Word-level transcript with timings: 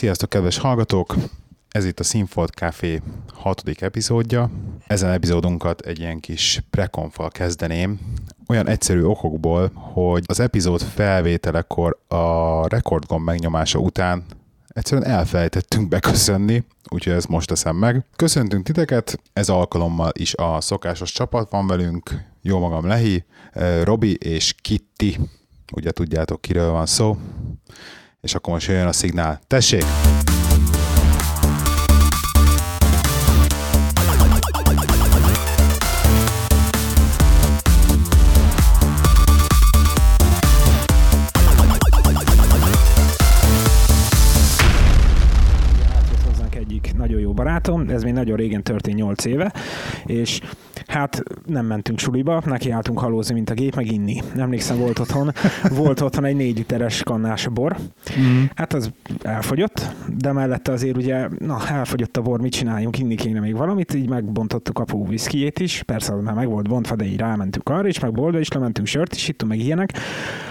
Sziasztok, 0.00 0.28
kedves 0.28 0.58
hallgatók! 0.58 1.14
Ez 1.68 1.84
itt 1.84 2.00
a 2.00 2.04
Színfolt 2.04 2.50
Café 2.50 3.02
hatodik 3.34 3.80
epizódja. 3.80 4.50
Ezen 4.86 5.10
epizódunkat 5.10 5.80
egy 5.80 5.98
ilyen 5.98 6.20
kis 6.20 6.62
prekonfal 6.70 7.30
kezdeném, 7.30 8.00
olyan 8.48 8.68
egyszerű 8.68 9.02
okokból, 9.02 9.70
hogy 9.74 10.24
az 10.26 10.40
epizód 10.40 10.82
felvételekor 10.82 11.98
a 12.08 12.68
rekordgomb 12.68 13.24
megnyomása 13.24 13.78
után 13.78 14.24
egyszerűen 14.68 15.10
elfelejtettünk 15.10 15.88
beköszönni, 15.88 16.64
úgyhogy 16.88 17.12
ezt 17.12 17.28
most 17.28 17.48
teszem 17.48 17.76
meg. 17.76 18.04
Köszöntünk 18.16 18.64
titeket, 18.64 19.20
ez 19.32 19.48
alkalommal 19.48 20.10
is 20.12 20.34
a 20.34 20.60
szokásos 20.60 21.12
csapat 21.12 21.50
van 21.50 21.66
velünk, 21.66 22.10
jó 22.42 22.58
magam 22.58 22.86
Lehi, 22.86 23.24
eh, 23.52 23.84
Robi 23.84 24.14
és 24.14 24.54
Kitty, 24.62 25.18
ugye 25.72 25.90
tudjátok 25.90 26.40
kiről 26.40 26.70
van 26.70 26.86
szó, 26.86 27.16
és 28.26 28.34
akkor 28.34 28.52
most 28.52 28.68
jön 28.68 28.86
a 28.86 28.92
szignál. 28.92 29.40
Tessék! 29.46 29.84
Barátom, 47.56 47.88
ez 47.88 48.02
még 48.02 48.12
nagyon 48.12 48.36
régen 48.36 48.62
történt 48.62 48.96
8 48.96 49.24
éve, 49.24 49.52
és 50.04 50.40
hát 50.86 51.22
nem 51.46 51.66
mentünk 51.66 51.98
suliba, 51.98 52.42
nekiálltunk 52.44 52.98
halózni, 52.98 53.34
mint 53.34 53.50
a 53.50 53.54
gép, 53.54 53.74
meg 53.74 53.92
inni. 53.92 54.22
Emlékszem, 54.36 54.78
volt 54.78 54.98
otthon, 54.98 55.32
volt 55.70 56.00
otthon 56.00 56.24
egy 56.24 56.36
négy 56.36 56.56
literes 56.56 57.02
kannás 57.02 57.48
bor. 57.48 57.76
Mm. 58.18 58.42
Hát 58.54 58.72
az 58.72 58.90
elfogyott, 59.22 59.94
de 60.16 60.32
mellette 60.32 60.72
azért 60.72 60.96
ugye, 60.96 61.28
na, 61.38 61.68
elfogyott 61.68 62.16
a 62.16 62.22
bor, 62.22 62.40
mit 62.40 62.52
csináljunk, 62.52 62.98
inni 62.98 63.14
kéne 63.14 63.40
még 63.40 63.56
valamit, 63.56 63.94
így 63.94 64.08
megbontottuk 64.08 64.78
apu 64.78 65.06
viszkijét 65.06 65.58
is, 65.58 65.82
persze 65.82 66.12
az 66.12 66.22
már 66.22 66.34
meg 66.34 66.48
volt 66.48 66.68
bontva, 66.68 66.96
de 66.96 67.04
így 67.04 67.18
rámentünk 67.18 67.68
arra 67.68 67.88
is, 67.88 68.00
meg 68.00 68.12
bolda 68.12 68.38
is 68.38 68.48
lementünk 68.48 68.86
sört 68.86 69.14
is, 69.14 69.28
ittunk 69.28 69.52
meg 69.52 69.60
ilyenek. 69.60 69.92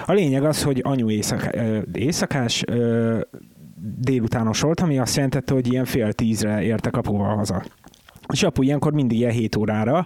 A 0.05 0.13
lényeg 0.13 0.43
az, 0.43 0.63
hogy 0.63 0.81
anyu 0.83 1.09
éjszaka, 1.09 1.47
ö, 1.53 1.79
éjszakás, 1.93 2.63
délutános 3.97 4.61
volt, 4.61 4.79
ami 4.79 4.99
azt 4.99 5.15
jelentette, 5.15 5.53
hogy 5.53 5.71
ilyen 5.71 5.85
fél 5.85 6.13
tízre 6.13 6.61
értek 6.63 6.97
apuval 6.97 7.35
haza. 7.35 7.63
És 8.33 8.43
apu 8.43 8.61
ilyenkor 8.61 8.93
mindig 8.93 9.17
ilyen 9.17 9.31
7 9.31 9.55
órára 9.55 10.05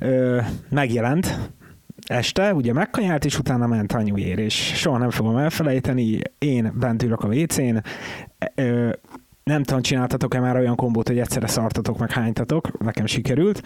ö, 0.00 0.40
megjelent, 0.68 1.50
este, 2.06 2.54
ugye 2.54 2.72
megkajált, 2.72 3.24
és 3.24 3.38
utána 3.38 3.66
ment 3.66 3.92
anyuér, 3.92 4.38
és 4.38 4.54
soha 4.54 4.98
nem 4.98 5.10
fogom 5.10 5.36
elfelejteni, 5.36 6.20
én 6.38 6.72
bent 6.78 7.02
ülök 7.02 7.22
a 7.22 7.28
WC-n, 7.28 7.76
ö, 8.54 8.90
nem 9.44 9.62
tudom, 9.62 9.82
csináltatok-e 9.82 10.40
már 10.40 10.56
olyan 10.56 10.76
kombót, 10.76 11.08
hogy 11.08 11.18
egyszerre 11.18 11.46
szartatok, 11.46 11.98
meg 11.98 12.10
hánytatok, 12.10 12.78
nekem 12.84 13.06
sikerült. 13.06 13.62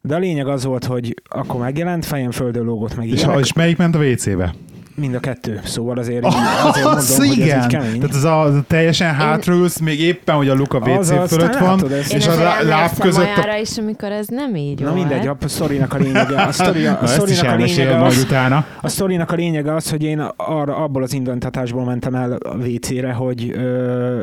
De 0.00 0.14
a 0.14 0.18
lényeg 0.18 0.46
az 0.48 0.64
volt, 0.64 0.84
hogy 0.84 1.14
akkor 1.28 1.60
megjelent, 1.60 2.04
fejem 2.04 2.30
földön 2.30 2.64
lógott 2.64 2.96
meg 2.96 3.08
És, 3.08 3.22
ilyenek. 3.22 3.38
és 3.38 3.52
melyik 3.52 3.76
ment 3.76 3.94
a 3.94 3.98
WC-be? 3.98 4.54
Mind 4.96 5.14
a 5.14 5.20
kettő. 5.20 5.60
Szóval 5.64 5.98
azért, 5.98 6.24
azért 6.64 6.74
mondom, 6.74 6.92
Az 6.92 7.16
hogy 7.16 7.28
ez 7.28 7.36
igen! 7.36 7.68
kemény. 7.68 8.00
Tehát 8.00 8.14
az 8.14 8.24
a, 8.24 8.64
teljesen 8.66 9.14
hátraülsz, 9.14 9.78
még 9.78 10.00
éppen, 10.00 10.34
hogy 10.34 10.48
a 10.48 10.54
luka 10.54 10.78
WC 10.78 11.28
fölött 11.28 11.58
van, 11.58 11.68
látod 11.68 11.90
és 12.08 12.26
a 12.26 12.34
láb 12.62 12.98
között 12.98 13.24
a... 13.24 13.26
olyanra 13.26 13.56
is, 13.56 13.78
amikor 13.78 14.12
ez 14.12 14.26
nem 14.26 14.54
így 14.54 14.80
Na 14.80 14.84
volt. 14.90 14.98
mindegy, 14.98 15.26
a 15.26 15.36
sztorinak 15.48 15.92
a 15.92 15.98
lényege, 15.98 16.42
a, 16.42 16.52
sztori, 16.62 16.86
a, 16.86 17.06
sztorinak 17.06 17.44
a 17.52 17.54
lényege 17.56 17.96
majd 17.96 18.12
az, 18.12 18.22
utána. 18.22 18.66
a 18.80 18.88
sztorinak 18.88 19.30
a 19.30 19.34
lényege 19.34 19.74
az, 19.74 19.90
hogy 19.90 20.02
én 20.02 20.18
arra, 20.36 20.76
abból 20.76 21.02
az 21.02 21.12
indontatásból 21.12 21.84
mentem 21.84 22.14
el 22.14 22.32
a 22.32 22.56
WC-re, 22.56 23.12
hogy 23.12 23.50
ö, 23.50 24.20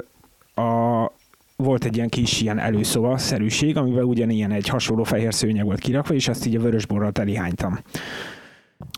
a, 0.56 1.12
volt 1.56 1.84
egy 1.84 1.96
ilyen 1.96 2.10
kis 2.10 2.42
ilyen 2.42 2.60
előszoba 2.60 3.18
szerűség, 3.18 3.78
amivel 3.78 4.04
ugyanilyen 4.04 4.52
egy 4.52 4.68
hasonló 4.68 5.04
fehér 5.04 5.34
szőnyeg 5.34 5.66
volt 5.66 5.80
kirakva, 5.80 6.14
és 6.14 6.28
azt 6.28 6.46
így 6.46 6.56
a 6.56 6.60
vörösborral 6.60 7.12
telihánytam. 7.12 7.80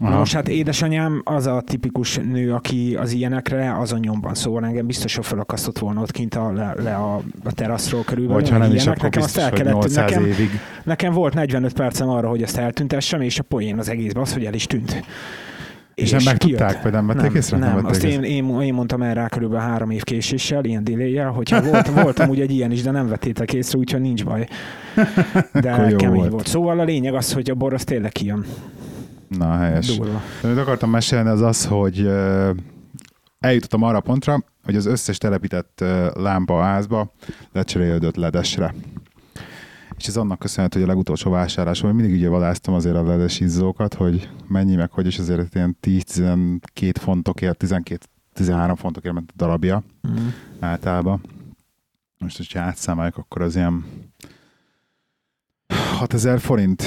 Aha. 0.01 0.17
most 0.17 0.33
hát 0.33 0.47
édesanyám 0.47 1.21
az 1.23 1.47
a 1.47 1.61
tipikus 1.65 2.17
nő, 2.17 2.53
aki 2.53 2.95
az 2.95 3.11
ilyenekre 3.11 3.77
azon 3.77 3.99
nyomban 3.99 4.35
szóval 4.35 4.65
engem 4.65 4.85
biztos, 4.85 5.15
hogy 5.15 5.25
felakasztott 5.25 5.79
volna 5.79 6.01
ott 6.01 6.11
kint 6.11 6.35
a, 6.35 6.51
le, 6.51 6.73
le 6.83 6.95
a, 6.95 7.15
a 7.43 7.51
teraszról 7.51 8.03
körülbelül. 8.03 8.41
Vagy 8.41 8.51
ha 8.51 8.57
meg 8.57 8.67
nem 8.67 8.75
is, 8.75 8.83
ilyenek. 8.83 8.97
akkor 8.97 9.09
nekem 9.09 9.23
azt 9.23 9.37
el 9.37 9.49
hogy 9.49 9.59
kellett, 9.59 9.73
800 9.73 9.95
nekem, 9.95 10.25
évig. 10.25 10.49
nekem 10.83 11.13
volt 11.13 11.33
45 11.33 11.73
percem 11.73 12.09
arra, 12.09 12.29
hogy 12.29 12.41
ezt 12.41 12.57
eltüntessem, 12.57 13.21
és 13.21 13.39
a 13.39 13.43
poén 13.43 13.77
az 13.77 13.89
egészben 13.89 14.21
az, 14.21 14.33
hogy 14.33 14.45
el 14.45 14.53
is 14.53 14.65
tűnt. 14.65 15.03
És 15.95 16.11
nem 16.11 16.21
megtudták, 16.23 16.67
kijött. 16.67 16.83
vagy 16.83 16.91
nem 16.91 17.07
vették 17.07 17.33
észre? 17.33 17.57
Nem 17.57 17.75
Nem, 17.75 17.85
azt 17.85 18.03
én, 18.03 18.23
én, 18.23 18.61
én, 18.61 18.73
mondtam 18.73 19.01
el 19.01 19.13
rá 19.13 19.27
körülbelül 19.27 19.65
három 19.65 19.89
év 19.89 20.03
késéssel, 20.03 20.65
ilyen 20.65 20.83
delay 20.83 21.17
hogyha 21.17 21.61
volt, 21.61 21.87
voltam 21.87 22.29
ugye 22.29 22.43
egy 22.43 22.51
ilyen 22.51 22.71
is, 22.71 22.81
de 22.81 22.91
nem 22.91 23.07
vettétek 23.07 23.53
észre, 23.53 23.77
úgyhogy 23.77 24.01
nincs 24.01 24.23
baj. 24.23 24.47
De 25.53 25.93
kemény 25.97 26.17
volt. 26.17 26.31
volt. 26.31 26.47
Szóval 26.47 26.79
a 26.79 26.83
lényeg 26.83 27.13
az, 27.13 27.33
hogy 27.33 27.49
a 27.49 27.53
bor 27.53 27.73
az 27.73 27.83
tényleg 27.83 28.11
kijön. 28.11 28.45
Na, 29.37 29.57
helyes. 29.57 29.97
Durva. 29.97 30.21
Amit 30.43 30.57
akartam 30.57 30.89
mesélni, 30.89 31.29
az 31.29 31.41
az, 31.41 31.65
hogy 31.65 32.07
eljutottam 33.39 33.83
arra 33.83 33.97
a 33.97 34.01
pontra, 34.01 34.43
hogy 34.63 34.75
az 34.75 34.85
összes 34.85 35.17
telepített 35.17 35.83
lámpa 36.13 36.59
a 36.59 36.63
házba 36.63 37.13
lecserélődött 37.51 38.15
ledesre. 38.15 38.73
És 39.97 40.07
ez 40.07 40.17
annak 40.17 40.39
köszönhető, 40.39 40.79
hogy 40.79 40.87
a 40.89 40.91
legutolsó 40.91 41.31
vásárlásom, 41.31 41.89
hogy 41.89 41.99
mindig 41.99 42.17
ugye 42.17 42.29
vadásztam 42.29 42.73
azért 42.73 42.95
a 42.95 43.03
ledes 43.03 43.39
izzókat, 43.39 43.93
hogy 43.93 44.29
mennyi 44.47 44.75
meg 44.75 44.91
hogy, 44.91 45.05
és 45.05 45.19
azért 45.19 45.55
ilyen 45.55 45.77
10-12 45.81 46.59
fontokért, 46.99 47.63
12-13 48.35 48.73
fontokért 48.77 49.13
ment 49.13 49.31
a 49.31 49.35
darabja 49.37 49.83
Mm. 50.07 50.27
általában. 50.59 51.21
Most, 52.17 52.37
hogyha 52.37 52.59
átszámoljuk, 52.59 53.17
akkor 53.17 53.41
az 53.41 53.55
ilyen 53.55 53.85
6000 55.93 56.39
forint 56.39 56.83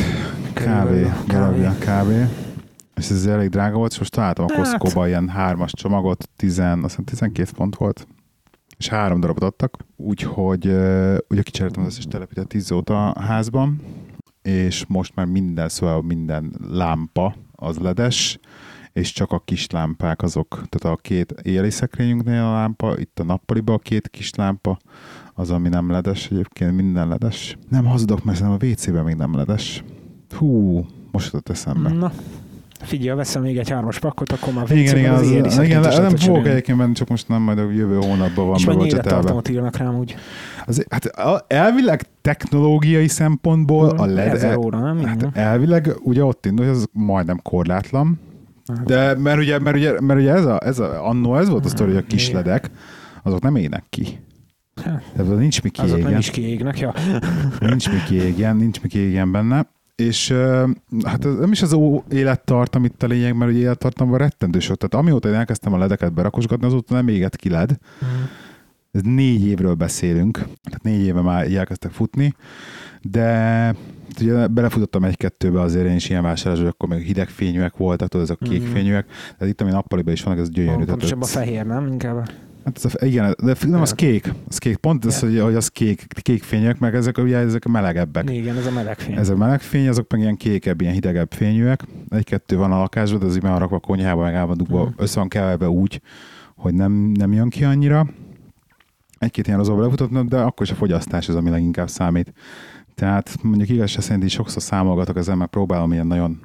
kb. 0.53 1.27
darabja 1.27 1.75
kb. 1.78 2.11
És 2.94 3.11
ez 3.11 3.27
elég 3.27 3.49
drága 3.49 3.77
volt, 3.77 3.93
és 3.93 3.99
most 3.99 4.11
találtam 4.12 4.44
a 4.44 4.53
Hát. 4.53 4.59
Costco-ba 4.59 5.06
ilyen 5.06 5.28
hármas 5.28 5.72
csomagot, 5.72 6.28
10, 6.37 6.59
azt 6.59 6.81
hiszem 6.83 7.05
12 7.05 7.50
font 7.55 7.77
volt, 7.77 8.06
és 8.78 8.89
három 8.89 9.21
darabot 9.21 9.43
adtak, 9.43 9.77
úgyhogy 9.97 10.66
ugye 11.28 11.43
kicseréltem 11.43 11.83
az 11.83 11.89
összes 11.89 12.05
telepített 12.05 12.53
izzót 12.53 12.91
a 12.91 13.15
házban, 13.21 13.83
és 14.43 14.84
most 14.89 15.15
már 15.15 15.27
minden, 15.27 15.69
szóval 15.69 16.03
minden 16.03 16.53
lámpa 16.71 17.34
az 17.53 17.78
ledes, 17.78 18.39
és 18.97 19.12
csak 19.12 19.33
a 19.33 19.43
kis 19.45 19.71
lámpák 19.71 20.23
azok, 20.23 20.49
tehát 20.49 20.99
a 20.99 21.01
két 21.03 21.34
éjjeli 21.43 21.71
szekrényünknél 21.71 22.43
a 22.43 22.53
lámpa, 22.53 22.99
itt 22.99 23.19
a 23.19 23.25
nappaliba 23.25 23.73
a 23.73 23.79
két 23.79 24.09
kis 24.09 24.34
lámpa, 24.34 24.79
az, 25.34 25.51
ami 25.51 25.69
nem 25.69 25.91
ledes, 25.91 26.29
egyébként 26.31 26.77
minden 26.77 27.09
ledes. 27.09 27.57
Nem 27.69 27.84
hazudok, 27.84 28.25
mert 28.25 28.39
szerintem 28.39 28.69
a 28.69 28.73
WC-ben 28.73 29.05
még 29.05 29.15
nem 29.15 29.37
ledes. 29.37 29.84
Hú, 30.37 30.84
most 31.11 31.25
jutott 31.27 31.49
eszembe. 31.49 31.89
Na, 31.89 32.12
figyelj, 32.81 33.17
veszem 33.17 33.43
még 33.43 33.59
egy 33.59 33.71
hármas 33.71 33.99
pakkot, 33.99 34.33
akkor 34.33 34.53
már 34.53 34.71
Igen, 34.71 34.84
WC-ben 34.84 34.99
igen, 34.99 35.45
az 35.45 35.57
az, 35.57 35.65
igen, 35.65 35.81
nem 35.81 35.93
tudod 35.93 36.21
fogok 36.21 36.47
egyébként 36.47 36.78
menni, 36.78 36.93
csak 36.93 37.09
most 37.09 37.28
nem, 37.28 37.43
majd 37.43 37.59
a 37.59 37.71
jövő 37.71 37.97
hónapban 37.97 38.47
van 38.47 38.57
És 38.57 38.65
mennyi 38.65 38.87
élettartamot 38.87 39.49
írnak 39.49 39.77
rám 39.77 39.97
úgy? 39.97 40.17
Az, 40.67 40.84
hát 40.91 41.11
elvileg 41.47 42.03
technológiai 42.21 43.09
szempontból 43.09 43.89
a 43.89 44.07
LED, 44.07 44.34
Ezer 44.34 44.57
óra, 44.57 44.78
nem? 44.78 45.05
Hát, 45.05 45.37
elvileg 45.37 45.95
ugye 46.03 46.25
ott 46.25 46.47
indul, 46.47 46.67
hogy 46.67 46.75
az 46.75 46.89
majdnem 46.93 47.41
korlátlan, 47.43 48.21
de 48.84 49.15
mert 49.15 49.38
ugye, 49.38 49.59
mert 49.59 49.77
ugye, 49.77 50.00
mert 50.00 50.21
ugye 50.21 50.32
ez, 50.32 50.44
a, 50.44 50.60
ez 50.65 50.78
a, 50.78 51.09
annó 51.09 51.37
ez 51.37 51.49
volt 51.49 51.65
a 51.65 51.69
sztori, 51.69 51.93
hogy 51.93 52.03
a 52.03 52.06
kis 52.06 52.28
Igen. 52.28 52.43
ledek, 52.43 52.71
azok 53.22 53.41
nem 53.41 53.56
ének 53.56 53.84
ki. 53.91 54.21
Hát, 54.84 55.03
Tehát 55.16 55.38
nincs 55.38 55.62
mi 55.62 55.71
azok 55.72 55.88
nem 55.88 55.97
kiégjen. 55.97 56.19
is 56.19 56.31
kiégnek, 56.31 56.78
ja. 56.78 56.94
Nincs 57.60 57.91
mi 57.91 58.03
kiégjen, 58.06 58.56
nincs 58.56 58.81
mi 58.81 58.88
kiégjen 58.88 59.32
benne. 59.32 59.66
És 59.97 60.34
hát 61.04 61.25
ez 61.25 61.34
nem 61.38 61.53
is 61.53 61.62
az 61.62 61.72
ó 61.72 62.03
élettartam 62.10 62.84
itt 62.84 63.03
a 63.03 63.06
lényeg, 63.06 63.37
mert 63.37 63.50
ugye 63.50 63.60
élettartamban 63.60 64.19
rettentő 64.19 64.59
sok. 64.59 64.77
Tehát 64.77 65.04
amióta 65.04 65.28
én 65.28 65.34
elkezdtem 65.34 65.72
a 65.72 65.78
ledeket 65.78 66.12
berakosgatni, 66.12 66.66
azóta 66.66 66.94
nem 66.94 67.09
égett 67.09 67.37
ki 67.37 67.48
led. 67.48 67.71
Ez 68.93 69.00
négy 69.03 69.47
évről 69.47 69.74
beszélünk, 69.74 70.36
tehát 70.65 70.83
négy 70.83 71.04
éve 71.04 71.21
már 71.21 71.53
elkezdtek 71.53 71.91
futni, 71.91 72.34
de 73.03 73.74
ugye 74.21 74.47
belefutottam 74.47 75.05
egy-kettőbe 75.05 75.61
azért 75.61 75.87
én 75.87 75.95
is 75.95 76.09
ilyen 76.09 76.23
vásárlás, 76.23 76.59
hogy 76.59 76.69
akkor 76.69 76.89
még 76.89 77.03
hideg 77.07 77.29
fényűek 77.29 77.77
voltak, 77.77 78.09
tudod, 78.09 78.27
ezek 78.27 78.39
a 78.41 78.45
kék 78.49 78.63
Mhm. 78.63 78.71
fényűek, 78.73 79.07
tehát 79.39 79.53
itt, 79.53 79.61
ami 79.61 79.71
nappaliban 79.71 80.13
is 80.13 80.23
vannak, 80.23 80.41
ez 80.41 80.51
gyönyörű. 80.51 80.73
tehát 80.73 80.89
Pontosabban 80.89 81.23
ez- 81.29 81.33
fehér, 81.35 81.67
nem? 81.67 81.87
Inkább. 81.87 82.31
Hát 82.65 82.85
ez 82.85 82.95
a, 83.01 83.05
igen, 83.05 83.35
de 83.43 83.55
nem, 83.67 83.81
az 83.81 83.93
kék, 83.93 84.33
az 84.49 84.59
kék, 84.59 84.77
pont 84.77 85.05
az, 85.05 85.21
hogy, 85.21 85.41
hogy 85.41 85.55
az 85.55 85.69
kék, 85.69 86.07
kék 86.23 86.43
fényűek, 86.43 86.79
meg 86.79 86.95
ezek 86.95 87.19
ugye 87.19 87.37
ezek 87.37 87.65
a 87.65 87.69
melegebbek. 87.69 88.31
Igen, 88.31 88.57
ez 88.57 88.67
a 88.67 88.71
meleg 88.71 88.99
fény. 88.99 89.17
Ez 89.17 89.29
a 89.29 89.37
meleg 89.37 89.61
fény, 89.61 89.89
azok 89.89 90.11
meg 90.13 90.21
ilyen 90.21 90.37
kékebb, 90.37 90.81
ilyen 90.81 90.93
hidegebb 90.93 91.33
fényűek. 91.33 91.83
Egy-kettő 92.09 92.57
van 92.57 92.73
a 92.73 92.79
lakásban, 92.79 93.21
de 93.21 93.27
az 93.27 93.37
így 93.37 93.43
van 93.43 93.59
rakva 93.59 93.77
a 93.77 93.79
konyhába, 93.81 94.23
meg 94.23 94.35
el 94.35 94.47
van 94.47 94.57
dugva, 94.57 94.83
Mhm. 94.85 94.93
össze 94.97 95.19
van 95.19 95.29
keverve 95.29 95.69
úgy, 95.69 96.01
hogy 96.57 96.75
nem, 96.75 96.93
nem 96.93 97.33
jön 97.33 97.49
ki 97.49 97.65
annyira. 97.65 98.07
Egy-két 99.19 99.47
ilyen 99.47 99.59
rozóba 99.59 99.83
lefutott, 99.83 100.29
de 100.29 100.37
akkor 100.39 100.67
is 100.67 100.73
a 100.73 100.77
fogyasztás 100.77 101.29
az, 101.29 101.35
ami 101.35 101.51
leginkább 101.51 101.89
számít. 101.89 102.33
Tehát 103.01 103.37
mondjuk 103.43 103.69
igazság 103.69 104.03
szerint 104.03 104.25
így 104.25 104.31
sokszor 104.31 104.63
számolgatok 104.63 105.16
ezzel, 105.16 105.34
meg 105.37 105.48
próbálom 105.48 105.93
ilyen 105.93 106.07
nagyon 106.07 106.41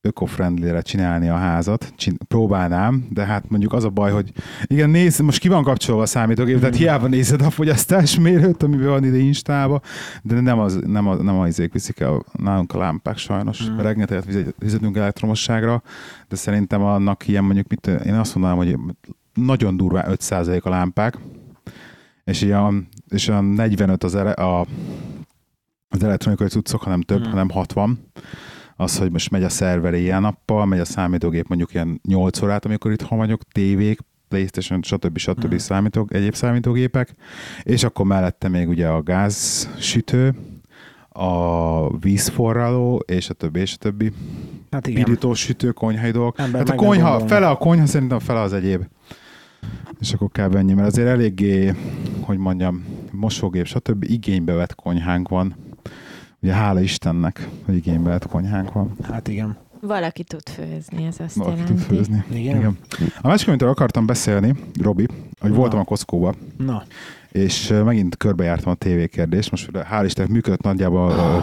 öko-friendly-re 0.00 0.80
csinálni 0.82 1.28
a 1.28 1.36
házat, 1.36 1.92
csin- 1.96 2.24
próbálnám, 2.24 3.06
de 3.10 3.24
hát 3.24 3.48
mondjuk 3.50 3.72
az 3.72 3.84
a 3.84 3.88
baj, 3.90 4.12
hogy 4.12 4.32
igen, 4.64 4.90
nézd, 4.90 5.20
most 5.22 5.38
ki 5.40 5.48
van 5.48 5.62
kapcsolva 5.62 6.02
a 6.02 6.06
számítógép, 6.06 6.58
tehát 6.58 6.72
Mhm. 6.74 6.82
hiába 6.82 7.06
nézed 7.06 7.42
a 7.42 7.50
fogyasztásmérőt, 7.50 8.62
amiben 8.62 8.88
van 8.88 9.04
ide 9.04 9.16
Instába, 9.16 9.80
de 10.22 10.40
nem 10.40 10.58
az, 10.58 10.78
nem 10.86 11.06
a, 11.08 11.14
nem 11.14 11.38
az 11.38 11.48
izék 11.48 11.72
viszik 11.72 12.00
el 12.00 12.24
nálunk 12.32 12.72
a 12.72 12.78
lámpák 12.78 13.16
sajnos. 13.16 13.70
Mm. 13.70 13.76
Fizet- 14.24 14.54
fizetünk 14.58 14.96
elektromosságra, 14.96 15.82
de 16.28 16.36
szerintem 16.36 16.82
annak 16.82 17.28
ilyen 17.28 17.44
mondjuk, 17.44 17.68
mit, 17.68 17.86
én 17.86 18.14
azt 18.14 18.34
mondanám, 18.34 18.58
hogy 18.58 18.76
nagyon 19.34 19.76
durván 19.76 20.10
5% 20.10 20.62
a 20.64 20.68
lámpák, 20.68 21.18
és 22.24 22.42
ilyen, 22.42 22.88
és 23.08 23.28
olyan 23.28 23.44
45 23.44 24.04
az, 24.04 24.14
ele, 24.14 24.30
a, 24.30 24.66
az 25.88 26.02
elektronikai 26.02 26.48
cuccok, 26.48 26.82
hanem 26.82 27.00
több, 27.00 27.18
Mhm. 27.18 27.26
mm. 27.26 27.30
hanem 27.30 27.50
60. 27.50 27.98
Az, 28.76 28.98
hogy 28.98 29.10
most 29.10 29.30
megy 29.30 29.42
a 29.42 29.48
szerver 29.48 29.94
éjjel-nappal, 29.94 30.66
megy 30.66 30.80
a 30.80 30.84
számítógép 30.84 31.48
mondjuk 31.48 31.74
ilyen 31.74 32.00
8 32.08 32.42
órát, 32.42 32.64
amikor 32.64 32.92
itt 32.92 33.02
vagyok, 33.02 33.42
tévék, 33.52 33.98
Playstation, 34.28 34.82
stb. 34.82 35.18
stb. 35.18 35.44
Mhm. 35.44 35.54
Mm. 35.54 35.56
Számítóg, 35.56 36.12
egyéb 36.14 36.34
számítógépek, 36.34 37.14
és 37.62 37.84
akkor 37.84 38.06
mellette 38.06 38.48
még 38.48 38.68
ugye 38.68 38.88
a 38.88 39.02
gázsütő, 39.02 40.34
a 41.08 41.96
vízforraló, 41.98 43.02
és 43.06 43.28
a 43.30 43.34
többi, 43.34 43.60
és 43.60 43.74
a 43.74 43.76
többi. 43.76 44.12
Hát 44.70 44.86
igen. 44.86 45.04
Pirítós 45.04 45.38
sütő, 45.40 45.70
konyhai 45.72 46.10
dolgok. 46.10 46.38
Ember 46.38 46.60
Hát 46.66 46.70
a 46.70 46.74
konyha, 46.74 47.20
fele 47.26 47.48
a 47.48 47.56
konyha, 47.56 47.86
szerintem 47.86 48.18
fele 48.18 48.40
az 48.40 48.52
egyéb. 48.52 48.84
És 50.00 50.12
akkor 50.12 50.28
kell 50.32 50.56
ennyi, 50.56 50.72
mert 50.74 50.86
azért 50.86 51.08
eléggé, 51.08 51.74
hogy 52.20 52.38
mondjam, 52.38 52.84
mosógép, 53.12 53.66
stb. 53.66 54.04
igénybe 54.04 54.52
vett 54.52 54.74
konyhánk 54.74 55.28
van. 55.28 55.54
Ugye 56.42 56.52
hála 56.52 56.80
Istennek, 56.80 57.48
hogy 57.64 57.74
igénybe 57.76 58.10
vett 58.10 58.26
konyhánk 58.26 58.72
van. 58.72 58.96
Hát 59.02 59.28
igen. 59.28 59.56
Valaki 59.80 60.24
tud 60.24 60.48
főzni, 60.48 61.04
ez 61.06 61.16
azt 61.20 61.34
Valaki 61.34 61.56
jelenti. 61.58 61.74
tud 61.84 61.96
főzni. 61.96 62.24
Igen. 62.32 62.56
Igen. 62.56 62.76
A 63.20 63.26
másik, 63.28 63.48
amitől 63.48 63.68
akartam 63.68 64.06
beszélni, 64.06 64.54
Robi, 64.82 65.06
hogy 65.40 65.50
Na. 65.50 65.56
voltam 65.56 65.78
a 65.78 65.84
Costco-ba, 65.84 66.34
Na, 66.56 66.82
és 67.32 67.74
megint 67.84 68.16
körbejártam 68.16 68.72
a 68.72 68.74
tévékérdést. 68.74 69.50
Most 69.50 69.70
hál' 69.72 70.02
Istennek 70.04 70.30
működött 70.32 70.62
nagyjából, 70.62 71.10
ö, 71.10 71.38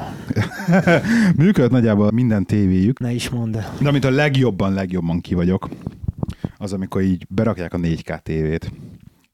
működött 1.44 1.72
nagyjából 1.72 2.12
minden 2.12 2.46
tévéjük, 2.46 3.00
ne 3.00 3.12
is 3.12 3.30
mondd. 3.30 3.58
de 3.82 3.88
amit 3.88 4.06
a 4.06 4.10
legjobban, 4.10 4.74
legjobban 4.74 5.22
ki 5.22 5.34
vagyok, 5.36 5.70
az 6.58 6.74
amikor 6.74 7.02
így 7.02 7.26
berakják 7.30 7.74
a 7.74 7.78
4K 7.78 8.20
tévét, 8.24 8.72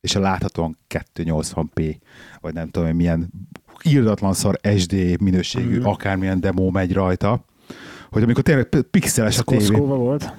és 0.02 0.16
a 0.16 0.19
láthatóan 0.19 0.78
280p, 1.16 1.96
vagy 2.42 2.54
nem 2.54 2.69
tudom, 2.69 2.88
hogy 2.88 2.98
milyen 2.98 3.30
írdatlan 3.86 4.33
szar 4.33 4.60
SD 4.78 5.22
minőségű, 5.22 5.78
Mhm. 5.78 5.88
akármilyen 5.88 6.39
demo 6.39 6.69
megy 6.69 6.94
rajta, 6.94 7.44
hogy 8.12 8.24
amikor 8.24 8.44
tényleg 8.44 8.68
pixeles 8.92 9.38
a 9.39 9.44
tévé, 9.44 9.75
volt. 9.78 10.33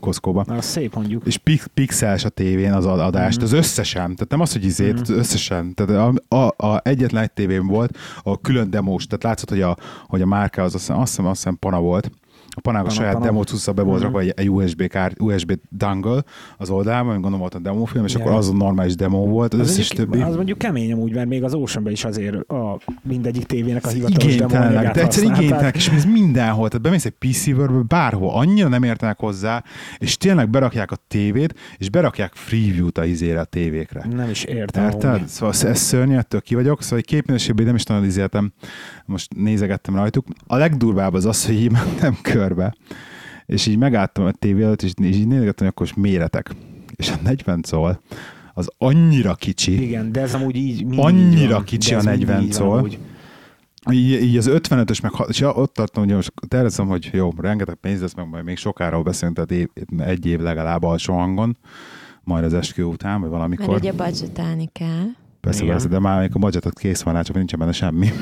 Costco-ba, 0.00 0.44
Na, 0.46 0.60
szép 0.60 0.94
mondjuk. 0.94 1.26
és 1.26 1.36
pix, 1.36 1.66
pixeles 1.74 2.24
a 2.24 2.28
tévén 2.28 2.72
az 2.72 2.86
ad- 2.86 3.00
adást, 3.00 3.36
Mhm. 3.36 3.44
az 3.44 3.52
összesen, 3.52 4.02
tehát 4.02 4.28
nem 4.28 4.40
az, 4.40 4.52
hogy 4.52 4.64
izét, 4.64 4.92
Mhm. 4.92 5.00
az 5.02 5.10
összesen, 5.10 5.74
tehát 5.74 6.14
a, 6.28 6.36
a, 6.36 6.66
a 6.66 6.80
egyetlen 6.84 7.22
egy 7.22 7.32
tévén 7.32 7.66
volt, 7.66 7.96
a 8.22 8.40
külön 8.40 8.70
demós, 8.70 9.06
tehát 9.06 9.24
látszott, 9.24 9.48
hogy 9.48 9.60
a, 9.62 9.76
hogy 10.06 10.22
a 10.22 10.26
márka 10.26 10.62
az 10.62 10.74
azt 10.74 10.86
hiszem, 10.86 11.00
azt 11.00 11.10
hiszem, 11.10 11.26
azt 11.26 11.36
hiszem 11.36 11.58
Pana 11.58 11.80
volt, 11.80 12.10
a 12.56 12.60
Pana, 12.60 12.88
saját 12.90 13.12
Pana. 13.12 13.24
demo 13.24 13.42
cucca 13.42 13.72
be 13.72 13.82
volt 13.82 13.96
Mhm. 13.96 14.04
rakva 14.04 14.20
egy, 14.20 14.32
egy 14.36 14.50
USB, 14.50 14.86
kár, 14.86 15.12
USB 15.18 15.52
dongle 15.70 16.24
az 16.56 16.70
oldalán, 16.70 17.04
gondolom 17.06 17.38
volt 17.38 17.54
a 17.54 17.58
demófilm, 17.58 18.04
és 18.04 18.14
Ja. 18.14 18.20
akkor 18.20 18.32
az 18.32 18.48
a 18.48 18.52
normális 18.52 18.94
demo 18.94 19.26
volt, 19.26 19.54
az, 19.54 19.60
Az, 19.60 19.68
összes 19.68 19.88
többi. 19.88 20.20
az 20.20 20.34
mondjuk 20.36 20.58
kemény 20.58 20.92
amúgy, 20.92 21.14
mert 21.14 21.28
még 21.28 21.44
az 21.44 21.54
Oceanben 21.54 21.92
is 21.92 22.04
azért 22.04 22.34
a 22.50 22.78
mindegyik 23.02 23.44
tévének 23.44 23.84
a 23.86 23.88
hivatalos 23.88 24.36
demóanyagát 24.36 24.82
de 24.94 25.00
egyszer 25.02 25.04
használták. 25.06 25.36
igénytelenek, 25.38 25.76
és 25.76 25.88
ez 25.88 26.04
mindenhol, 26.04 26.68
tehát 26.68 26.82
bemész 26.82 27.04
egy 27.04 27.14
PC 27.18 27.46
World-be, 27.46 27.82
bárhol, 27.88 28.30
annyira 28.34 28.68
nem 28.68 28.82
értenek 28.82 29.18
hozzá, 29.18 29.62
és 29.98 30.16
tényleg 30.16 30.50
berakják 30.50 30.90
a 30.90 30.96
tévét, 31.08 31.54
és 31.78 31.90
berakják 31.90 32.32
freeview-t 32.34 32.98
a 32.98 33.04
izére 33.04 33.40
a 33.40 33.44
tévékre. 33.44 34.06
Nem 34.14 34.30
is 34.30 34.44
értem. 34.44 34.84
Érted? 34.84 35.26
Szóval 35.28 35.54
ez, 35.62 35.78
szörnyű, 35.78 36.14
ettől 36.16 36.40
ki 36.40 36.54
vagyok, 36.54 36.82
szóval 36.82 36.98
egy 36.98 37.04
képminőségben 37.04 37.66
nem 37.66 37.74
is 37.74 37.84
nagyon 37.84 38.04
izéltem, 38.04 38.52
most 39.06 39.34
nézegettem 39.36 39.94
rajtuk. 39.96 40.26
A 40.46 40.56
legdurvább 40.56 41.14
az 41.14 41.24
az, 41.26 41.46
hogy 41.46 41.54
így 41.54 41.70
mentem 41.72 42.16
körbe, 42.46 42.74
és 43.46 43.66
így 43.66 43.78
megálltam 43.78 44.24
a 44.24 44.30
tévé 44.32 44.62
előtt, 44.62 44.82
és 44.82 44.92
így 45.02 45.14
így 45.16 45.26
nézegettem, 45.26 45.66
hogy 45.66 45.66
akkor 45.66 45.86
most 45.86 45.96
méretek. 45.96 46.50
És 46.96 47.10
a 47.10 47.14
40 47.22 47.60
szól, 47.62 48.00
az 48.54 48.68
annyira 48.78 49.34
kicsi, 49.34 49.82
Igen, 49.82 50.12
de 50.12 50.20
ez 50.20 50.34
amúgy 50.34 50.56
így 50.56 50.84
Annyira 50.96 51.40
így 51.42 51.50
van. 51.50 51.64
kicsi 51.64 51.94
a 51.94 51.96
ez 51.96 52.04
mindig 52.04 52.26
40 52.26 52.42
így 52.42 52.56
van 52.58 52.68
szól. 52.80 52.88
így, 53.92 54.22
így 54.22 54.36
az 54.36 54.50
55-ös, 54.52 55.02
meg, 55.02 55.12
ha- 55.12 55.26
és 55.28 55.40
ott 55.40 55.74
tartom, 55.74 56.04
hogy 56.04 56.14
most 56.14 56.32
tervezem, 56.48 56.86
hogy 56.86 57.08
jó, 57.12 57.32
rengeteg 57.36 57.74
pénz 57.74 58.00
lesz, 58.00 58.14
meg 58.14 58.28
majd 58.28 58.44
még 58.44 58.56
sokára 58.56 59.02
beszélünk, 59.02 59.36
tehát 59.36 59.50
év, 59.50 59.68
egy 59.98 60.26
év 60.26 60.40
legalább 60.40 60.82
alsó 60.82 61.14
hangon, 61.14 61.56
majd 62.22 62.44
az 62.44 62.54
eskü 62.54 62.82
után, 62.82 63.12
vagy 63.20 63.20
Mert 63.20 63.32
valamikor. 63.32 63.74
ugye 63.74 63.92
budgetálni 63.92 64.68
kell. 64.72 65.04
Persze, 65.46 65.62
Igen. 65.62 65.74
persze, 65.74 65.88
de 65.88 65.98
már 65.98 66.20
még 66.20 66.30
a 66.32 66.38
budgetet 66.38 66.78
kész 66.78 67.02
van 67.02 67.14
rá, 67.14 67.22
csak 67.22 67.36
nincsen 67.36 67.58
benne 67.58 67.72
semmi. 67.72 68.08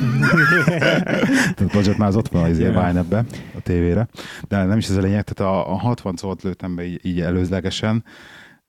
tehát 0.79 1.61
a 1.61 1.65
budget 1.73 1.97
már 1.97 2.09
az 2.09 2.17
ott 2.17 2.29
van 2.29 2.51
az 2.51 2.59
yeah. 2.59 2.97
ebbe 2.97 3.25
a 3.57 3.61
tévére. 3.63 4.09
De 4.49 4.65
nem 4.65 4.79
is 4.79 4.89
ez 4.89 4.97
a 4.97 5.01
lényeg, 5.01 5.23
tehát 5.23 5.53
a, 5.53 5.73
a 5.73 5.77
60 5.77 6.17
szót 6.17 6.43
lőttem 6.43 6.75
be 6.75 6.85
így, 6.87 7.01
így 7.03 7.21
előzlegesen, 7.21 8.05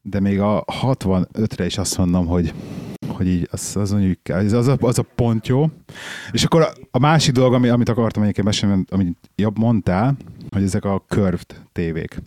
de 0.02 0.19
még 0.19 0.40
a 0.40 0.63
65-re 0.81 1.66
is 1.66 1.78
azt 1.78 1.98
mondom, 1.98 2.25
hogy 2.25 2.54
hogy 3.07 3.28
így 3.28 3.48
az, 3.52 3.75
az, 3.75 3.92
mondjuk, 3.92 4.19
az, 4.30 4.54
az, 4.54 4.68
a, 4.68 4.78
az 4.80 5.00
a 5.00 5.06
pont 5.16 5.48
jó. 5.48 5.69
És 6.31 6.44
akkor 6.44 6.62
a, 6.62 6.69
a 6.92 7.00
másik 7.00 7.34
dolog, 7.34 7.54
ami, 7.54 7.68
amit 7.68 7.90
akartam 7.90 8.24
egyébként 8.24 8.48
mesélni, 8.48 8.84
amit 8.90 9.18
jobb 9.36 9.58
mondtál, 9.58 10.16
hogy 10.50 10.63
ezek 10.63 10.86
a 10.86 11.04
curved 11.08 11.62
tévék. 11.72 12.22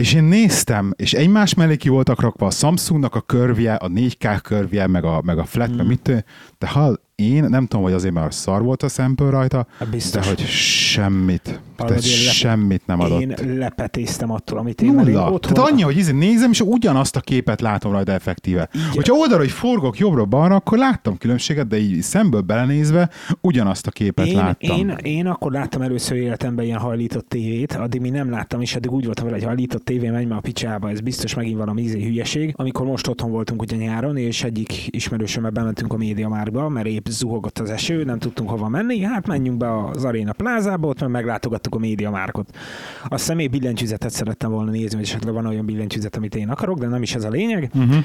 És 0.00 0.14
én 0.14 0.24
néztem, 0.24 0.92
és 0.96 1.12
egymás 1.12 1.54
mellé 1.54 1.76
ki 1.76 1.88
voltak 1.88 2.20
rakva 2.20 2.46
a 2.46 2.50
Samsungnak 2.50 3.14
a 3.14 3.20
körvje, 3.20 3.74
a 3.74 3.88
4K 3.88 4.38
körvje, 4.42 4.86
meg 4.86 5.04
a, 5.04 5.20
meg 5.24 5.38
a 5.38 5.44
flat, 5.44 5.68
mm. 5.68 5.76
meg 5.76 5.80
Hmm. 5.80 5.88
mit 5.88 6.24
de 6.58 6.68
ha 6.68 6.96
én 7.20 7.44
nem 7.44 7.66
tudom, 7.66 7.84
hogy 7.84 7.92
azért, 7.92 8.14
mert 8.14 8.32
szar 8.32 8.62
volt 8.62 8.82
a 8.82 8.88
szempől 8.88 9.30
rajta, 9.30 9.66
Hát 9.78 9.90
biztos. 9.90 10.22
de 10.22 10.28
hogy 10.28 10.46
semmit, 10.46 11.60
Hallod, 11.76 11.92
lep- 11.94 12.02
semmit 12.32 12.82
nem 12.86 13.00
adott. 13.00 13.20
Én 13.20 13.56
lepetéztem 13.58 14.30
attól, 14.30 14.58
amit 14.58 14.82
én 14.82 14.92
Nulla. 14.92 15.30
otthon... 15.32 15.54
Tehát 15.54 15.70
annyi, 15.70 15.82
hogy 15.82 15.96
izé 15.96 16.12
nézem, 16.12 16.50
és 16.50 16.60
ugyanazt 16.60 17.16
a 17.16 17.20
képet 17.20 17.60
látom 17.60 17.92
rajta 17.92 18.12
effektíve. 18.12 18.68
Így- 18.76 18.94
Hogyha 18.94 19.14
oldalra, 19.14 19.42
hogy 19.42 19.52
forgok 19.52 19.98
jobbra-balra, 19.98 20.54
akkor 20.54 20.78
láttam 20.78 21.18
különbséget, 21.18 21.66
de 21.66 21.78
így 21.78 22.02
szemből 22.02 22.40
belenézve 22.40 23.10
ugyanazt 23.40 23.86
a 23.86 23.90
képet 23.90 24.26
én, 24.26 24.36
láttam. 24.36 24.76
én, 24.78 24.88
én, 25.02 25.26
akkor 25.26 25.52
láttam 25.52 25.82
először 25.82 26.16
életemben 26.16 26.64
ilyen 26.64 26.78
hajlított 26.78 27.28
tévét, 27.28 27.72
addig 27.72 28.00
még 28.00 28.12
nem 28.12 28.30
láttam, 28.30 28.60
és 28.60 28.74
addig 28.76 28.92
úgy 28.92 29.04
voltam 29.04 29.24
vele, 29.24 29.36
hogy 29.36 29.46
hajlított 29.46 29.84
tévé, 29.84 30.08
menj 30.08 30.24
már 30.24 30.38
a 30.38 30.40
picsába, 30.40 30.90
ez 30.90 31.00
biztos 31.00 31.34
megint 31.34 31.58
valami 31.58 31.82
ízé 31.82 32.02
hülyeség. 32.04 32.52
Amikor 32.56 32.86
most 32.86 33.06
otthon 33.06 33.30
voltunk 33.30 33.62
ugye 33.62 33.76
nyáron, 33.76 34.16
és 34.16 34.42
egyik 34.44 34.86
ismerősömmel 34.90 35.50
bementünk 35.50 35.92
a 35.92 35.96
médiamárba, 35.96 36.68
mert 36.68 36.86
épp 36.86 37.06
zuhogott 37.10 37.58
az 37.58 37.70
eső, 37.70 38.04
nem 38.04 38.18
tudtunk 38.18 38.50
hova 38.50 38.68
menni, 38.68 39.00
hát 39.00 39.26
menjünk 39.26 39.58
be 39.58 39.84
az 39.84 40.04
Arena 40.04 40.32
plázába, 40.32 40.88
ott 40.88 41.00
meg 41.00 41.10
meglátogattuk 41.10 41.74
a 41.74 41.78
médiamárkot. 41.78 42.56
Azt 43.02 43.20
hiszem 43.20 43.36
még 43.36 43.50
billentyűzetet 43.50 44.10
szerettem 44.10 44.50
volna 44.50 44.70
nézni, 44.70 44.96
hogy 44.96 45.04
esetleg 45.04 45.34
van 45.34 45.46
olyan 45.46 45.66
billentyűzet, 45.66 46.16
amit 46.16 46.34
én 46.34 46.48
akarok, 46.48 46.78
de 46.78 46.86
nem 46.86 47.02
is 47.02 47.14
ez 47.14 47.24
a 47.24 47.28
lényeg. 47.28 47.70
Uh-huh. 47.74 48.04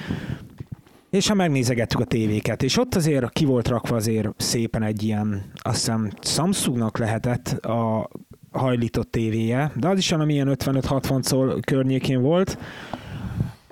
És 1.09 1.27
ha 1.27 1.33
megnézegettük 1.33 1.99
a 1.99 2.05
tévéket, 2.05 2.63
és 2.63 2.77
ott 2.77 2.95
azért 2.95 3.29
ki 3.29 3.45
volt 3.45 3.67
rakva 3.67 3.95
azért 3.95 4.29
szépen 4.37 4.83
egy 4.83 5.03
ilyen, 5.03 5.43
azt 5.55 5.75
hiszem 5.75 6.09
Samsungnak 6.21 6.97
lehetett 6.97 7.47
a 7.47 8.09
hajlított 8.51 9.11
tévéje, 9.11 9.71
de 9.75 9.87
az 9.87 9.97
is 9.97 10.09
valami 10.09 10.33
ilyen 10.33 10.55
55-60 10.59 11.23
szól 11.23 11.59
környékén 11.59 12.21
volt, 12.21 12.57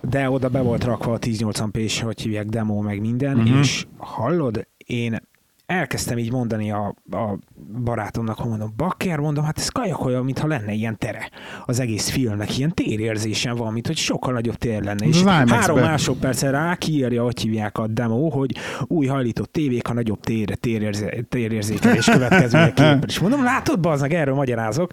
de 0.09 0.29
oda 0.29 0.49
be 0.49 0.61
volt 0.61 0.83
rakva 0.83 1.13
a 1.13 1.19
1080p-s, 1.19 2.01
hogy 2.03 2.21
hívják, 2.21 2.45
demo, 2.45 2.81
meg 2.81 2.99
minden, 2.99 3.37
uh-huh. 3.37 3.59
és 3.59 3.85
hallod, 3.97 4.67
én 4.85 5.19
elkezdtem 5.65 6.17
így 6.17 6.31
mondani 6.31 6.71
a, 6.71 6.95
a 7.11 7.37
barátomnak, 7.83 8.37
hogy 8.37 8.49
mondom, 8.49 8.73
bakker, 8.77 9.19
mondom, 9.19 9.43
hát 9.43 9.57
ez 9.57 9.67
kajak 9.67 10.05
olyan, 10.05 10.23
mintha 10.23 10.47
lenne 10.47 10.71
ilyen 10.71 10.97
tere. 10.97 11.29
Az 11.65 11.79
egész 11.79 12.09
filmnek 12.09 12.57
ilyen 12.57 12.73
térérzésen 12.73 13.55
van, 13.55 13.73
mint 13.73 13.87
hogy 13.87 13.97
sokkal 13.97 14.33
nagyobb 14.33 14.55
tér 14.55 14.83
lenne. 14.83 15.05
És 15.05 15.21
három 15.21 15.79
másodpercen 15.79 16.51
rá 16.51 16.75
kiírja, 16.75 17.23
hogy 17.23 17.41
hívják 17.41 17.77
a 17.77 17.87
demo, 17.87 18.29
hogy 18.29 18.55
új 18.87 19.05
hajlított 19.05 19.51
tévék 19.51 19.89
a 19.89 19.93
nagyobb 19.93 20.19
tér, 20.19 20.55
térérze, 20.55 21.23
térérzékelés 21.29 22.05
következményeképpen. 22.05 23.03
És 23.07 23.19
mondom, 23.19 23.43
látod, 23.43 23.79
bazdmeg, 23.79 24.13
erről 24.13 24.35
magyarázok. 24.35 24.91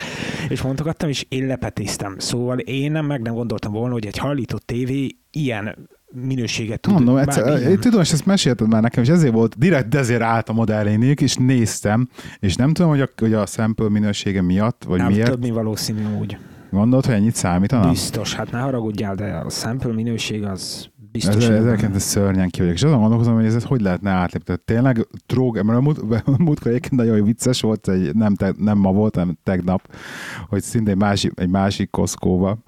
És 0.49 0.63
mondtogattam, 0.63 1.09
és 1.09 1.27
én 1.29 1.47
lepetéztem. 1.47 2.19
Szóval 2.19 2.59
én 2.59 2.93
nem 2.93 3.07
meg 3.07 3.23
nem 3.23 3.35
gondoltam 3.35 3.73
volna, 3.73 3.93
hogy 3.93 4.07
egy 4.07 4.19
hajlított 4.19 4.67
tévé 4.67 5.17
ilyen 5.31 5.89
minőséget 6.13 6.81
tud. 6.81 6.93
Mondom, 6.93 7.17
egyszer, 7.17 7.63
én 7.63 7.79
tudom, 7.81 8.01
és 8.01 8.13
ezt 8.13 8.27
mesélted 8.27 8.69
már 8.69 8.83
nekem, 8.83 9.03
és 9.03 9.09
ezért 9.09 9.33
volt, 9.33 9.59
direkt 9.59 9.95
ezért 9.95 10.23
álltam 10.23 10.59
oda 10.59 10.73
elénék, 10.73 11.21
és 11.21 11.37
néztem, 11.37 12.09
és 12.39 12.57
nem 12.57 12.73
tudom, 12.73 12.91
hogy 12.91 13.01
a, 13.01 13.09
hogy 13.17 13.35
a 13.35 13.47
sample 13.47 13.89
minősége 13.89 14.43
miatt, 14.43 14.85
vagy 14.85 14.99
nem, 14.99 15.13
miért. 15.13 15.39
mint 15.39 15.55
valószínű 15.55 16.03
úgy. 16.21 16.39
Gondolod, 16.71 17.07
hogy 17.07 17.15
ennyit 17.15 17.35
számítana? 17.35 17.91
Biztos, 17.91 18.35
hát 18.35 18.51
ne 18.51 18.59
haragudjál, 18.59 19.15
de 19.15 19.25
a 19.25 19.51
sample 19.51 19.93
minőség 19.93 20.45
az 20.45 20.91
Biztos. 21.13 21.49
Ez, 21.49 21.65
ezeket 21.65 21.95
ez 21.95 22.03
szörnyen 22.03 22.49
ki 22.49 22.61
vagyok. 22.61 22.75
És 22.75 22.83
azon 22.83 23.01
gondolkozom, 23.01 23.35
hogy 23.35 23.45
ez 23.45 23.65
hogy 23.65 23.81
lehetne 23.81 24.11
átlépni. 24.11 24.55
Tényleg 24.65 25.07
drog, 25.27 25.63
mert 25.63 25.79
a 25.79 25.81
múlt- 25.81 26.39
múltkor 26.39 26.71
egyébként 26.71 27.03
nagyon 27.03 27.25
vicces 27.25 27.61
volt, 27.61 27.89
egy, 27.89 28.15
nem, 28.15 28.35
te, 28.35 28.55
nem 28.57 28.79
ma 28.79 28.93
volt, 28.93 29.15
hanem 29.15 29.39
tegnap, 29.43 29.95
hogy 30.49 30.63
szintén 30.63 30.97
másik, 30.97 31.33
egy 31.35 31.49
másik 31.49 31.91
Costco-ba, 31.91 32.59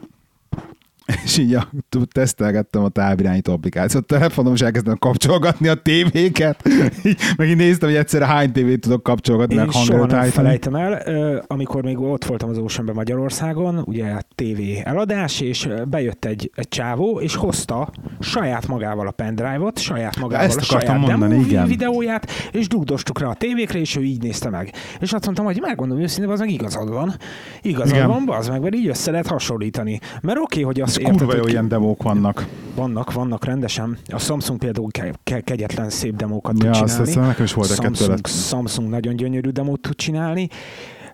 és 1.25 1.39
így 1.39 1.55
a, 1.55 1.69
tesztelgettem 2.13 2.83
a 2.85 2.89
távirányító 2.89 3.53
applikációt, 3.53 4.03
a 4.03 4.07
telefonom, 4.07 4.53
és 4.53 4.61
elkezdtem 4.61 4.99
kapcsolgatni 4.99 5.69
a 5.69 5.75
tévéket, 5.75 6.69
így, 7.05 7.19
meg 7.37 7.49
így 7.49 7.57
néztem, 7.57 7.89
hogy 7.89 7.99
egyszerre 7.99 8.27
hány 8.27 8.53
tévét 8.53 8.81
tudok 8.81 9.03
kapcsolgatni, 9.03 9.55
Én 9.55 9.61
meg 9.61 9.71
soha 9.71 9.85
hangot 9.85 10.11
nem 10.11 10.25
felejtem 10.25 10.75
el, 10.75 10.93
amikor 11.47 11.83
még 11.83 11.99
ott 11.99 12.25
voltam 12.25 12.49
az 12.49 12.59
Oceanben 12.59 12.95
Magyarországon, 12.95 13.83
ugye 13.87 14.05
a 14.11 14.23
TV 14.35 14.61
eladás, 14.85 15.41
és 15.41 15.69
bejött 15.89 16.25
egy, 16.25 16.51
egy 16.55 16.69
csávó, 16.69 17.21
és 17.21 17.35
hozta 17.35 17.91
saját 18.21 18.67
magával 18.67 19.07
a 19.07 19.11
pendrive-ot, 19.11 19.79
saját 19.79 20.17
magával 20.21 20.47
ezt 20.47 20.59
a 20.59 20.63
saját 20.63 20.99
mondani, 20.99 21.35
demo 21.35 21.45
igen. 21.47 21.67
videóját, 21.67 22.31
és 22.53 22.69
dugdostuk 22.69 23.21
rá 23.21 23.27
a 23.27 23.35
tévékre, 23.35 23.79
és 23.79 23.97
ő 23.97 24.03
így 24.03 24.23
nézte 24.23 24.51
meg. 24.51 24.73
És 25.01 25.13
azt 25.13 25.25
mondtam, 25.25 25.45
hogy 25.45 25.59
megmondom 25.61 26.01
őszintén, 26.01 26.31
az 26.31 26.39
meg 26.39 26.51
igazad 26.51 26.91
van. 26.91 27.15
Igazad 27.63 27.97
Igen. 27.97 28.09
van, 28.09 28.29
az 28.29 28.49
meg, 28.49 28.61
mert 28.61 28.75
így 28.75 28.89
össze 28.89 29.11
lehet 29.11 29.27
hasonlítani. 29.27 30.01
Mert 30.23 30.39
oké, 30.39 30.61
okay, 30.61 30.63
hogy 30.63 30.81
azt 30.81 30.92
Ez 30.97 31.17
kurva 31.17 31.37
jó 31.37 31.47
ilyen 31.47 31.69
demók 31.69 32.03
vannak. 32.03 32.47
vannak, 32.75 33.13
vannak 33.13 33.45
rendesen. 33.45 33.99
A 34.07 34.19
Samsung 34.19 34.59
például 34.59 34.91
ke- 34.91 35.19
ke- 35.25 35.45
kegyetlen 35.45 35.91
szép 35.91 36.17
demókat 36.17 36.53
tud 36.53 36.63
Ja, 36.65 36.71
azt, 36.71 36.81
csinálni. 36.81 37.09
azt 37.11 37.27
nekem 37.29 37.45
is 37.45 37.53
volt 37.53 37.71
egy 37.71 37.79
kettő 37.79 37.95
Samsung. 37.95 38.27
Samsung 38.27 38.89
nagyon 38.89 39.17
gyönyörű 39.17 39.49
demót 39.51 39.81
tud 39.81 39.95
csinálni, 39.97 40.49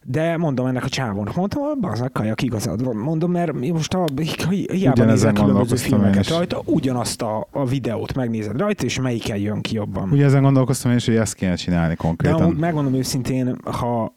de 0.03 0.37
mondom 0.37 0.67
ennek 0.67 0.85
a 0.85 0.89
csávónak, 0.89 1.35
mondtam, 1.35 1.63
az 1.81 2.01
a 2.01 2.09
kajak 2.13 2.43
igazad 2.43 2.85
van. 2.85 2.97
Mondom, 2.97 3.31
mert 3.31 3.53
most 3.73 3.95
a, 3.95 4.05
hi- 4.49 4.73
hiába 4.73 5.05
nézel 5.05 5.33
különböző 5.33 5.77
filmeket 5.77 6.29
rajta, 6.29 6.63
ugyanazt 6.65 7.23
a, 7.23 7.49
a 7.51 7.65
videót 7.67 8.15
megnézed 8.15 8.59
rajta, 8.59 8.85
és 8.85 9.01
melyiken 9.01 9.37
jön 9.37 9.61
ki 9.61 9.75
jobban. 9.75 10.11
Ugye 10.11 10.25
ezen 10.25 10.43
gondolkoztam 10.43 10.91
én 10.91 10.97
is, 10.97 11.07
hogy 11.07 11.17
ezt 11.17 11.35
kéne 11.35 11.55
csinálni 11.55 11.89
De 11.89 11.95
konkrétan. 11.95 12.43
amúgy 12.43 12.57
megmondom 12.57 12.95
őszintén, 12.95 13.57
ha 13.65 14.15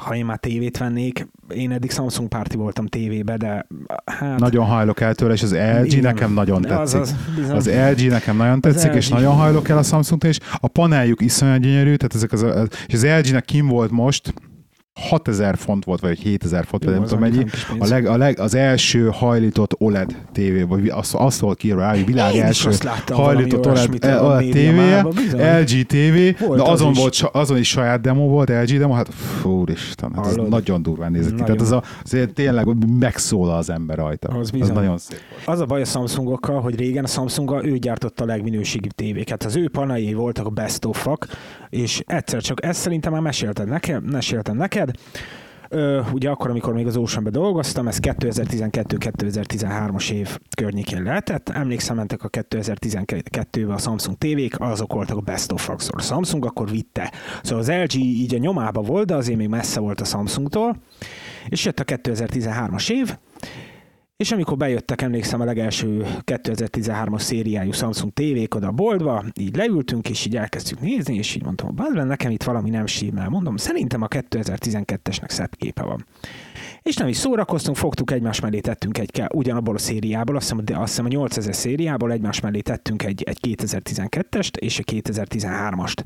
ha 0.00 0.14
én 0.16 0.24
már 0.24 0.38
tévét 0.38 0.78
vennék, 0.78 1.28
én 1.54 1.70
eddig 1.70 1.90
Samsung 1.90 2.28
párti 2.28 2.56
voltam 2.56 2.86
tévébe, 2.86 3.36
de 3.36 3.66
hát... 4.04 4.38
Nagyon 4.38 4.66
hajlok 4.66 5.00
el 5.00 5.14
tőle, 5.14 5.32
és 5.32 5.42
az 5.42 5.54
LG 5.54 5.86
igen. 5.86 6.00
nekem 6.00 6.32
nagyon 6.32 6.62
tetszik. 6.62 7.00
Az, 7.00 7.08
az, 7.08 7.16
bizony. 7.36 7.56
Az 7.56 7.70
LG 7.70 8.08
nekem 8.08 8.36
nagyon 8.36 8.60
tetszik, 8.60 8.94
és 8.94 9.08
LG. 9.08 9.14
nagyon 9.14 9.34
hajlok 9.34 9.68
el 9.68 9.78
a 9.78 9.82
Samsung 9.82 10.24
és 10.24 10.38
a 10.60 10.68
paneljuk 10.68 11.20
iszonyat 11.20 11.60
gyönyörű, 11.60 11.94
tehát 11.94 12.14
ezek 12.14 12.32
az, 12.32 12.42
az 12.42 12.68
és 12.86 12.94
az 12.94 13.06
LG-nek 13.06 13.44
kim 13.44 13.66
volt 13.66 13.90
most 13.90 14.34
6000 15.00 15.56
font 15.56 15.84
volt, 15.84 16.00
vagy 16.00 16.18
7000 16.18 16.64
font, 16.64 16.84
vagy 16.84 16.92
nem 16.92 17.02
az 17.02 17.08
tudom 17.08 17.28
mennyi. 17.28 17.44
A 17.78 17.86
leg, 17.86 18.06
a 18.06 18.16
leg, 18.16 18.38
az 18.38 18.54
első 18.54 19.08
hajlított 19.12 19.74
OLED 19.78 20.16
tévé, 20.32 20.62
vagy 20.62 20.88
azt, 20.88 21.14
azt 21.14 21.36
szól 21.36 21.54
ki 21.54 21.72
rá, 21.72 21.90
hogy 21.90 22.06
világ 22.06 22.34
Én 22.34 22.46
is 22.48 22.64
első 22.66 22.88
hajlított 23.12 23.66
OLED, 23.66 24.04
OLED 24.04 24.50
tévéje, 24.50 24.72
médiamárban, 24.72 25.12
bizony. 25.14 25.40
LG 25.60 25.86
TV, 25.86 26.44
Volt 26.46 26.58
de 26.58 26.62
az 26.62 26.68
azon, 26.68 26.90
is. 26.90 26.98
volt, 26.98 27.12
sa- 27.12 27.34
azon 27.34 27.58
is 27.58 27.68
saját 27.68 28.00
demo 28.00 28.26
volt, 28.28 28.48
LG 28.48 28.78
demo, 28.78 28.92
hát 28.92 29.14
fú, 29.14 29.64
Isten, 29.66 30.12
hát 30.14 30.26
ez 30.26 30.34
nagyon 30.34 30.82
durván 30.82 31.12
nézett 31.12 31.34
ki. 31.34 31.42
Tehát 31.42 31.60
az 31.60 31.72
a, 31.72 31.82
azért 32.04 32.34
tényleg 32.34 32.66
megszólal 32.98 33.56
az 33.56 33.70
ember 33.70 33.96
rajta. 33.96 34.28
Az 34.28 34.50
Az, 34.60 34.68
nagyon 34.68 34.98
szép 34.98 35.18
volt. 35.30 35.42
Az 35.46 35.60
a 35.60 35.66
baj 35.66 35.80
a 35.80 35.84
Samsungokkal, 35.84 36.60
hogy 36.60 36.76
régen 36.76 37.04
a 37.04 37.06
Samsung 37.06 37.64
ő 37.64 37.76
gyártotta 37.78 38.22
a 38.24 38.26
legminőségibb 38.26 38.92
tévéket. 38.92 39.44
Az 39.44 39.56
ő 39.56 39.68
paneljai 39.68 40.14
voltak 40.14 40.46
a 40.46 40.50
best 40.50 40.84
of 40.84 41.06
és 41.70 42.02
egyszer 42.06 42.42
csak 42.42 42.64
ezt 42.64 42.80
szerintem 42.80 43.12
már 43.12 43.20
mesélted 43.20 43.68
nekem, 43.68 44.02
meséltem 44.02 44.56
neked. 44.80 44.94
Ö, 45.72 46.00
ugye 46.12 46.30
akkor, 46.30 46.50
amikor 46.50 46.72
még 46.72 46.86
az 46.86 46.96
Oceanben 46.96 47.32
dolgoztam, 47.32 47.88
ez 47.88 47.98
2012-2013-as 48.02 50.10
év 50.10 50.38
környékén 50.56 51.02
lehetett. 51.02 51.48
Emlékszem, 51.48 51.96
mentek 51.96 52.24
a 52.24 52.28
2012-ben 52.28 53.74
a 53.74 53.78
Samsung 53.78 54.18
tévék, 54.18 54.60
azok 54.60 54.92
voltak 54.92 55.16
a 55.16 55.20
best 55.20 55.52
of 55.52 55.68
a 55.68 56.00
Samsung 56.00 56.44
akkor 56.44 56.70
vitte. 56.70 57.12
Szóval 57.42 57.60
az 57.60 57.70
LG 57.70 57.94
így 57.94 58.34
a 58.34 58.38
nyomába 58.38 58.80
volt, 58.80 59.06
de 59.06 59.14
azért 59.14 59.38
még 59.38 59.48
messze 59.48 59.80
volt 59.80 60.00
a 60.00 60.04
Samsungtól. 60.04 60.76
És 61.48 61.64
jött 61.64 61.80
a 61.80 61.84
2013-as 61.84 62.90
év, 62.90 63.16
és 64.20 64.32
amikor 64.32 64.56
bejöttek, 64.56 65.02
emlékszem 65.02 65.40
a 65.40 65.44
legelső 65.44 66.06
2013-as 66.24 67.20
szériájú 67.20 67.72
Samsung 67.72 68.12
tévék 68.12 68.54
oda 68.54 68.66
a 68.66 68.70
boltba, 68.72 69.24
így 69.40 69.56
leültünk, 69.56 70.10
és 70.10 70.26
így 70.26 70.36
elkezdtük 70.36 70.80
nézni, 70.80 71.14
és 71.14 71.34
így 71.34 71.42
mondtam, 71.42 71.76
hogy 71.76 72.06
nekem 72.06 72.30
itt 72.30 72.42
valami 72.42 72.70
nem 72.70 72.86
símel. 72.86 73.28
Mondom, 73.28 73.56
szerintem 73.56 74.02
a 74.02 74.08
2012-esnek 74.08 75.28
szebb 75.28 75.56
képe 75.56 75.82
van. 75.82 76.06
És 76.82 76.96
nem 76.96 77.08
is 77.08 77.16
szórakoztunk, 77.16 77.76
fogtuk 77.76 78.10
egymás 78.10 78.40
mellé 78.40 78.60
tettünk 78.60 78.98
egy, 78.98 79.22
ugyanabból 79.32 79.74
a 79.74 79.78
szériából, 79.78 80.36
azt 80.36 80.48
hiszem, 80.48 80.64
de 80.64 80.76
azt 80.76 80.88
hiszem 80.88 81.04
a 81.04 81.08
8000 81.08 81.54
szériából 81.54 82.12
egymás 82.12 82.40
mellé 82.40 82.60
tettünk 82.60 83.02
egy, 83.02 83.22
egy 83.22 83.38
2012-est 83.42 84.56
és 84.56 84.78
egy 84.78 85.02
2013-ast. 85.04 85.96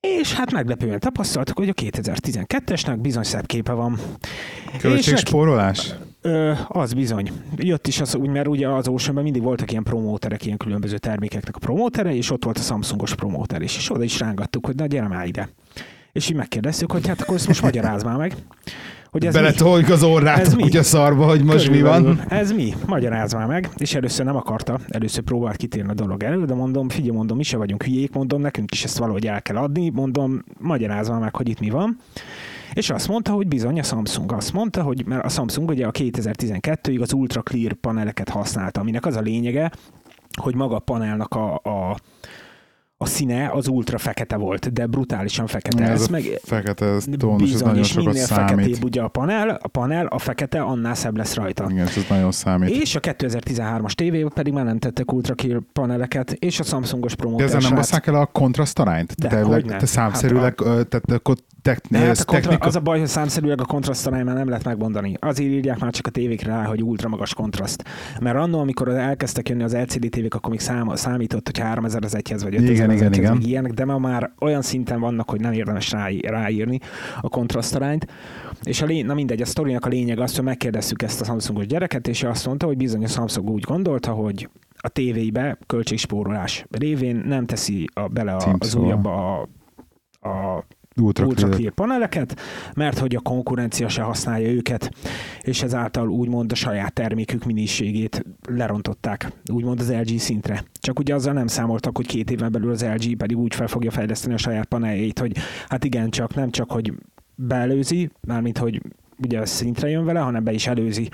És 0.00 0.34
hát 0.34 0.52
meglepően 0.52 1.00
tapasztaltuk, 1.00 1.58
hogy 1.58 1.68
a 1.68 1.72
2012-esnek 1.72 2.98
bizony 3.00 3.22
szebb 3.22 3.46
képe 3.46 3.72
van. 3.72 3.98
Költségspórolás? 4.78 5.94
Ö, 6.26 6.52
az 6.68 6.92
bizony. 6.92 7.30
Jött 7.56 7.86
is 7.86 8.00
az 8.00 8.14
úgy, 8.14 8.28
mert 8.28 8.48
ugye 8.48 8.68
az 8.68 8.88
Oceanben 8.88 9.24
mindig 9.24 9.42
voltak 9.42 9.70
ilyen 9.70 9.82
promóterek, 9.82 10.44
ilyen 10.44 10.56
különböző 10.56 10.98
termékeknek 10.98 11.56
a 11.56 11.58
promótere, 11.58 12.14
és 12.14 12.30
ott 12.30 12.44
volt 12.44 12.58
a 12.58 12.60
Samsungos 12.60 13.14
promóter 13.14 13.62
is, 13.62 13.76
és 13.76 13.90
oda 13.90 14.02
is 14.02 14.18
rángattuk, 14.18 14.66
hogy 14.66 14.74
na 14.74 14.86
gyere 14.86 15.08
már 15.08 15.26
ide. 15.26 15.48
És 16.12 16.28
így 16.28 16.36
megkérdeztük, 16.36 16.92
hogy 16.92 17.06
hát 17.06 17.20
akkor 17.20 17.34
ezt 17.34 17.46
most 17.46 17.62
magyaráz 17.62 18.02
már 18.02 18.16
meg. 18.16 18.36
Hogy 19.10 19.26
ez? 19.26 19.34
Beletoljuk 19.34 19.88
az 19.88 20.02
orrát 20.02 20.38
Ez 20.38 20.54
mi? 20.54 20.68
szarba, 20.72 21.24
hogy 21.24 21.44
most 21.44 21.70
mi 21.70 21.80
van. 21.80 22.02
Körülbelül. 22.02 22.30
Ez 22.40 22.52
mi? 22.52 22.74
Magyaráz 22.86 23.32
már 23.32 23.46
meg. 23.46 23.68
És 23.76 23.94
először 23.94 24.24
nem 24.24 24.36
akarta, 24.36 24.78
először 24.88 25.22
próbált 25.22 25.56
kitérni 25.56 25.90
a 25.90 25.94
dolog 25.94 26.22
elő, 26.22 26.44
de 26.44 26.54
mondom, 26.54 26.88
figyelj, 26.88 27.16
mondom, 27.16 27.36
mi 27.36 27.42
se 27.42 27.56
vagyunk 27.56 27.82
hülyék, 27.82 28.12
mondom, 28.12 28.40
nekünk 28.40 28.72
is 28.72 28.84
ezt 28.84 28.98
valahogy 28.98 29.26
el 29.26 29.42
kell 29.42 29.56
adni, 29.56 29.90
mondom, 29.90 30.44
magyaráz 30.58 31.08
már 31.08 31.20
meg, 31.20 31.36
hogy 31.36 31.48
itt 31.48 31.60
mi 31.60 31.70
van. 31.70 31.98
És 32.76 32.90
azt 32.90 33.08
mondta, 33.08 33.32
hogy 33.32 33.48
bizony 33.48 33.78
a 33.78 33.82
Samsung 33.82 34.32
azt 34.32 34.52
mondta, 34.52 34.82
hogy 34.82 35.06
mert 35.06 35.24
a 35.24 35.28
Samsung 35.28 35.68
ugye 35.68 35.86
a 35.86 35.90
2012-ig 35.90 37.00
az 37.00 37.12
Ultra 37.12 37.42
Clear 37.42 37.72
paneleket 37.72 38.28
használta, 38.28 38.80
aminek 38.80 39.06
az 39.06 39.16
a 39.16 39.20
lényege, 39.20 39.70
hogy 40.40 40.54
maga 40.54 40.76
a 40.76 40.78
panelnak 40.78 41.34
a, 41.34 41.54
a, 41.54 41.96
a 42.96 43.06
színe 43.06 43.50
az 43.50 43.68
ultra 43.68 43.98
fekete 43.98 44.36
volt, 44.36 44.72
de 44.72 44.86
brutálisan 44.86 45.46
fekete. 45.46 45.84
Ez 45.84 46.00
Ez 46.00 46.08
meg, 46.08 46.22
fekete 46.42 46.86
ez 46.86 47.04
tónus, 47.18 47.42
ez 47.42 47.50
bizony, 47.50 47.66
nagyon 47.66 47.82
és 47.82 47.88
sokat 47.88 48.06
minél 48.06 48.24
számít. 48.24 48.48
feketébb 48.50 48.84
ugye 48.84 49.02
a 49.02 49.08
panel, 49.08 49.58
a 49.62 49.68
panel, 49.68 50.06
a 50.06 50.18
fekete, 50.18 50.60
annál 50.60 50.94
szebb 50.94 51.16
lesz 51.16 51.34
rajta. 51.34 51.66
Igen, 51.70 51.86
ez 51.86 52.06
nagyon 52.08 52.32
számít. 52.32 52.68
És 52.68 52.94
a 52.94 53.00
2013-as 53.00 53.92
tévébe 53.92 54.30
pedig 54.34 54.52
már 54.52 54.64
nem 54.64 54.78
tettek 54.78 55.12
ultra 55.12 55.34
clear 55.34 55.62
paneleket, 55.72 56.32
és 56.32 56.60
a 56.60 56.62
Samsungos 56.62 57.14
De 57.14 57.22
promóter 57.22 57.46
ezzel 57.46 57.60
nem 57.60 57.74
basszák 57.74 58.06
el 58.06 58.14
a 58.14 58.26
kontrasztarányt? 58.26 59.14
De, 59.14 59.28
te, 59.28 59.42
hogyne. 59.42 59.76
te 59.76 59.86
számszerűleg, 59.86 60.60
hát 60.64 60.88
tehát 60.88 61.10
akkor 61.10 61.36
tek, 61.66 61.80
hát 61.90 62.08
ez 62.08 62.20
a 62.20 62.24
kontra, 62.24 62.48
technika... 62.48 62.66
az 62.66 62.76
a 62.76 62.80
baj, 62.80 62.98
hogy 62.98 63.08
számszerűleg 63.08 63.60
a 63.60 63.64
kontrasztarány 63.64 64.24
már 64.24 64.34
nem 64.34 64.48
lehet 64.48 64.64
megmondani. 64.64 65.14
Azért 65.20 65.50
írják 65.50 65.78
már 65.78 65.92
csak 65.92 66.06
a 66.06 66.10
tévékre 66.10 66.52
rá, 66.52 66.64
hogy 66.64 66.82
ultra 66.82 67.08
magas 67.08 67.34
kontraszt. 67.34 67.84
Mert 68.20 68.36
annól, 68.36 68.60
amikor 68.60 68.88
elkezdtek 68.88 69.48
jönni 69.48 69.62
az 69.62 69.74
LCD 69.74 70.08
tévék, 70.10 70.34
akkor 70.34 70.50
még 70.50 70.60
szám, 70.60 70.94
számított, 70.94 71.46
hogy 71.46 71.58
3000 71.58 72.04
az 72.04 72.14
egyhez, 72.14 72.42
vagy 72.42 72.54
5000 72.54 72.74
Igen, 72.74 72.90
igen, 72.90 73.12
igen. 73.12 73.40
ilyenek, 73.40 73.72
de 73.72 73.84
ma 73.84 73.98
már 73.98 74.32
olyan 74.40 74.62
szinten 74.62 75.00
vannak, 75.00 75.30
hogy 75.30 75.40
nem 75.40 75.52
érdemes 75.52 75.90
rá, 75.90 76.08
ráírni 76.22 76.78
a 77.20 77.28
kontrasztarányt. 77.28 78.06
És 78.62 78.82
a 78.82 78.86
lény, 78.86 79.06
na 79.06 79.14
mindegy, 79.14 79.40
a 79.40 79.46
sztorinak 79.46 79.84
a 79.84 79.88
lényeg 79.88 80.18
az, 80.18 80.34
hogy 80.34 80.44
megkérdeztük 80.44 81.02
ezt 81.02 81.20
a 81.20 81.24
Samsungos 81.24 81.66
gyereket, 81.66 82.08
és 82.08 82.22
ő 82.22 82.28
azt 82.28 82.46
mondta, 82.46 82.66
hogy 82.66 82.76
bizony 82.76 83.04
a 83.04 83.08
Samsung 83.08 83.50
úgy 83.50 83.62
gondolta, 83.62 84.10
hogy 84.10 84.48
a 84.76 84.88
tévébe 84.88 85.58
költségspórolás 85.66 86.66
révén 86.70 87.22
nem 87.26 87.46
teszi 87.46 87.88
a, 87.92 88.08
bele 88.08 88.32
a, 88.32 88.56
az 88.58 88.74
újabb 88.74 89.04
a, 89.04 89.40
a 90.20 90.64
Ultra, 91.00 91.26
ultra 91.26 91.42
clear. 91.42 91.56
clear 91.56 91.72
paneleket, 91.72 92.40
mert 92.74 92.98
hogy 92.98 93.14
a 93.14 93.20
konkurencia 93.20 93.88
se 93.88 94.02
használja 94.02 94.48
őket, 94.48 94.90
és 95.40 95.62
ezáltal 95.62 96.08
úgymond 96.08 96.52
a 96.52 96.54
saját 96.54 96.92
termékük 96.92 97.44
minőségét 97.44 98.24
lerontották, 98.48 99.32
úgymond 99.52 99.80
az 99.80 99.92
LG 99.92 100.18
szintre. 100.18 100.64
Csak 100.80 100.98
ugye 100.98 101.14
azzal 101.14 101.32
nem 101.32 101.46
számoltak, 101.46 101.96
hogy 101.96 102.06
két 102.06 102.30
éven 102.30 102.52
belül 102.52 102.70
az 102.70 102.84
LG 102.84 103.16
pedig 103.16 103.38
úgy 103.38 103.54
fel 103.54 103.66
fogja 103.66 103.90
fejleszteni 103.90 104.34
a 104.34 104.38
saját 104.38 104.66
paneljét, 104.66 105.18
hogy 105.18 105.36
hát 105.68 105.84
igen, 105.84 106.10
csak 106.10 106.34
nem 106.34 106.50
csak, 106.50 106.70
hogy 106.70 106.92
beelőzi, 107.34 108.10
mármint, 108.20 108.58
hogy 108.58 108.82
ugye 109.22 109.44
szintre 109.44 109.88
jön 109.88 110.04
vele, 110.04 110.20
hanem 110.20 110.44
be 110.44 110.52
is 110.52 110.66
előzi 110.66 111.08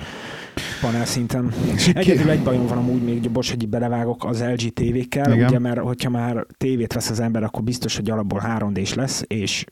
panel 0.82 1.04
szinten. 1.04 1.52
Egyedül 1.94 2.30
egy 2.30 2.42
bajom 2.42 2.66
van 2.66 2.78
amúgy 2.78 3.02
még, 3.02 3.30
bocs, 3.30 3.50
hogy 3.50 3.68
belevágok 3.68 4.24
az 4.24 4.42
LG 4.42 4.72
tévékkel, 4.72 5.32
Igen. 5.32 5.46
ugye, 5.46 5.58
mert 5.58 5.78
hogyha 5.78 6.10
már 6.10 6.46
tévét 6.56 6.92
vesz 6.92 7.10
az 7.10 7.20
ember, 7.20 7.42
akkor 7.42 7.62
biztos, 7.62 7.96
hogy 7.96 8.10
alapból 8.10 8.42
3D-s 8.44 8.94
lesz, 8.94 9.24
és, 9.26 9.64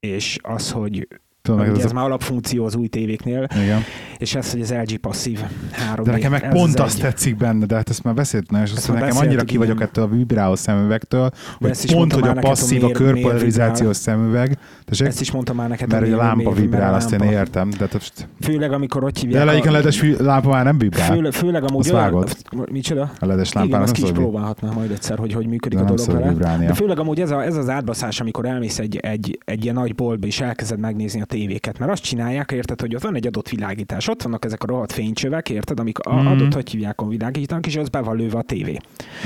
és 0.00 0.38
az, 0.42 0.70
hogy 0.70 1.08
Tudom, 1.42 1.60
Ugye 1.60 1.68
meg 1.68 1.78
ez, 1.78 1.84
ez 1.84 1.90
a... 1.90 1.94
már 1.94 2.04
alapfunkció 2.04 2.64
az 2.64 2.74
új 2.74 2.86
tévéknél, 2.86 3.46
Igen. 3.62 3.80
és 4.18 4.34
ez, 4.34 4.50
hogy 4.52 4.60
az 4.60 4.72
LG 4.72 4.96
passzív 4.96 5.40
3 5.72 6.04
De 6.04 6.10
nekem 6.10 6.30
meg 6.30 6.42
ez 6.44 6.52
pont 6.52 6.74
az 6.78 6.80
azt 6.80 6.96
egy. 6.96 7.00
tetszik 7.02 7.36
benne, 7.36 7.66
de 7.66 7.74
hát 7.74 7.88
ezt 7.88 8.02
már 8.04 8.14
beszéltem, 8.14 8.62
és 8.62 8.70
azt 8.72 8.78
Ezt 8.88 8.92
nekem 9.00 9.16
annyira 9.16 9.42
ki 9.44 9.56
vagyok 9.56 9.74
igen. 9.74 9.86
ettől 9.88 10.04
a 10.04 10.08
vibráló 10.08 10.54
szemüvegtől, 10.56 11.30
hogy 11.58 11.92
pont, 11.92 12.12
hogy 12.12 12.28
a 12.28 12.32
passzív, 12.32 12.82
a 12.82 12.86
miért- 12.86 12.98
miért 12.98 13.14
körpolarizációs 13.14 13.96
szemüveg, 13.96 14.58
tessék? 14.84 15.06
Ezt 15.06 15.20
is 15.20 15.30
mondtam 15.30 15.56
már 15.56 15.68
neked, 15.68 15.90
mert 15.90 16.12
a 16.12 16.16
lámpa 16.16 16.52
vibrál, 16.52 16.92
a 16.92 16.96
azt 16.96 17.12
én 17.12 17.20
értem, 17.20 17.70
de, 17.78 17.88
most, 17.92 18.28
Főleg, 18.40 18.72
amikor 18.72 19.04
ott 19.04 19.12
de 19.14 19.20
hívják. 19.20 19.42
a 19.42 19.46
lejiken 19.46 19.72
a- 19.72 19.76
ledes 19.76 20.02
lámpa 20.18 20.48
már 20.48 20.64
nem 20.64 20.78
vibrál. 20.78 21.12
Főleg, 21.12 21.32
főleg 21.32 21.64
amúgy 21.64 21.90
vágod? 21.90 22.36
Micsoda? 22.70 23.10
A 23.18 23.26
ledes 23.26 23.50
Igen, 23.50 23.62
azt 23.82 23.84
nem 23.84 23.92
ki 23.92 24.02
is 24.02 24.10
próbálhatná 24.10 24.70
majd 24.70 24.90
egyszer, 24.90 25.18
hogy 25.18 25.32
hogy 25.32 25.46
működik 25.46 25.78
de 25.78 25.84
a 25.84 25.94
dolog 25.94 26.38
vele. 26.38 26.66
De 26.66 26.74
főleg 26.74 26.98
amúgy 26.98 27.20
ez, 27.20 27.30
a, 27.30 27.42
ez 27.44 27.56
az 27.56 27.68
átbaszás, 27.68 28.20
amikor 28.20 28.44
elmész 28.46 28.78
egy, 28.78 28.96
egy, 28.96 29.38
egy 29.44 29.62
ilyen 29.62 29.74
nagy 29.74 29.94
boltba, 29.94 30.26
és 30.26 30.40
elkezded 30.40 30.78
megnézni 30.78 31.20
a 31.20 31.24
tévéket. 31.32 31.78
Mert 31.78 31.90
azt 31.92 32.02
csinálják, 32.02 32.52
érted, 32.52 32.80
hogy 32.80 32.94
ott 32.94 33.02
van 33.02 33.14
egy 33.14 33.26
adott 33.26 33.48
világítás, 33.48 34.08
ott 34.08 34.22
vannak 34.22 34.44
ezek 34.44 34.62
a 34.62 34.66
rohadt 34.66 34.92
fénycsövek, 34.92 35.50
érted, 35.50 35.80
amik 35.80 35.98
a, 35.98 36.14
Mhm. 36.14 36.26
adott, 36.26 36.54
hogy 36.54 36.70
hívják 36.70 37.00
a 37.00 37.06
világítanak, 37.08 37.66
és 37.66 37.76
az 37.76 37.88
be 37.88 38.00
van 38.00 38.16
lőve 38.16 38.38
a 38.38 38.42
tévé. 38.42 38.76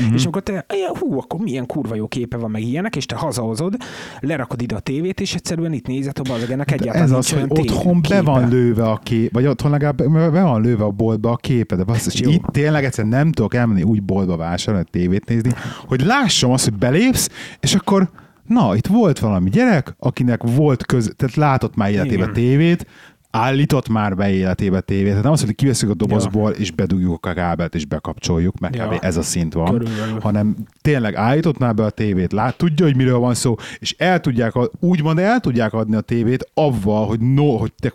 Mhm. 0.04 0.14
És 0.14 0.22
amikor 0.22 0.42
te, 0.42 0.52
"Ja, 0.68 0.98
hú, 0.98 1.18
akkor 1.18 1.40
milyen 1.40 1.66
kurva 1.66 1.94
jó 1.94 2.06
képe 2.08 2.36
van, 2.36 2.50
meg 2.50 2.62
ilyenek, 2.62 2.96
és 2.96 3.06
te 3.06 3.16
hazahozod, 3.16 3.74
lerakod 4.20 4.62
ide 4.62 4.74
a 4.74 4.78
tévét, 4.80 5.20
és 5.20 5.34
egyszerűen 5.34 5.72
itt 5.72 5.86
nézed, 5.86 6.18
hogy 6.28 6.50
ennek 6.50 6.70
egyáltalán 6.70 7.02
ez 7.08 7.12
az, 7.12 7.30
hogy 7.30 7.44
otthon 7.48 8.00
be 8.08 8.22
van 8.22 8.48
lőve 8.48 8.88
a 8.90 9.00
kép, 9.02 9.32
vagy 9.32 9.46
otthon 9.46 9.70
legalább 9.70 9.96
be 10.12 10.42
van 10.42 10.60
lőve 10.62 10.84
a 10.84 10.90
boltba 10.90 11.30
a 11.30 11.36
képe, 11.36 11.76
de 11.76 11.84
basszus, 11.84 12.20
itt 12.20 12.44
tényleg 12.52 12.84
egyszer 12.84 13.04
nem 13.04 13.32
tudok 13.32 13.54
elmenni 13.54 13.82
úgy 13.82 14.02
boltba 14.02 14.36
vásárolni, 14.36 14.86
tévét 14.90 15.28
nézni, 15.28 15.50
hogy 15.86 16.00
lássam 16.04 16.50
azt, 16.50 16.64
hogy 16.64 16.78
belépsz, 16.78 17.28
és 17.60 17.74
akkor 17.74 18.08
na, 18.48 18.76
itt 18.76 18.86
volt 18.86 19.18
valami 19.18 19.50
gyerek, 19.50 19.94
akinek 19.98 20.40
volt 20.42 20.86
köz, 20.86 21.12
tehát 21.16 21.34
látott 21.34 21.76
már 21.76 21.90
életébe 21.90 22.22
Igen. 22.22 22.32
tévét, 22.32 22.86
állított 23.30 23.88
már 23.88 24.16
be 24.16 24.30
életébe 24.30 24.80
tévét. 24.80 25.08
Tehát 25.08 25.22
nem 25.22 25.32
az, 25.32 25.40
hogy 25.44 25.54
kiveszünk 25.54 25.92
a 25.92 25.94
dobozból, 25.94 26.50
és 26.50 26.70
bedugjuk 26.70 27.26
a 27.26 27.32
kábelt, 27.32 27.74
és 27.74 27.84
bekapcsoljuk, 27.86 28.58
meg 28.58 28.74
Ja. 28.74 28.98
ez 28.98 29.16
a 29.16 29.22
szint 29.22 29.52
van 29.52 29.70
Körülbelül. 29.70 30.20
hanem 30.20 30.56
tényleg 30.80 31.14
állított 31.14 31.58
már 31.58 31.74
be 31.74 31.84
a 31.84 31.90
tévét, 31.90 32.32
lát, 32.32 32.56
tudja, 32.56 32.84
hogy 32.86 32.96
miről 32.96 33.18
van 33.18 33.34
szó, 33.34 33.54
és 33.78 33.94
el 33.98 34.20
tudják, 34.20 34.52
úgymond 34.80 35.18
el 35.18 35.40
tudják 35.40 35.72
adni 35.72 35.96
a 35.96 36.00
tévét 36.00 36.50
avval, 36.54 37.06
hogy 37.06 37.20
no, 37.20 37.56
hogy 37.56 37.72
te 37.80 37.92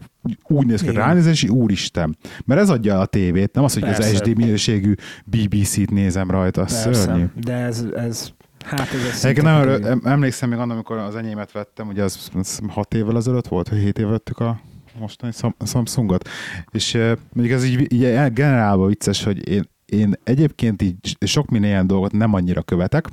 úgy 0.47 0.65
néz 0.65 0.79
ki, 0.79 0.85
hogy 0.85 0.95
Igen. 0.95 1.07
ránézel, 1.07 1.31
és 1.31 1.43
így, 1.43 1.49
úristen. 1.49 2.17
Mert 2.45 2.61
ez 2.61 2.69
adja 2.69 2.99
a 2.99 3.05
tévét, 3.05 3.53
nem 3.53 3.63
az, 3.63 3.73
hogy 3.73 3.83
az 3.83 3.97
Persze. 3.97 4.15
SD 4.15 4.35
minőségű 4.37 4.93
BBC-t 5.25 5.91
nézem 5.91 6.31
rajta, 6.31 6.61
Persze, 6.61 6.93
szörnyű. 6.93 7.25
de 7.43 7.53
ez, 7.53 7.85
ez 7.95 8.29
hát 8.65 8.93
ez 8.93 9.25
Egyébként 9.25 9.47
kerül. 9.55 9.71
örül- 9.71 9.85
em- 9.85 10.05
emlékszem 10.05 10.49
még 10.49 10.59
annak, 10.59 10.75
amikor 10.75 10.97
az 10.97 11.15
enyémet 11.15 11.51
vettem, 11.51 11.87
ugye 11.87 12.03
az, 12.03 12.29
az 12.33 12.59
hat 12.67 12.93
évvel 12.93 13.17
ezelőtt 13.17 13.47
volt, 13.47 13.67
hogy 13.67 13.77
hét 13.77 13.99
éve 13.99 14.09
vettük 14.09 14.39
a 14.39 14.59
mostani 14.99 15.31
Sam- 15.31 15.55
Samsungot, 15.65 16.29
és 16.71 16.95
eh, 16.95 17.11
mondjuk 17.33 17.57
ez 17.57 17.65
így, 17.65 17.93
így 17.93 18.33
generálva 18.33 18.85
vicces, 18.85 19.23
hogy 19.23 19.49
én, 19.49 19.69
én 19.85 20.13
egyébként 20.23 20.81
így 20.81 21.17
sok 21.25 21.49
minden 21.49 21.69
ilyen 21.69 21.87
dolgot 21.87 22.11
nem 22.11 22.33
annyira 22.33 22.61
követek, 22.61 23.07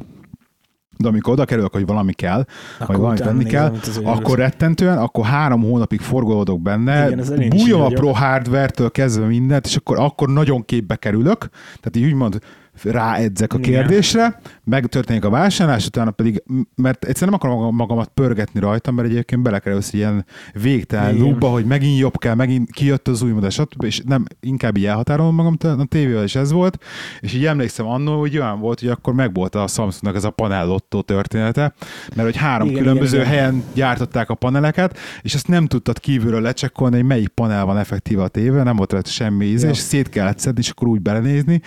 de 0.99 1.09
amikor 1.09 1.33
oda 1.33 1.45
kerülök, 1.45 1.73
hogy 1.73 1.87
valami 1.87 2.13
kell, 2.13 2.45
Akkor 2.79 2.97
vagy 2.97 3.19
valamit 3.19 3.45
nézem, 3.45 3.73
kell, 3.73 4.13
akkor 4.13 4.39
rettentően, 4.39 4.99
akkor 4.99 5.25
három 5.25 5.63
hónapig 5.63 6.01
forgolódok 6.01 6.61
benne, 6.63 7.11
bújom 7.49 7.81
a 7.81 7.89
pro 7.89 8.11
hardware-től 8.13 8.91
kezdve 8.91 9.27
mindent, 9.27 9.67
és 9.67 9.77
akkor, 9.77 9.99
akkor 9.99 10.29
nagyon 10.29 10.65
képbe 10.65 10.97
kerülök, 10.97 11.39
tehát 11.65 11.97
így 11.97 12.05
úgymond 12.05 12.39
ráedzek 12.85 13.53
a 13.53 13.59
Igen. 13.59 13.71
kérdésre, 13.71 14.41
megtörténik 14.65 15.25
a 15.25 15.31
vásárlás, 15.31 15.87
utána 15.87 16.11
pedig, 16.11 16.43
mert 16.75 17.05
egyszerűen 17.05 17.39
nem 17.41 17.51
akarom 17.51 17.75
magamat 17.75 18.11
pörgetni 18.15 18.61
rajta, 18.61 18.91
mert 18.91 19.09
egyébként 19.09 19.43
belekerülsz 19.43 19.93
ilyen 19.93 20.25
végtelen 20.53 21.15
Igen. 21.15 21.27
lúba, 21.27 21.49
hogy 21.49 21.65
megint 21.65 21.99
jobb 21.99 22.19
kell, 22.19 22.35
megint 22.35 22.71
kijött 22.71 23.09
az 23.09 23.23
új 23.23 23.31
modell, 23.31 23.51
stb. 23.51 23.85
és 23.85 24.03
nem, 24.07 24.25
inkább 24.41 24.77
így 24.77 24.87
elhatárolom 24.87 25.35
magam, 25.35 25.57
a 25.79 25.85
tévével 25.85 26.25
is 26.25 26.35
ez 26.35 26.53
volt, 26.53 26.85
és 27.21 27.35
így 27.35 27.47
emlékszem 27.47 27.87
annól, 27.87 28.19
hogy 28.19 28.39
olyan 28.39 28.61
volt, 28.61 28.81
hogy 28.81 28.89
akkor 28.89 29.15
megvolt 29.15 29.55
a 29.55 29.67
Samsungnak 29.67 30.17
ez 30.17 30.25
a 30.25 30.31
panellottó 30.31 31.01
története, 31.01 31.75
mert 32.15 32.29
hogy 32.29 32.37
három 32.37 32.69
Igen, 32.69 32.81
különböző 32.83 33.17
igen, 33.17 33.29
igen. 33.29 33.39
helyen 33.39 33.65
gyártották 33.75 34.31
a 34.31 34.35
paneleket, 34.35 34.99
és 35.23 35.35
azt 35.35 35.49
nem 35.49 35.67
tudtad 35.67 35.99
kívülről 35.99 36.41
lecsekkolni, 36.41 36.97
hogy 36.97 37.05
melyik 37.05 37.29
panel 37.29 37.65
van 37.65 37.79
effektíve 37.79 38.23
a 38.23 38.29
tévé, 38.29 38.63
nem 38.63 38.77
volt 38.77 38.93
rajta 38.93 39.11
semmi 39.11 39.47
Ja. 39.49 39.69
és 39.69 39.79
szét 39.79 40.09
kellett 40.09 40.39
szedni, 40.39 40.61
és 40.61 40.71
akkor 40.71 40.89
úgy 40.89 41.01
belenézni, 41.01 41.61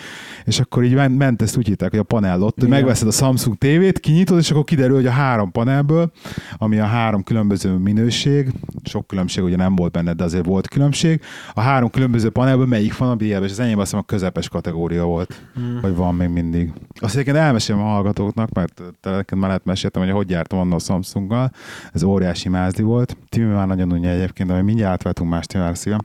és 0.45 0.59
akkor 0.59 0.83
így 0.83 0.93
ment 1.09 1.41
ezt 1.41 1.57
úgy 1.57 1.67
hitták, 1.67 1.89
hogy 1.89 1.99
a 1.99 2.03
panel 2.03 2.43
ott, 2.43 2.59
hogy 2.59 2.69
megveszed 2.69 3.07
a 3.07 3.11
Samsung 3.11 3.57
tévét, 3.57 3.99
kinyitod, 3.99 4.37
és 4.37 4.51
akkor 4.51 4.63
kiderül, 4.63 4.95
hogy 4.95 5.05
a 5.05 5.11
három 5.11 5.51
panelből, 5.51 6.11
ami 6.57 6.79
a 6.79 6.85
három 6.85 7.23
különböző 7.23 7.73
minőség, 7.77 8.51
sok 8.83 9.07
különbség 9.07 9.43
ugye 9.43 9.55
nem 9.55 9.75
volt 9.75 9.91
benne, 9.91 10.13
de 10.13 10.23
azért 10.23 10.45
volt 10.45 10.67
különbség, 10.67 11.21
a 11.53 11.61
három 11.61 11.89
különböző 11.89 12.29
panelből 12.29 12.65
melyik 12.65 12.97
van 12.97 13.09
a 13.09 13.15
BL, 13.15 13.25
és 13.25 13.51
az 13.51 13.59
enyém 13.59 13.77
azt 13.77 13.85
hiszem 13.85 13.99
a 13.99 14.11
közepes 14.11 14.49
kategória 14.49 15.05
volt, 15.05 15.41
Mm. 15.59 15.79
vagy 15.81 15.95
van 15.95 16.15
még 16.15 16.29
mindig. 16.29 16.71
Azt 16.99 17.13
egyébként 17.13 17.37
elmesélem 17.37 17.81
a 17.81 17.85
hallgatóknak, 17.85 18.51
mert 18.51 18.81
te 19.01 19.25
lehet 19.39 19.65
meséltem, 19.65 20.01
hogy 20.01 20.11
hogy 20.11 20.29
jártam 20.29 20.59
annól 20.59 20.75
a 20.75 20.79
Samsunggal, 20.79 21.51
ez 21.93 22.03
óriási 22.03 22.49
mázli 22.49 22.83
volt. 22.83 23.17
Timi 23.29 23.45
már 23.45 23.67
nagyon 23.67 23.91
unja 23.91 24.09
egyébként, 24.09 24.49
de 24.49 24.61
mindjárt 24.61 24.91
átváltunk 24.91 25.29
más 25.29 25.45
témára. 25.45 25.99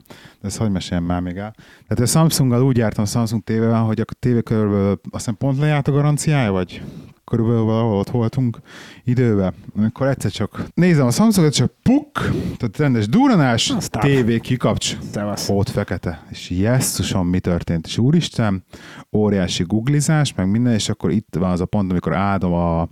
Ezt 0.47 0.57
hogy 0.57 0.71
meséljem 0.71 1.05
már 1.05 1.21
még 1.21 1.37
el. 1.37 1.55
Tehát 1.87 2.03
a 2.03 2.05
Samsunggal 2.05 2.63
úgy 2.63 2.77
jártam 2.77 3.03
a 3.03 3.07
Samsung 3.07 3.43
tévével, 3.43 3.83
hogy 3.83 3.99
a 3.99 4.05
tévé 4.19 4.41
körülbelül 4.41 4.89
azt 4.91 5.01
hiszem 5.11 5.37
pont 5.37 5.59
lejárt 5.59 5.87
a 5.87 5.91
garanciája, 5.91 6.51
vagy 6.51 6.81
körülbelül 7.25 7.61
valahol 7.61 7.97
ott 7.97 8.09
voltunk 8.09 8.57
időben, 9.03 9.53
amikor 9.75 10.07
egyszer 10.07 10.31
csak 10.31 10.63
nézem 10.73 11.05
a 11.05 11.11
Samsungot, 11.11 11.53
csak 11.53 11.73
puk, 11.83 12.11
tehát 12.57 12.77
rendes 12.77 13.07
duranás, 13.07 13.69
Aztán. 13.69 14.01
tévé 14.01 14.39
kikapcs, 14.39 14.97
Szevasz. 15.11 15.47
Hót 15.47 15.69
fekete. 15.69 16.23
És 16.29 16.49
jesszusom, 16.49 17.27
mi 17.27 17.39
történt? 17.39 17.85
És 17.85 17.97
úristen, 17.97 18.63
óriási 19.11 19.63
googlizás, 19.63 20.33
meg 20.33 20.49
minden, 20.49 20.73
és 20.73 20.89
akkor 20.89 21.11
itt 21.11 21.35
van 21.39 21.51
az 21.51 21.61
a 21.61 21.65
pont, 21.65 21.91
amikor 21.91 22.13
áldom 22.13 22.53
a, 22.53 22.89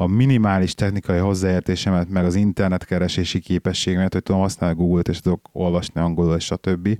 a 0.00 0.06
minimális 0.06 0.74
technikai 0.74 1.18
hozzáértésemet, 1.18 2.08
meg 2.08 2.24
az 2.24 2.34
internetkeresési 2.34 3.40
képességemet, 3.40 4.12
hogy 4.12 4.22
tudom 4.22 4.40
használni 4.40 4.76
Google-t, 4.76 5.08
és 5.08 5.20
tudok 5.20 5.48
olvasni 5.52 6.00
angolul, 6.00 6.36
és 6.36 6.44
stb. 6.44 6.98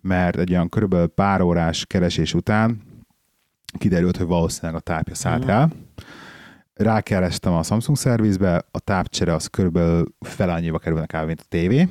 Mert 0.00 0.36
egy 0.38 0.50
olyan 0.50 0.68
körülbelül 0.68 1.06
pár 1.06 1.40
órás 1.40 1.86
keresés 1.86 2.34
után 2.34 2.80
kiderült, 3.78 4.16
hogy 4.16 4.26
valószínűleg 4.26 4.76
a 4.76 4.80
tápja 4.80 5.14
szállt 5.14 5.40
Mhm. 5.42 5.50
el. 5.50 5.70
Rákerestem 6.74 7.52
a 7.52 7.62
Samsung 7.62 7.96
szervizbe, 7.96 8.64
a 8.70 8.78
tápcsere 8.80 9.34
az 9.34 9.46
körülbelül 9.46 10.04
fel 10.20 10.50
annyiba 10.50 10.78
kerülne 10.78 11.06
kb. 11.06 11.26
mint 11.26 11.40
a 11.40 11.46
tévé. 11.48 11.88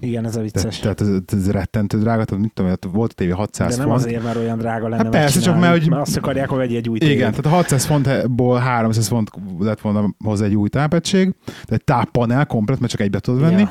Igen, 0.00 0.24
ez 0.24 0.36
a 0.36 0.40
vicces. 0.40 0.78
Tehát, 0.78 0.96
tehát 0.96 1.22
ez, 1.32 1.38
ez 1.38 1.50
rettentő 1.50 1.98
drága, 1.98 2.24
tehát 2.24 2.42
mit 2.42 2.52
tudom, 2.54 2.70
én, 2.70 2.76
volt 2.92 3.10
a 3.10 3.14
tévé 3.14 3.30
600 3.30 3.70
De 3.70 3.76
nem 3.76 3.86
font. 3.86 4.00
azért, 4.00 4.22
mert 4.22 4.36
olyan 4.36 4.58
drága 4.58 4.88
lenne 4.88 5.02
Hát 5.02 5.12
persze, 5.12 5.40
csak 5.40 5.60
mert, 5.60 5.78
hogy- 5.78 5.88
mert 5.88 6.02
azt 6.02 6.16
akarják, 6.16 6.48
hogy 6.48 6.74
egy 6.74 6.88
új 6.88 6.98
tévét. 6.98 7.14
Igen, 7.14 7.30
tehát 7.30 7.46
a 7.46 7.48
600 7.48 7.84
fontból 7.84 8.58
300 8.58 9.08
font 9.08 9.30
lett 9.58 9.80
volna 9.80 10.14
hozzá 10.24 10.44
egy 10.44 10.54
új 10.54 10.68
tápegység, 10.68 11.34
tehát 11.44 11.72
egy 11.72 11.84
táppanel 11.84 12.46
komplet, 12.46 12.78
mert 12.80 12.92
csak 12.92 13.00
egybe 13.00 13.18
tudod 13.18 13.40
venni, 13.40 13.60
Ja. 13.60 13.70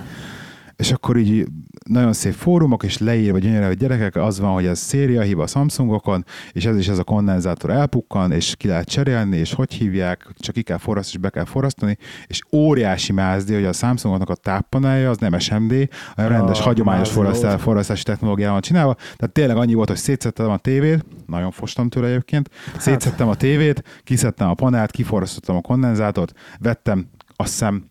És 0.76 0.92
akkor 0.92 1.18
így 1.18 1.48
nagyon 1.90 2.14
szép 2.14 2.34
fórumok, 2.34 2.84
és 2.84 2.98
leírva 2.98 3.38
gyönyörű, 3.38 3.66
hogy 3.66 3.78
gyerekek, 3.78 4.16
az 4.16 4.40
van, 4.40 4.54
hogy 4.54 4.66
ez 4.66 4.80
széria 4.80 5.22
hiba 5.22 5.44
a 5.44 5.48
Samsungokon, 5.48 6.26
és 6.52 6.66
ez 6.66 6.78
is 6.78 6.88
ez 6.88 6.98
a 6.98 7.04
kondenzátor 7.04 7.70
elpukkan, 7.70 8.32
és 8.32 8.56
ki 8.56 8.68
lehet 8.68 8.88
cserélni, 8.88 9.38
és 9.38 9.54
hogy 9.54 9.74
hívják, 9.74 10.28
csak 10.40 10.56
ki 10.56 10.62
kell 10.62 10.78
forrasztani, 10.78 11.18
és 11.18 11.30
be 11.30 11.30
kell 11.30 11.46
forrasztani, 11.46 11.98
és 12.28 12.42
óriási 12.52 13.12
mázdi, 13.12 13.54
hogy 13.54 13.66
a 13.66 13.74
Samsungoknak 13.74 14.30
a 14.30 14.36
táppanelja 14.36 15.10
az 15.10 15.18
nem 15.18 15.40
SMD, 15.40 15.90
hanem 16.16 16.32
rendes, 16.32 16.60
Ah, 16.60 16.66
hagyományos 16.66 17.10
forrasztás, 17.10 17.62
forrasztási 17.62 18.04
technológiával 18.04 18.60
csinálva. 18.60 18.94
Tehát 18.94 19.32
tényleg 19.32 19.58
annyi 19.58 19.74
volt, 19.74 19.88
hogy 19.88 19.98
szétszettem 19.98 20.50
a 20.50 20.58
tévét, 20.58 21.06
nagyon 21.28 21.52
fostam 21.52 21.90
tőle 21.90 22.08
egyébként, 22.08 22.50
szétszettem 22.78 23.28
a 23.28 23.36
tévét, 23.36 23.84
kiszedtem 24.04 24.50
a 24.50 24.54
panelt, 24.54 24.92
kiforrasztottam 24.92 25.56
a 25.56 25.62
kondenzátort, 25.62 26.34
vettem 26.60 27.08
azt 27.36 27.50
hiszem 27.50 27.86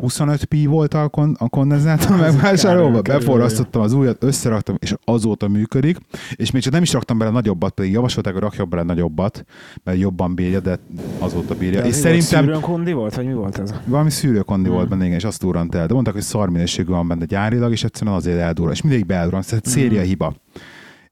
25 0.00 0.44
pi 0.44 0.66
volt 0.66 0.94
a, 0.94 1.08
kon- 1.08 1.36
a 1.40 1.48
kondenzátor 1.48 2.16
megvásárolva, 2.16 3.02
beforrasztottam 3.02 3.82
az 3.82 3.92
újat, 3.92 4.22
összeraktam, 4.24 4.76
és 4.78 4.94
azóta 5.04 5.48
működik, 5.48 5.96
és 6.34 6.50
még 6.50 6.62
csak 6.62 6.72
nem 6.72 6.82
is 6.82 6.92
raktam 6.92 7.18
bele 7.18 7.30
nagyobbat, 7.30 7.72
pedig 7.74 7.92
javasolták, 7.92 8.32
hogy 8.32 8.42
rakjak 8.42 8.68
bele 8.68 8.82
nagyobbat, 8.82 9.44
mert 9.84 9.98
jobban 9.98 10.34
bírja, 10.34 10.60
de 10.60 10.78
azóta 11.18 11.54
bírja. 11.54 11.80
De 11.80 11.86
és 11.86 11.92
volt, 11.92 12.02
szerintem 12.04 12.44
szűrőn 12.44 12.60
kondi 12.60 12.92
volt, 12.92 13.14
vagy 13.14 13.26
mi 13.26 13.32
volt 13.32 13.58
ez? 13.58 13.74
valami 13.86 14.10
szűrőkondi 14.10 14.68
volt 14.68 14.80
Hmm. 14.80 14.90
benne, 14.90 15.04
igen, 15.04 15.16
és 15.18 15.24
azt 15.24 15.40
durrant 15.40 15.74
el. 15.74 15.86
De 15.86 15.92
mondták, 15.92 16.14
hogy 16.14 16.22
szar 16.22 16.48
minőségű 16.48 16.90
van 16.90 17.08
benne 17.08 17.24
gyárilag, 17.24 17.72
és 17.72 17.84
egyszerűen 17.84 18.16
azért 18.16 18.38
eldurran. 18.38 18.72
És 18.72 18.82
mindig 18.82 19.06
beeldurran, 19.06 19.42
tehát 19.48 19.64
Hmm. 19.64 19.72
széria 19.74 20.02
hiba. 20.02 20.34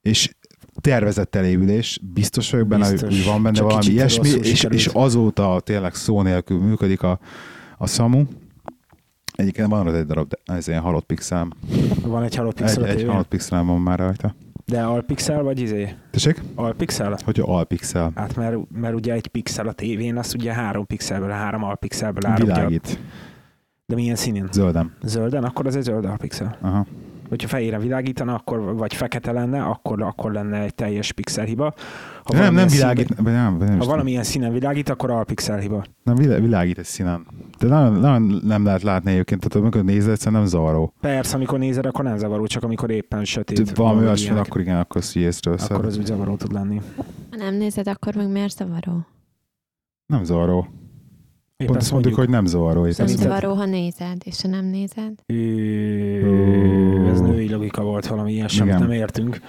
És 0.01 0.35
tervezett 0.81 1.35
elévülés, 1.35 1.99
biztos 2.13 2.51
vagyok 2.51 2.67
benne, 2.67 2.83
hogy 2.83 2.93
Biztos. 2.93 3.15
hogy 3.17 3.25
van 3.25 3.43
benne 3.43 3.55
Csak 3.55 3.65
valami 3.65 3.85
ilyesmi, 3.85 4.29
és, 4.29 4.63
és 4.69 4.85
azóta 4.85 5.59
tényleg 5.63 5.95
szó 5.95 6.21
nélkül 6.21 6.59
működik 6.59 7.01
a, 7.01 7.19
a 7.77 7.87
SAMU. 7.87 8.23
Egyébként 9.37 9.67
van 9.67 9.95
egy 9.95 10.05
darab, 10.05 10.27
de 10.27 10.53
ez 10.53 10.67
ilyen 10.67 10.81
halott 10.81 11.05
pixelem. 11.05 11.51
Van 12.05 12.23
egy 12.23 12.35
halott 12.35 12.59
Egy, 12.59 12.65
pixel 12.65 12.85
egy 12.85 12.95
tévén? 12.95 13.11
halott 13.11 13.27
pixelem 13.27 13.65
van 13.67 13.81
már 13.81 13.99
rajta. 13.99 14.35
De 14.65 14.81
alpixel 14.83 15.43
vagy 15.43 15.59
izé? 15.59 15.95
Tessék? 16.11 16.41
Alpixel? 16.55 17.17
Hogy 17.25 17.39
alpixel. 17.45 18.11
Hát 18.15 18.35
mert, 18.35 18.57
mert 18.71 18.95
ugye 18.95 19.13
egy 19.13 19.27
pixel 19.27 19.67
a 19.67 19.71
tévén, 19.71 20.17
az 20.17 20.33
ugye 20.37 20.53
három 20.53 20.85
pixelből, 20.85 21.29
három 21.29 21.63
alpixelből 21.63 22.25
áll. 22.31 22.41
ugye. 22.41 22.43
Világít. 22.53 22.99
De 23.85 23.95
milyen 23.95 24.15
színén? 24.15 24.47
Zöldem. 24.51 24.93
Zölden, 25.03 25.43
akkor 25.43 25.67
az 25.67 25.75
egy 25.75 25.81
zöld 25.83 26.05
alpixel. 26.05 26.57
Aha. 26.61 26.85
Hogyha 27.29 27.47
fejére 27.47 27.79
világítana, 27.79 28.33
akkor, 28.35 28.75
vagy 28.75 28.93
fekete 28.93 29.31
lenne, 29.31 29.63
akkor, 29.63 30.01
akkor 30.01 30.31
lenne 30.31 30.61
egy 30.61 30.75
teljes 30.75 31.11
pixel 31.11 31.45
hiba. 31.45 31.63
Ha 32.23 32.33
nem, 32.33 32.41
nem 32.41 32.53
valamilyen 32.53 32.67
világít, 32.67 33.07
színben- 33.15 33.33
nem, 33.33 33.57
nem, 33.57 33.67
nem, 33.67 33.79
ha 33.79 33.85
valamilyen 33.85 34.23
színen 34.23 34.53
világít, 34.53 34.89
akkor 34.89 35.11
alpixel 35.11 35.57
hiba. 35.57 35.83
nem 36.03 36.15
vilá- 36.15 36.39
világít 36.39 36.77
egy 36.77 36.85
színen. 36.85 37.25
De 37.59 37.67
nagyon, 37.67 37.93
nagyon 37.99 38.41
nem 38.45 38.63
lehet 38.65 38.81
látni 38.81 39.11
egyébként, 39.11 39.39
tehát 39.47 39.57
amikor 39.65 39.83
nézed, 39.83 40.11
egyszerűen 40.11 40.41
nem 40.41 40.49
zavaró. 40.49 40.93
Persze, 41.01 41.35
amikor 41.35 41.59
nézed, 41.59 41.85
akkor 41.85 42.03
nem 42.03 42.17
zavaró, 42.17 42.45
csak 42.47 42.63
amikor 42.63 42.89
éppen 42.89 43.25
sötét. 43.25 43.75
Valami 43.77 43.99
olyasmi, 44.05 44.37
akkor 44.37 44.61
igen, 44.61 44.77
akkor 44.77 45.01
azt 45.01 45.15
így 45.15 45.23
észreveszed. 45.23 45.71
akkor 45.71 45.85
az 45.85 45.97
úgy 45.97 46.05
zavaró 46.05 46.35
tud 46.35 46.51
lenni. 46.53 46.81
Ha 47.31 47.37
nem 47.37 47.55
nézed, 47.55 47.87
akkor 47.87 48.15
meg 48.15 48.29
miért 48.31 48.57
zavaró? 48.57 49.05
Nem 50.05 50.23
zavaró. 50.23 50.67
Éppen 51.57 51.71
Pont 51.71 51.81
azt 51.81 51.91
mondjuk, 51.91 52.15
hogy 52.15 52.29
nem 52.29 52.45
zavaró. 52.45 52.81
Nem 52.81 52.91
azt- 52.97 53.17
zavaró, 53.17 53.53
ha 53.53 53.65
nézed, 53.65 54.17
és 54.23 54.41
ha 54.41 54.47
nem 54.47 54.65
nézed? 54.65 55.13
Ö, 55.25 57.09
Ez 57.09 57.19
női 57.21 57.49
logika 57.49 57.83
volt 57.83 58.07
valami 58.07 58.31
ilyen, 58.33 58.47
semmit 58.47 58.73
Igen. 58.73 58.87
nem 58.87 58.97
értünk. 58.97 59.39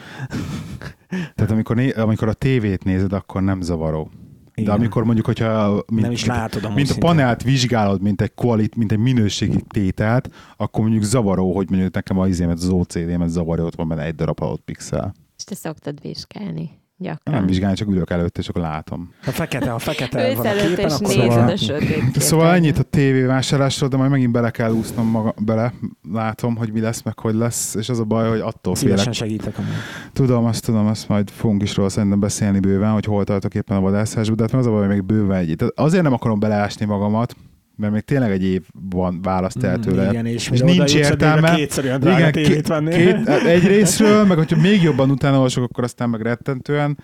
Tehát 1.09 1.51
amikor, 1.51 1.77
né- 1.77 1.97
amikor 1.97 2.29
a 2.29 2.33
tévét 2.33 2.85
nézed, 2.85 3.13
akkor 3.13 3.43
nem 3.43 3.61
zavaró. 3.61 4.11
De 4.55 4.63
Igen. 4.63 4.75
amikor 4.75 5.05
mondjuk, 5.05 5.27
hogyha 5.27 5.83
mint, 5.89 6.03
nem 6.03 6.11
is 6.11 6.25
látod 6.25 6.65
amúgy 6.65 6.77
mint 6.77 6.91
a 6.91 6.95
panelt 6.99 7.43
vizsgálod, 7.43 8.03
mint 8.03 8.21
egy, 8.21 8.35
qualit, 8.35 8.77
mint 8.77 8.93
egy 8.93 8.99
minőségi 8.99 9.63
tételt, 9.69 10.31
akkor 10.57 10.81
mondjuk 10.83 11.03
zavaró, 11.03 11.55
hogy 11.55 11.71
mondjuk 11.71 11.95
nekem 11.95 12.19
az 12.19 12.29
izémet, 12.29 12.57
az 12.59 12.69
OCD-met 12.69 13.29
zavaró, 13.29 13.65
ott 13.65 13.75
van 13.75 13.89
benne 13.89 14.03
egy 14.05 14.15
darab 14.15 14.39
halott 14.39 14.61
pixel. 14.65 15.15
És 15.37 15.45
te 15.45 15.55
szoktad 15.55 16.01
vizsgálni. 16.01 16.71
Gyakran. 17.01 17.35
Nem 17.35 17.47
vizsgálni, 17.47 17.77
csak 17.77 17.89
ülök 17.89 18.11
előtt, 18.11 18.39
és 18.39 18.49
akkor 18.49 18.63
látom. 18.63 19.11
Ha 19.25 19.31
fekete, 19.31 19.71
ha 19.71 19.79
fekete 19.79 20.35
van 20.35 20.47
a 20.47 20.53
képen, 20.53 20.87
és 20.87 20.93
akkor 20.95 21.13
Szóval- 21.13 21.51
a 21.51 21.57
sötét 21.57 22.21
Szóval 22.21 22.55
ennyit 22.55 22.79
a 22.79 22.83
tévé 22.83 23.23
vásárlásról, 23.23 23.89
de 23.89 23.97
majd 23.97 24.11
megint 24.11 24.33
bele 24.33 24.51
kell 24.51 24.73
úsznom 24.73 25.07
maga, 25.07 25.35
bele, 25.45 25.73
látom, 26.13 26.57
hogy 26.57 26.73
mi 26.73 26.81
lesz, 26.81 27.03
meg 27.03 27.19
hogy 27.19 27.35
lesz, 27.35 27.75
és 27.75 27.89
az 27.89 27.99
a 27.99 28.05
baj, 28.05 28.29
hogy 28.29 28.41
attól 28.41 28.75
félek. 28.75 28.99
Szívesen 28.99 29.13
segítek. 29.13 29.59
amúgy. 29.59 29.71
Tudom, 30.13 30.45
azt 30.45 30.65
tudom, 30.65 30.87
azt 30.87 31.09
majd 31.09 31.31
fogunk 31.31 31.63
is 31.63 31.77
róla 31.77 31.89
szerintem 31.89 32.21
beszélni 32.21 32.59
bőven, 32.61 32.93
hogy 32.93 33.05
hol 33.05 33.25
tartok 33.25 33.55
éppen 33.55 33.77
a 33.77 33.81
vadászásban, 33.81 34.37
de 34.37 34.43
hát 34.43 34.55
az 34.55 34.67
a 34.67 34.71
baj, 34.71 34.81
hogy 34.81 34.89
még 34.89 35.05
bőven 35.05 35.37
egy. 35.39 35.55
Tehát 35.57 35.79
azért 35.79 36.03
nem 36.03 36.13
akarom 36.13 36.39
beleásni 36.41 36.87
magamat, 36.87 37.37
mert 37.79 37.93
még 37.93 38.03
tényleg 38.03 38.31
egy 38.31 38.45
év 38.45 38.63
van 38.91 39.23
választ 39.23 39.63
el 39.63 39.79
tőle. 39.79 40.07
Mm, 40.07 40.11
Igen, 40.11 40.27
és, 40.27 40.49
És 40.51 40.61
nincs 40.61 40.95
értelme. 40.95 41.55
Kétszer 41.55 41.85
olyan 41.85 42.01
drága 42.01 42.29
Igen, 42.29 42.33
két, 42.45 42.67
venni. 42.67 42.91
két, 42.91 43.29
egy 43.55 43.67
részről, 43.67 44.25
meg 44.25 44.37
hogyha 44.37 44.61
még 44.61 44.83
jobban 44.83 45.11
utána 45.11 45.37
olvasok, 45.37 45.65
akkor 45.65 45.85
aztán 45.85 46.11
meg 46.11 46.21
rettentően 46.21 46.99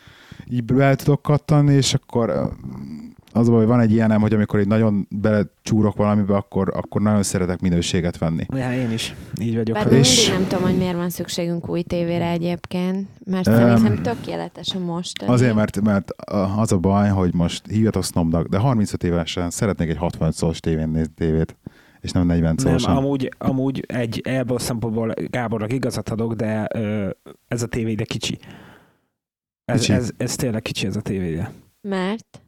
így 0.51 0.73
el 0.79 0.97
tudok 0.97 1.23
kattanni, 1.23 1.75
és 1.75 1.95
akkor 1.95 2.53
az 3.35 3.49
a 3.49 3.51
baj, 3.51 3.59
hogy 3.61 3.69
van 3.69 3.81
egy 3.81 3.93
ilyenem, 3.93 4.21
hogy 4.21 4.33
amikor 4.33 4.59
egy 4.59 4.67
nagyon 4.67 5.07
belecsúrok 5.11 5.97
valamibe, 5.97 6.37
akkor, 6.37 6.73
akkor 6.77 7.01
nagyon 7.01 7.23
szeretek 7.23 7.61
minőséget 7.61 8.19
venni. 8.19 8.47
Ja, 8.55 8.73
én 8.73 8.91
is. 8.91 9.15
Így 9.41 9.55
vagyok. 9.57 9.77
Bár 9.77 9.93
És- 9.93 10.17
mindig 10.17 10.33
nem 10.41 10.49
tudom, 10.49 10.65
hogy 10.71 10.79
miért 10.79 10.97
van 10.97 11.11
szükségünk 11.11 11.69
új 11.69 11.83
tévére 11.83 12.29
egyébként, 12.31 13.09
mert 13.25 13.47
Öm, 13.47 13.55
szerintem 13.55 14.03
tökéletes 14.03 14.75
a 14.75 14.79
mostani. 14.79 15.33
Azért, 15.33 15.55
mert, 15.55 15.81
mert 15.81 16.11
az 16.57 16.73
a 16.73 16.79
baj, 16.79 17.09
hogy 17.09 17.35
most 17.35 17.67
hívjatok 17.67 18.05
sznobnak, 18.05 18.47
de 18.47 18.59
35 18.59 19.05
évesen 19.05 19.51
szeretnék 19.51 19.89
egy 19.89 19.97
65 19.97 20.33
szoros 20.35 20.61
tévén 20.61 20.89
nézni 20.89 21.13
tévét, 21.15 21.57
és 22.01 22.11
nem 22.11 22.27
40 22.27 22.43
Nem, 22.43 22.57
szorosan. 22.57 22.97
amúgy, 22.97 23.35
amúgy 23.39 23.85
egy 23.89 24.21
ebből 24.25 24.57
a 24.57 24.61
szempontból 24.61 25.15
Gábornak 25.31 25.73
igazat 25.73 26.09
adok, 26.09 26.35
de 26.35 26.69
ö, 26.75 27.09
ez 27.49 27.63
a 27.63 27.67
tévé 27.67 27.91
ide 27.91 28.05
kicsi. 28.05 28.39
Ez, 29.65 29.81
Kicsi? 29.81 29.93
ez, 29.93 30.11
ez 30.17 30.37
tényleg 30.37 30.63
kicsi 30.63 30.87
ez 30.87 30.97
a 30.97 31.01
tévé 31.01 31.31
ide. 31.31 31.53
Mert 31.81 32.43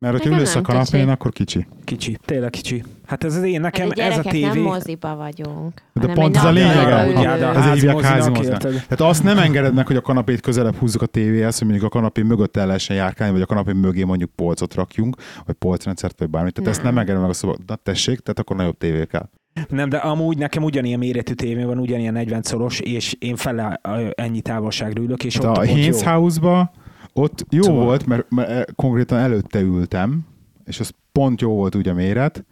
Mert 0.00 0.16
hogyha 0.16 0.38
ülsz 0.38 0.50
a 0.50 0.54
nem 0.54 0.62
kanapén, 0.62 1.08
akkor 1.08 1.32
kicsi. 1.32 1.66
Kicsi, 1.84 2.18
tényleg 2.24 2.50
kicsi. 2.50 2.84
Hát 3.06 3.24
ez 3.24 3.36
az 3.36 3.42
én, 3.42 3.60
nekem 3.60 3.88
hát 3.88 3.98
a 3.98 4.02
ez 4.02 4.18
a 4.18 4.22
tévé... 4.22 4.46
nem 4.46 4.58
moziba 4.58 5.16
vagyunk. 5.16 5.82
De 5.92 6.12
pont 6.12 6.36
ez 6.36 6.44
a 6.44 6.50
lényege, 6.50 6.94
házi 6.94 7.80
hívják 7.80 8.00
házimozinak. 8.00 8.64
érted? 8.64 8.72
Tehát 8.72 9.00
azt 9.00 9.22
nem 9.22 9.38
engeded 9.38 9.74
meg, 9.74 9.86
hogy 9.86 9.96
a 9.96 10.00
kanapét 10.00 10.40
közelebb 10.40 10.74
húzzuk 10.74 11.02
a 11.02 11.06
tévéhez, 11.06 11.58
hogy 11.58 11.68
mondjuk 11.68 11.86
a 11.86 11.96
kanapé 11.96 12.22
mögött 12.22 12.56
el 12.56 12.66
lehessen 12.66 12.96
járkálni, 12.96 13.32
vagy 13.32 13.42
a 13.42 13.46
kanapé 13.46 13.72
mögé 13.72 14.04
mondjuk 14.04 14.30
polcot 14.34 14.74
rakjunk, 14.74 15.16
vagy 15.46 15.54
polcrendszert, 15.54 16.18
vagy 16.18 16.30
bármit. 16.30 16.54
Tehát 16.54 16.70
ezt 16.70 16.82
Nem. 16.82 16.88
nem 16.88 17.02
engeded 17.02 17.20
meg 17.20 17.30
a 17.30 17.34
szoba. 17.34 17.56
Na 17.66 17.76
tessék, 17.76 18.18
tehát 18.18 18.38
akkor 18.38 18.56
nagyobb 18.56 18.78
tévé 18.78 19.04
kell. 19.04 19.28
Nem, 19.68 19.88
de 19.88 19.96
amúgy 19.96 20.38
nekem 20.38 20.62
ugyanilyen 20.62 20.98
méretű 20.98 21.32
tévé 21.32 21.64
van, 21.64 21.78
ugyanilyen 21.78 22.12
40 22.12 22.42
szoros, 22.42 22.80
és 22.80 23.16
én 23.18 23.36
fele 23.36 23.80
ennyi 24.14 24.40
távolságra 24.40 25.02
ülök, 25.02 25.24
és 25.24 25.34
Tehát 25.34 25.58
ott, 25.58 25.66
a 25.66 25.70
ott. 25.70 26.02
House-ba 26.02 26.70
ott 27.12 27.44
jó 27.50 27.62
Szóval- 27.62 27.84
volt, 27.84 28.06
mert, 28.06 28.30
mert 28.30 28.74
konkrétan 28.74 29.18
előtte 29.18 29.60
ültem, 29.60 30.26
és 30.64 30.80
az 30.80 30.90
pont 31.12 31.40
jó 31.40 31.52
volt 31.54 31.74
úgy 31.74 31.88
a 31.88 31.94
méret, 31.94 32.44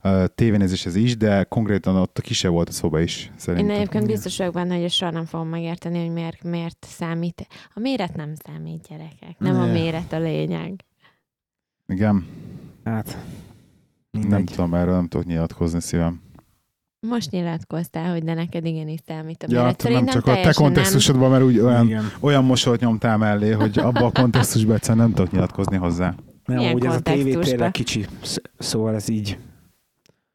a 0.00 0.26
tévénézéshez 0.26 0.94
is, 0.96 1.16
de 1.16 1.44
konkrétan 1.44 1.96
ott 1.96 2.18
a 2.18 2.22
kisebb 2.22 2.52
volt 2.52 2.68
a 2.68 2.72
szoba 2.72 3.00
is, 3.00 3.24
Én 3.24 3.32
szerintem. 3.36 3.76
egyébként 3.76 4.06
biztos 4.06 4.36
vagyok 4.36 4.52
benne, 4.52 4.80
hogy 4.80 4.90
soha 4.90 5.10
nem 5.10 5.24
fogom 5.24 5.48
megérteni, 5.48 5.98
hogy 6.04 6.12
miért, 6.12 6.42
miért 6.42 6.86
számít. 6.88 7.46
A 7.74 7.80
méret 7.80 8.16
nem 8.16 8.32
számít, 8.34 8.86
gyerekek. 8.88 9.38
Nem 9.38 9.56
a 9.60 9.64
Ne. 9.66 9.72
méret 9.72 10.12
a 10.12 10.18
lényeg. 10.18 10.84
Igen, 11.88 12.26
Hát, 12.84 13.16
nem 14.10 14.22
mindegy. 14.22 14.44
tudom, 14.44 14.74
erről 14.74 14.94
nem 14.94 15.08
tudok 15.08 15.26
nyilatkozni 15.26 15.80
szívem. 15.80 16.20
Most 17.08 17.30
nyilatkoztál, 17.30 18.10
hogy 18.12 18.22
de 18.24 18.34
neked 18.34 18.64
igenis 18.64 19.00
számít 19.06 19.42
a 19.42 19.46
Ja, 19.50 19.62
hát 19.62 19.82
nem 19.82 19.92
Szerintem 19.92 20.14
csak 20.14 20.26
a 20.26 20.40
te 20.40 20.52
kontextusodban, 20.52 21.30
mert 21.30 21.42
úgy 21.42 21.58
olyan, 21.58 21.86
Igen. 21.86 22.04
olyan 22.20 22.44
mosolyt 22.44 22.80
nyomtál 22.80 23.16
mellé, 23.16 23.50
hogy 23.50 23.78
abba 23.78 24.04
a 24.04 24.10
kontextusban 24.10 24.74
egyszerűen 24.74 25.04
nem 25.04 25.14
tudok 25.14 25.32
nyilatkozni 25.32 25.76
hozzá. 25.76 26.14
Nem, 26.44 26.56
Milyen 26.56 26.74
úgy 26.74 26.84
ez 26.86 26.94
a 26.94 27.00
tévé 27.00 27.34
tényleg 27.34 27.70
kicsi. 27.70 28.06
Sz- 28.22 28.50
Szóval 28.58 28.94
ez 28.94 29.08
így. 29.08 29.38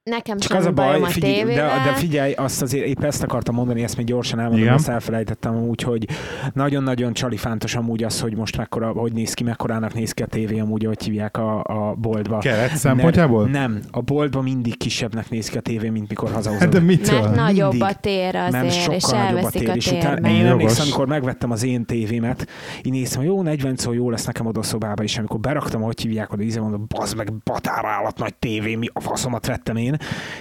Nekem 0.04 0.38
Csak 0.38 0.50
sem 0.52 0.60
az 0.60 0.66
a 0.66 0.72
baj, 0.72 1.02
a 1.02 1.06
figyelj, 1.06 1.34
de, 1.34 1.40
tévével. 1.44 1.84
de 1.84 1.94
figyelj, 1.94 2.32
azt 2.34 2.62
azért 2.62 2.86
épp 2.86 3.04
ezt 3.04 3.24
akartam 3.24 3.56
mondani, 3.56 3.84
ezt 3.84 3.98
még 3.98 4.06
gyorsan 4.06 4.40
elmondom, 4.40 4.62
Igen. 4.64 4.74
ezt 4.74 4.88
elfelejtettem 4.88 5.56
úgy, 5.64 5.82
hogy 5.82 6.08
nagyon-nagyon 6.54 7.14
csalifántos 7.14 7.76
amúgy 7.76 8.04
az, 8.04 8.22
hogy 8.22 8.36
most 8.36 8.58
mekkora, 8.58 8.92
hogy 8.92 9.14
néz 9.14 9.34
ki, 9.34 9.44
mekkorának 9.44 9.94
néz 9.94 10.12
ki 10.12 10.24
a 10.24 10.26
tévé 10.26 10.60
amúgy, 10.60 10.86
hogy 10.86 11.04
hívják 11.04 11.38
a, 11.38 11.64
a 11.64 11.94
boltba. 11.98 12.38
Keret 12.38 12.76
szempontjából? 12.76 13.48
Nem, 13.48 13.80
a 13.92 14.02
boltban 14.02 14.44
mindig 14.44 14.78
kisebbnek 14.78 15.30
néz 15.30 15.48
ki 15.50 15.58
a 15.58 15.62
tévé, 15.62 15.90
mint 15.90 16.10
mikor 16.10 16.28
Hát 16.28 16.36
hazahozod. 16.38 16.70
de 16.70 16.80
mitől? 16.80 17.22
Mert 17.22 17.36
nagyobb 17.36 17.72
Mindig. 17.72 17.88
a 17.90 17.94
tér 17.94 18.34
nem 18.34 18.46
azért, 18.66 18.92
és 18.94 19.02
sokkal 19.04 19.24
nagyobb 19.24 19.44
a 19.44 19.50
tér, 19.50 19.70
a 19.70 19.74
és 19.74 19.92
utána, 19.92 20.30
én 20.30 20.46
emlékszem, 20.46 20.84
amikor 20.86 21.08
megvettem 21.08 21.52
az 21.52 21.64
én 21.64 21.86
tévémet, 21.86 22.48
így 22.84 22.92
néztem, 22.92 23.20
hogy 23.20 23.28
jó, 23.30 23.42
40 23.42 23.76
szó 23.76 23.94
jó 23.94 24.10
lesz 24.10 24.26
nekem 24.26 24.46
oda 24.46 24.64
szobába, 24.64 25.04
és 25.04 25.18
amikor 25.18 25.40
beraktam, 25.40 25.82
hogy 25.82 26.02
hívják 26.02 26.34
oda, 26.34 26.44
íze 26.44 26.60
mondom, 26.62 26.86
bazd 26.88 27.16
meg, 27.18 27.34
batárállat 27.44 28.18
nagy 28.18 28.34
tévé, 28.36 28.76
mi 28.76 28.88
a 28.94 29.00
faszomat 29.00 29.46
vettem 29.46 29.76
én, 29.76 29.91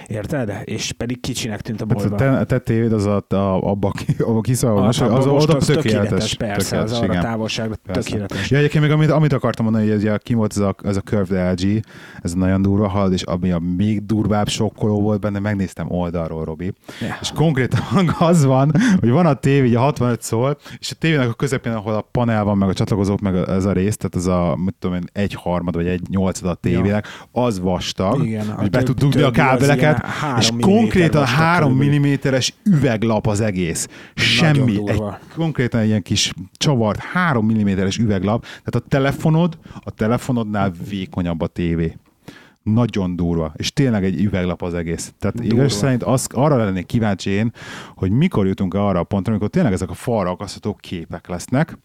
érted? 0.07 0.53
És 0.63 0.91
pedig 0.91 1.19
kicsinek 1.19 1.61
tűnt 1.61 1.81
a 1.81 1.85
Hát 1.89 2.47
a 2.47 2.47
te, 2.47 2.81
a 2.89 2.93
az 2.93 3.05
a, 3.05 3.23
a, 3.29 3.69
abba, 3.69 3.91
ki- 3.91 4.15
abba 4.19 4.41
abban 4.61 4.87
az, 4.87 4.99
most 5.25 5.27
oda 5.27 5.55
az 5.55 5.65
tökéletes. 5.65 6.33
persze, 6.33 6.77
az 6.77 6.91
arra 6.91 7.05
igen. 7.05 7.21
távolságra 7.21 7.75
Persze. 7.85 8.09
tökéletes. 8.09 8.49
Ja, 8.49 8.57
egyébként 8.57 8.83
még 8.83 8.93
amit, 8.93 9.09
amit 9.09 9.33
akartam 9.33 9.65
mondani, 9.65 9.89
hogy 9.89 10.05
ez, 10.05 10.17
ki 10.23 10.33
volt 10.33 10.51
ez 10.51 10.57
a, 10.57 10.75
ez 10.83 10.97
a 10.97 11.01
Curved 11.01 11.59
LG, 11.59 11.83
ez 12.21 12.33
nagyon 12.33 12.61
durva 12.61 12.87
halad, 12.87 13.13
és 13.13 13.21
ami 13.21 13.51
a 13.51 13.59
még 13.77 14.05
durvább 14.05 14.47
sokkoló 14.47 15.01
volt 15.01 15.19
benne, 15.19 15.39
megnéztem 15.39 15.91
oldalról, 15.91 16.45
Robi. 16.45 16.73
Ja. 17.01 17.17
És 17.21 17.31
konkrétan 17.35 18.15
az 18.19 18.45
van, 18.45 18.71
hogy 18.99 19.09
van 19.09 19.25
a 19.25 19.33
tévé, 19.33 19.67
ugye 19.67 19.77
65 19.77 20.21
szól, 20.21 20.57
és 20.79 20.91
a 20.91 20.95
tévének 20.95 21.29
a 21.29 21.33
közepén, 21.33 21.73
ahol 21.73 21.93
a 21.93 22.01
panel 22.01 22.43
van, 22.43 22.57
meg 22.57 22.69
a 22.69 22.73
csatlakozók, 22.73 23.19
meg 23.19 23.35
ez 23.35 23.65
a 23.65 23.71
rész, 23.71 23.97
tehát 23.97 24.15
ez 24.15 24.25
a, 24.25 24.55
mit 24.65 24.75
tudom 24.79 24.95
én, 24.95 25.03
egy 25.13 25.33
harmad 25.33 25.75
vagy 25.75 25.87
egy 25.87 26.01
nyolcad 26.09 26.49
a 26.49 26.53
tévének, 26.53 27.07
az 27.31 27.59
vastag, 27.59 28.25
Igen, 28.25 28.47
a 28.49 28.53
hogy 28.53 28.69
be 28.69 28.83
tud 28.83 28.99
dugni 28.99 29.21
a 29.21 29.27
az 29.27 29.33
kábeleket, 29.45 30.05
és 30.39 30.49
konkrétan 30.61 31.21
vastag 31.21 31.39
3 31.39 31.59
körülbelül. 31.59 31.91
milliméteres 31.91 32.53
üveglap 32.63 33.27
az 33.27 33.41
egész. 33.41 33.87
Semmi. 34.15 34.79
Egy, 34.85 35.01
konkrétan 35.35 35.79
egy 35.79 35.87
ilyen 35.87 36.01
kis 36.01 36.33
csavart, 36.53 36.99
3 36.99 37.45
milliméteres 37.45 37.97
üveglap, 37.97 38.41
tehát 38.41 38.75
a 38.75 38.79
telefonod, 38.79 39.57
a 39.83 39.91
telefonodnál 39.91 40.71
vékonyabb 40.89 41.41
a 41.41 41.47
tévé. 41.47 41.97
Nagyon 42.63 43.15
durva. 43.15 43.51
És 43.55 43.73
tényleg 43.73 44.03
egy 44.03 44.21
üveglap 44.23 44.61
az 44.61 44.73
egész. 44.73 45.13
Tehát 45.19 45.35
Durva. 45.35 45.53
igaz 45.53 45.73
szerint 45.73 46.03
az, 46.03 46.27
arra 46.33 46.55
lennék 46.55 46.85
kíváncsi 46.85 47.29
én, 47.29 47.51
hogy 47.95 48.11
mikor 48.11 48.47
jutunk 48.47 48.73
arra 48.73 48.99
a 48.99 49.03
pontra, 49.03 49.31
amikor 49.31 49.49
tényleg 49.49 49.73
ezek 49.73 49.89
a 49.89 49.93
falra 49.93 50.29
akasztható 50.29 50.73
képek 50.79 51.27
lesznek, 51.27 51.77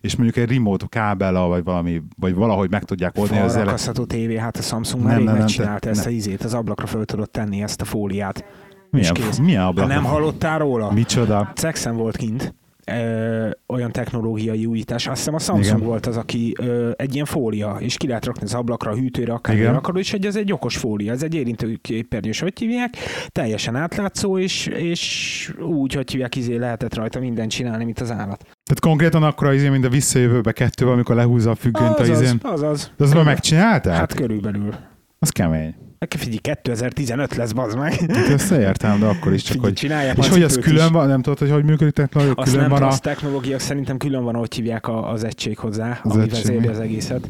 és 0.00 0.16
mondjuk 0.16 0.36
egy 0.36 0.50
remote 0.54 0.86
kábellal, 0.88 1.48
vagy 1.48 1.64
valami, 1.64 2.02
vagy 2.16 2.34
valahogy 2.34 2.70
meg 2.70 2.84
tudják 2.84 3.18
oldani 3.18 3.40
az 3.40 3.56
ele- 3.56 4.06
tévé, 4.06 4.36
hát 4.38 4.56
a 4.56 4.62
Samsung 4.62 5.02
Nem, 5.04 5.12
már 5.12 5.22
nem, 5.22 5.32
nem, 5.32 5.36
megcsinálta 5.42 5.88
ezt 5.88 6.04
ne. 6.04 6.10
a 6.10 6.14
izét, 6.14 6.42
az 6.44 6.54
ablakra 6.54 6.86
föl 6.86 7.04
tudod 7.04 7.30
tenni 7.30 7.62
ezt 7.62 7.80
a 7.80 7.84
fóliát. 7.84 8.44
milyen, 8.90 9.14
és 9.14 9.22
kész. 9.24 9.38
milyen 9.38 9.62
Ha 9.62 9.68
ablak? 9.68 9.88
nem 9.88 10.04
hallottál 10.04 10.58
róla? 10.58 10.92
Micsoda? 10.92 11.52
Cexen 11.54 11.96
volt 11.96 12.16
kint 12.16 12.54
ö, 12.90 13.48
olyan 13.66 13.92
technológiai 13.92 14.66
újítás. 14.66 15.06
Azt 15.06 15.16
hiszem 15.16 15.34
a 15.34 15.38
Samsung 15.38 15.64
Igen. 15.76 15.86
Volt 15.88 16.06
az, 16.06 16.16
aki 16.16 16.54
ö, 16.58 16.90
egy 16.96 17.14
ilyen 17.14 17.24
fólia, 17.26 17.76
és 17.78 17.96
ki 17.96 18.06
lehet 18.06 18.24
rakni 18.24 18.42
az 18.42 18.54
ablakra, 18.54 18.90
a 18.90 18.94
hűtőre, 18.94 19.32
akármire 19.32 19.70
akarod, 19.70 20.00
és 20.00 20.12
egy, 20.12 20.26
ez 20.26 20.36
egy 20.36 20.52
okos 20.52 20.76
fólia, 20.76 21.12
ez 21.12 21.22
egy 21.22 21.34
érintő 21.34 21.78
képernyős, 21.82 22.40
hogy 22.40 22.58
hívják, 22.58 22.96
teljesen 23.28 23.76
átlátszó, 23.76 24.38
és, 24.38 24.66
és 24.66 25.54
úgy, 25.60 25.94
hogy 25.94 26.10
hívják, 26.10 26.36
izé 26.36 26.56
lehetett 26.56 26.94
rajta 26.94 27.20
mindent 27.20 27.50
csinálni, 27.50 27.84
mint 27.84 28.00
az 28.00 28.10
állat. 28.10 28.42
Tehát 28.42 28.80
konkrétan 28.80 29.22
akkor 29.22 29.46
az 29.46 29.54
izé, 29.54 29.68
mint 29.68 29.84
a 29.84 29.88
visszajövőbe 29.88 30.52
kettővel, 30.52 30.92
amikor 30.92 31.14
lehúzza 31.14 31.50
a 31.50 31.54
függönyt 31.54 31.98
a 31.98 32.00
Azaz, 32.00 32.20
izén. 32.20 32.38
azaz. 32.42 32.92
De 32.96 33.04
azt 33.04 33.14
már 33.14 33.24
megcsinálták? 33.24 33.94
Hát 33.96 34.14
körülbelül. 34.14 34.74
Az 35.18 35.30
kemény. 35.30 35.74
Nekem 36.00 36.20
figyelj, 36.20 36.38
2015 36.38 37.34
lesz, 37.36 37.52
bazd 37.52 37.78
meg. 37.78 37.92
Hát 37.92 38.28
összeértem, 38.28 38.98
de 39.00 39.06
akkor 39.06 39.32
is 39.32 39.42
csak, 39.42 39.52
Figyelj, 39.52 39.70
hogy... 39.70 39.78
csinálják 39.80 40.18
És 40.18 40.28
hogy 40.28 40.42
az 40.42 40.56
külön 40.62 40.84
is. 40.84 40.90
van, 40.90 41.08
nem 41.08 41.22
tudod, 41.22 41.38
hogy 41.38 41.50
hogy 41.50 41.64
működik 41.64 41.94
technológia, 41.94 42.34
Azt 42.36 42.50
külön 42.52 42.60
nem 42.68 42.70
van 42.78 42.82
a... 42.82 42.84
rossz 42.84 42.98
technológia, 42.98 43.58
szerintem 43.58 43.96
külön 43.96 44.24
van, 44.24 44.34
ahogy 44.34 44.54
hívják 44.54 44.86
a, 44.88 45.10
az 45.10 45.24
egység 45.24 45.58
hozzá, 45.58 46.00
Az 46.02 46.12
ami 46.12 46.22
egység, 46.22 46.36
vezéli 46.42 46.58
mi? 46.58 46.66
az 46.66 46.78
egészet. 46.78 47.28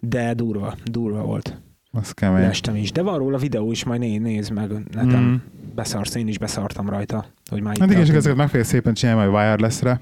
De 0.00 0.34
durva, 0.34 0.74
durva 0.84 1.22
volt. 1.22 1.60
Az 1.92 2.10
kemény. 2.10 2.42
Lestem 2.42 2.76
is. 2.76 2.92
De 2.92 3.02
van 3.02 3.18
róla 3.18 3.38
videó 3.38 3.70
is, 3.70 3.84
majd 3.84 4.00
né- 4.00 4.20
nézd 4.20 4.52
meg 4.52 4.70
neten. 4.94 5.22
Mm. 5.22 5.34
Beszarsz, 5.74 6.14
én 6.14 6.28
is 6.28 6.38
beszartam 6.38 6.88
rajta, 6.88 7.26
hogy 7.50 7.60
már 7.62 7.74
itt 7.74 7.80
Hát 7.80 7.88
igen, 7.88 8.00
és 8.00 8.06
tartunk. 8.06 8.16
ezeket 8.18 8.36
meg 8.36 8.48
fogja 8.48 8.64
szépen 8.64 8.94
csinálni 8.94 9.20
majd 9.20 9.32
wireless-re, 9.34 10.00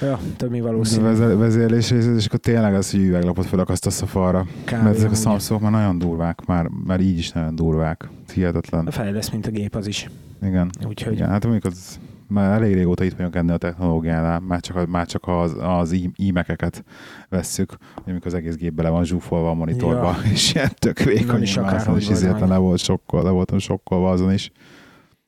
Ja, 0.00 0.18
több 0.36 0.50
mi 0.50 0.60
valószínű. 0.60 1.02
vezé- 1.02 1.36
vezérlés, 1.36 1.90
és 1.90 2.04
és 2.16 2.26
akkor 2.26 2.38
tényleg 2.38 2.74
az, 2.74 2.90
hogy 2.90 3.00
üveglapot 3.00 3.46
felakasztasz 3.46 4.02
a 4.02 4.06
falra. 4.06 4.46
Kb. 4.64 4.82
Mert 4.82 4.96
ezek 4.96 5.10
a. 5.10 5.14
Samsung 5.14 5.60
már 5.62 5.70
nagyon 5.70 5.98
durvák, 5.98 6.44
már, 6.46 6.66
már 6.86 7.00
így 7.00 7.18
is 7.18 7.30
nagyon 7.32 7.54
durvák. 7.54 8.08
Hihetetlen. 8.34 8.86
Fejlesz, 8.90 9.30
mint 9.30 9.46
a 9.46 9.50
gép 9.50 9.74
az 9.74 9.86
is. 9.86 10.10
Igen. 10.42 10.70
Úgyhogy 10.88 11.12
Igen, 11.12 11.28
hát 11.28 11.42
mondjuk 11.44 11.64
az 11.72 11.98
már 12.28 12.52
elég 12.62 12.74
régóta 12.74 13.04
itt 13.04 13.16
vagyunk 13.16 13.34
ennél 13.34 13.54
a 13.54 13.58
technológiánál, 13.58 14.40
már 14.40 14.60
csak, 14.60 14.76
a- 14.76 14.86
már 14.86 15.06
csak 15.06 15.22
az, 15.28 15.56
az 15.60 15.96
ímekeket 16.16 16.84
vesszük, 17.28 17.76
amikor 18.06 18.26
az 18.26 18.34
egész 18.34 18.56
gép 18.56 18.72
bele 18.72 18.88
van 18.88 19.04
zsúfolva 19.04 19.50
a 19.50 19.54
monitorba, 19.54 20.16
Ja. 20.24 20.30
és 20.30 20.54
ilyen 20.54 20.70
tök 20.78 20.98
vékony, 20.98 21.42
izéletlen 21.42 22.38
meg. 22.40 22.48
le 22.48 22.56
volt 22.56 22.78
sokkol, 22.78 23.22
le 23.22 23.30
voltam 23.30 23.58
sokkolva 23.58 24.10
azon 24.10 24.32
is. 24.32 24.52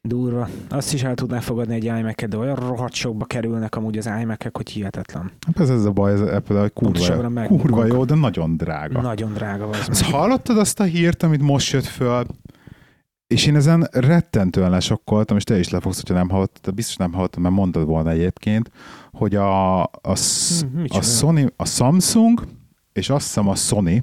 Durva. 0.00 0.48
Azt 0.68 0.92
is 0.92 1.02
el 1.02 1.14
tudná 1.14 1.40
fogadni 1.40 1.74
egy 1.74 1.84
imac 1.84 2.28
de 2.28 2.36
olyan 2.36 2.54
rohadt 2.54 2.94
sokba 2.94 3.24
kerülnek 3.24 3.76
amúgy 3.76 3.98
az 3.98 4.10
imac 4.20 4.56
hogy 4.56 4.70
hihetetlen. 4.70 5.30
Hát 5.46 5.70
ez, 5.70 5.84
a 5.84 5.90
baj, 5.90 6.12
ez 6.12 6.20
Apple, 6.20 6.60
hogy 6.60 6.70
a 6.76 6.80
kurva, 6.80 7.46
kurva 7.46 7.86
jó, 7.86 8.04
de 8.04 8.14
nagyon 8.14 8.56
drága. 8.56 9.00
Nagyon 9.00 9.32
drága 9.32 9.68
az. 9.68 9.86
Azt 9.88 10.02
hallottad 10.02 10.58
azt 10.58 10.80
a 10.80 10.84
hírt, 10.84 11.22
amit 11.22 11.42
most 11.42 11.72
jött 11.72 11.84
föl, 11.84 12.26
és 13.26 13.46
én 13.46 13.56
ezen 13.56 13.88
rettentően 13.92 14.70
lesokkoltam, 14.70 15.36
és 15.36 15.44
te 15.44 15.58
is 15.58 15.68
le 15.68 15.80
fogsz, 15.80 15.96
hogyha 15.96 16.14
nem 16.14 16.28
hallottad, 16.28 16.64
de 16.64 16.70
biztos 16.70 16.96
nem 16.96 17.12
hallottad, 17.12 17.42
mert 17.42 17.54
mondtad 17.54 17.86
volna 17.86 18.10
egyébként, 18.10 18.70
hogy 19.12 19.34
a, 19.34 19.82
a, 19.82 19.88
Hm, 20.60 20.78
micsoda? 20.80 20.98
a, 20.98 21.02
Sony, 21.02 21.52
a 21.56 21.64
Samsung 21.64 22.46
és 22.92 23.10
azt 23.10 23.24
hiszem 23.26 23.48
a 23.48 23.54
Sony 23.54 24.02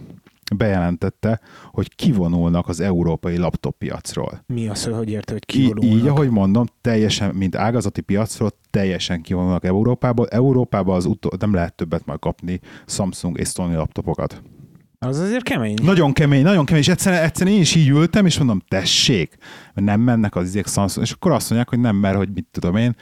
bejelentette, 0.53 1.39
hogy 1.71 1.95
kivonulnak 1.95 2.67
az 2.67 2.79
európai 2.79 3.38
laptop 3.38 3.77
piacról. 3.77 4.43
Mi 4.47 4.67
az, 4.67 4.86
hogy 4.86 5.10
érte, 5.10 5.31
hogy 5.31 5.45
kivonulnak? 5.45 5.97
így, 5.97 6.08
ahogy 6.08 6.29
mondom, 6.29 6.65
teljesen, 6.81 7.36
mint 7.36 7.55
ágazati 7.55 8.01
piacról, 8.01 8.51
teljesen 8.69 9.21
kivonulnak 9.21 9.65
Európából. 9.65 10.27
Európában 10.27 10.95
az 10.95 11.05
utó, 11.05 11.31
nem 11.39 11.53
lehet 11.53 11.75
többet 11.75 12.05
majd 12.05 12.19
kapni 12.19 12.60
Samsung 12.86 13.39
és 13.39 13.49
Sony 13.49 13.75
laptopokat. 13.75 14.41
Az 14.99 15.19
azért 15.19 15.43
kemény. 15.43 15.75
Nagyon 15.84 16.13
kemény, 16.13 16.43
nagyon 16.43 16.65
kemény, 16.65 16.81
és 16.81 16.88
egyszerűen, 16.88 17.23
egyszerűen 17.23 17.55
én 17.55 17.62
is 17.62 17.75
így 17.75 17.89
ültem, 17.89 18.25
és 18.25 18.38
mondom, 18.38 18.62
tessék, 18.67 19.38
nem 19.73 20.01
mennek 20.01 20.36
az 20.36 20.45
izék 20.45 20.67
Samsung, 20.67 21.05
és 21.05 21.12
akkor 21.12 21.31
azt 21.31 21.49
mondják, 21.49 21.69
hogy 21.69 21.79
nem, 21.79 21.95
mert 21.95 22.17
hogy 22.17 22.29
mit 22.34 22.47
tudom 22.51 22.75
én, 22.75 22.95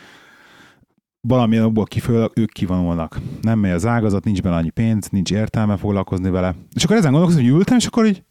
valamilyen 1.28 1.64
okból 1.64 1.86
kifolyólag 1.86 2.32
ők 2.36 2.52
kivonulnak. 2.52 3.20
Nem 3.42 3.60
megy 3.60 3.72
az 3.72 3.86
ágazat, 3.86 4.24
nincs 4.24 4.42
benne 4.42 4.56
annyi 4.56 4.70
pénz, 4.70 5.08
nincs 5.10 5.32
értelme 5.32 5.78
foglalkozni 5.78 6.30
vele. 6.30 6.56
És 6.74 6.84
akkor 6.84 6.96
ezen 6.96 7.12
gondolkozom, 7.12 7.44
hogy 7.44 7.54
ültem, 7.54 7.78
és 7.78 7.86
akkor 7.86 8.06
így, 8.06 8.24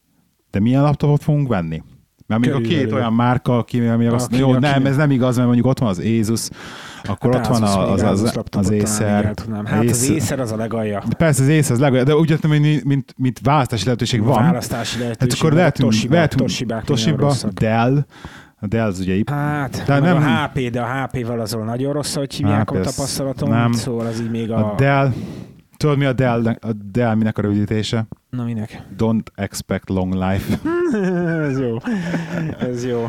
de 0.51 0.61
milyen 0.61 0.83
laptopot 0.83 1.23
fogunk 1.23 1.49
venni? 1.49 1.83
Mert 2.27 2.41
még 2.41 2.53
a 2.53 2.59
két 2.59 2.93
olyan 2.93 3.13
márka, 3.13 3.59
aki, 3.59 3.81
ami 3.81 4.07
azt 4.07 4.27
Aki- 4.27 4.39
jó, 4.39 4.55
nem, 4.59 4.87
ez 4.87 4.97
nem 4.97 5.11
igaz, 5.11 5.35
mert 5.35 5.47
mondjuk 5.47 5.67
ott 5.67 5.79
van 5.79 5.89
az 5.89 5.99
Asus, 5.99 6.49
akkor 7.05 7.35
Hát 7.35 7.47
ott 7.47 7.53
van 7.59 7.63
az, 7.63 8.03
az, 8.03 8.23
az 8.51 8.71
el 8.71 8.81
Acer. 8.81 9.35
tudnám. 9.35 9.65
Hát 9.67 9.85
az 9.85 10.03
Acer- 10.03 10.17
Acer 10.23 10.41
az 10.41 10.53
a 10.53 10.57
legalja. 10.57 11.03
De 11.09 11.15
persze 11.15 11.43
az 11.43 11.49
Acer 11.49 11.73
az 11.73 11.79
legalább, 11.79 12.07
de 12.07 12.17
úgy 12.17 12.31
értem, 12.31 12.51
hogy 12.51 12.61
mint, 12.61 12.85
mint, 12.85 13.15
mint 13.17 13.41
választási 13.43 13.85
lehetőség 13.85 14.23
van, 14.23 14.43
Választási 14.43 14.99
lehetőség. 14.99 15.31
Hát 15.31 15.39
akkor 15.41 15.53
lehetünk, 15.53 15.91
Toshiba, 15.91 16.15
lehetünk 16.15 16.49
Toshiba, 16.85 17.21
rosszak. 17.21 17.53
Dell, 17.53 18.05
a 18.63 18.67
Dell 18.67 18.87
az 18.87 19.01
ugye 19.01 19.23
Hát, 19.27 19.83
De 19.87 20.01
de 20.01 20.01
nem- 20.01 20.17
a 20.17 20.21
HP, 20.45 20.71
de 20.71 20.81
a 20.81 20.87
HP-vel 20.87 21.41
azon 21.41 21.65
nagyon 21.65 21.93
rossz, 21.93 22.15
hogy 22.15 22.35
hívják 22.35 22.71
a 22.71 22.79
ez 22.79 22.95
tapasztalatom, 22.95 23.51
nem. 23.51 23.73
szóval 23.73 24.07
az 24.07 24.21
így 24.21 24.31
még 24.31 24.51
a, 24.51 24.73
a... 24.73 24.75
Dell, 24.77 25.13
tudod 25.77 25.99
mi 25.99 26.05
a 26.05 26.13
Dell, 26.13 26.47
a 26.47 26.73
Dell 26.93 27.15
minek 27.15 27.39
a 27.39 27.43
rövidítése? 27.43 28.07
Na 28.31 28.45
minek? 28.45 28.83
Don't 28.99 29.27
expect 29.35 29.89
long 29.89 30.13
life. 30.15 30.59
ez 31.49 31.59
jó. 31.59 31.77
Ez 32.59 32.85
jó. 32.87 33.09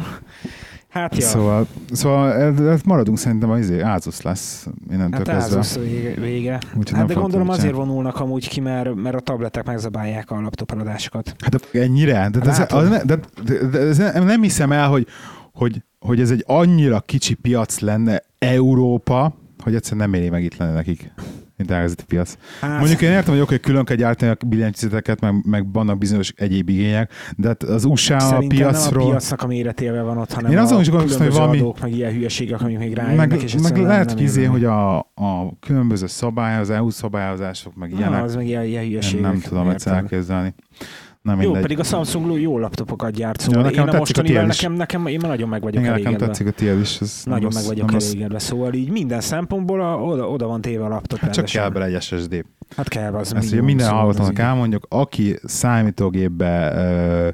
Hát 0.89 1.15
ja, 1.15 1.21
Szóval, 1.25 1.67
szóval 1.91 2.33
ez, 2.33 2.59
ez 2.59 2.81
maradunk 2.81 3.17
szerintem 3.17 3.49
az 3.49 3.59
izé, 3.59 3.81
Asus 3.81 4.21
lesz 4.21 4.67
innentől 4.91 5.25
hát 5.25 5.37
kezdve. 5.37 5.59
Asus 5.59 5.75
vége. 5.83 6.13
vége. 6.21 6.59
Úgyhogy 6.75 6.97
Hát 6.99 7.07
de 7.07 7.13
gondolom 7.13 7.49
azért 7.49 7.65
csinálni. 7.67 7.87
vonulnak 7.87 8.19
amúgy 8.19 8.47
ki, 8.47 8.59
mert, 8.59 8.95
mert 8.95 9.15
a 9.15 9.19
tabletek 9.19 9.65
megzabálják 9.65 10.31
a 10.31 10.41
laptop 10.41 10.71
eladásokat. 10.71 11.35
Hát 11.43 11.55
de 11.71 11.81
ennyire? 11.81 12.29
De, 12.31 12.39
de, 12.39 12.49
ez, 12.49 12.63
az, 12.69 12.89
de, 12.89 13.03
de, 13.43 13.67
de 13.71 13.79
ez 13.79 13.97
nem, 13.97 14.23
nem 14.25 14.41
hiszem 14.41 14.71
el, 14.71 14.87
hogy, 14.87 15.07
hogy, 15.53 15.83
hogy 15.99 16.19
ez 16.19 16.31
egy 16.31 16.43
annyira 16.47 16.99
kicsi 16.99 17.33
piac 17.33 17.79
lenne 17.79 18.21
Európa, 18.39 19.35
hogy 19.63 19.75
egyszerűen 19.75 20.09
nem 20.09 20.19
éri 20.21 20.29
meg 20.29 20.43
itt 20.43 20.57
lenni 20.57 20.73
nekik, 20.73 21.11
mint 21.57 21.71
ágazati 21.71 22.03
piac. 22.05 22.37
Hát, 22.61 22.77
Mondjuk 22.79 23.01
én 23.01 23.11
értem, 23.11 23.33
hogy 23.33 23.41
oké, 23.43 23.59
külön 23.59 23.85
kell 23.85 23.95
gyártani 23.95 24.31
a 24.31 24.45
billentyűzeteket, 24.47 25.19
meg, 25.19 25.33
meg 25.45 25.71
vannak 25.73 25.97
bizonyos 25.97 26.33
egyéb 26.35 26.69
igények, 26.69 27.11
de 27.37 27.47
hát 27.47 27.63
az 27.63 27.83
USA 27.85 28.15
a 28.15 28.19
Szerintem 28.19 28.57
nem 28.57 28.67
a 28.67 28.71
piacról... 28.71 29.09
piacnak 29.09 29.41
a 29.41 29.47
méretével 29.47 30.03
van 30.03 30.17
ott, 30.17 30.33
hanem 30.33 30.51
Én 30.51 30.57
azon 30.57 30.79
is 30.79 30.89
gondolkoztam, 30.89 31.25
hogy 31.25 31.35
valami- 31.35 31.59
adók, 31.59 31.79
meg 31.79 31.95
ilyen 31.95 32.11
hülyeségek, 32.13 32.61
amik 32.61 32.77
még 32.77 32.93
rájönnek, 32.93 33.29
meg, 33.29 33.41
és 33.41 33.55
meg 33.55 33.77
lehet, 33.77 34.05
nem 34.05 34.15
hogy, 34.15 34.23
izé, 34.25 34.43
hogy 34.43 34.63
a, 34.65 34.97
a 34.99 35.57
különböző 35.59 36.07
szabályozás, 36.07 36.77
EU 36.77 36.89
szabályozások, 36.89 37.75
meg 37.75 37.91
ilyenek, 37.91 38.19
Ah, 38.19 38.23
az 38.23 38.35
meg 38.35 38.47
ilyen, 38.47 38.63
ilyen 38.63 38.81
én 38.83 38.87
hülyeségek. 38.89 39.21
nem 39.21 39.39
tudom 39.39 39.69
ezt 39.69 39.87
érted? 39.87 40.53
Nem 41.23 41.41
Jó, 41.41 41.51
pedig 41.51 41.79
a 41.79 41.83
Samsung 41.83 42.39
jó 42.41 42.57
laptopokat 42.59 43.11
gyárt, 43.11 43.39
szóval 43.39 43.59
Ja, 43.63 43.69
én 43.69 43.75
nekem 43.75 43.87
a 43.87 43.91
tetszik 43.91 44.17
a 44.17 44.21
mostanivel 44.21 44.45
nekem, 44.45 44.73
nekem, 44.73 45.07
én 45.07 45.19
már 45.21 45.29
nagyon 45.29 45.49
meg 45.49 45.61
vagyok 45.61 45.81
Igen, 45.81 45.91
nekem 45.93 46.05
elégedve. 46.05 46.25
tetszik 46.27 46.47
a 46.47 46.51
tiéd 46.51 46.79
is. 46.79 46.97
Ez 47.01 47.21
Nagyon 47.25 47.43
rossz, 47.43 47.55
meg 47.55 47.65
vagyok 47.65 47.91
rossz. 47.91 48.09
elégedve, 48.09 48.39
szóval 48.39 48.73
így 48.73 48.89
minden 48.89 49.21
szempontból 49.21 49.81
a, 49.81 49.95
oda, 50.01 50.29
oda 50.29 50.47
van 50.47 50.61
téve 50.61 50.85
a 50.85 50.87
laptop 50.87 51.19
Hát 51.19 51.33
csak 51.33 51.45
kell 51.45 51.69
bele 51.69 51.85
egy 51.85 52.01
SSD. 52.01 52.45
Hát 52.75 52.87
kell, 52.87 53.13
az 53.13 53.35
Ezt 53.35 53.61
minden 53.61 53.85
szóval 53.87 54.01
hallgatónak 54.01 54.39
elmondjuk, 54.39 54.85
aki 54.89 55.35
számítógépbe 55.43 56.73
ö, 56.75 57.29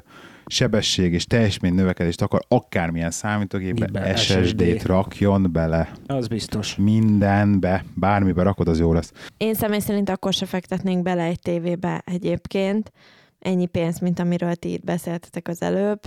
sebesség 0.46 1.12
és 1.12 1.24
teljesítmény 1.24 1.74
növekedést 1.74 2.22
akar, 2.22 2.40
akármilyen 2.48 3.10
számítógépbe 3.10 3.86
Mibe? 3.86 4.16
SSD-t 4.16 4.44
SSD. 4.78 4.86
rakjon 4.86 5.52
bele. 5.52 5.90
Az 6.06 6.26
biztos. 6.28 6.76
Mindenbe, 6.76 7.84
bármibe 7.94 8.42
rakod, 8.42 8.68
az 8.68 8.78
jó 8.78 8.92
lesz. 8.92 9.12
Én 9.36 9.54
személy 9.54 9.78
szerint 9.78 10.08
akkor 10.10 10.32
se 10.32 10.46
fektetnénk 10.46 11.02
bele 11.02 11.22
egy 11.22 11.38
tévébe 11.40 12.02
egyébként. 12.06 12.92
Ennyi 13.40 13.66
pénzt, 13.66 14.00
mint 14.00 14.18
amiről 14.18 14.54
ti 14.54 14.72
itt 14.72 14.84
beszéltetek 14.84 15.48
az 15.48 15.62
előbb. 15.62 16.00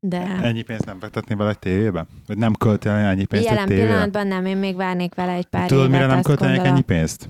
De 0.00 0.38
Ennyi 0.42 0.62
pénzt 0.62 0.84
nem 0.84 0.98
fektetni 1.00 1.34
bele 1.34 1.50
egy 1.50 1.58
tévébe? 1.58 2.06
Vagy 2.26 2.38
nem 2.38 2.54
költél 2.54 2.92
ennyi 2.92 3.24
pénzt 3.24 3.44
jelen 3.46 3.62
egy 3.62 3.68
tévébe? 3.68 3.86
pillanatban 3.86 4.26
nem, 4.26 4.46
én 4.46 4.56
még 4.56 4.76
várnék 4.76 5.14
vele 5.14 5.32
egy 5.32 5.46
pár 5.46 5.68
Tudod, 5.68 5.84
évet. 5.84 5.94
mire 5.96 6.06
nem 6.06 6.16
azt 6.16 6.26
költenek 6.26 6.52
gondolom. 6.54 6.74
ennyi 6.76 6.84
pénzt? 6.84 7.28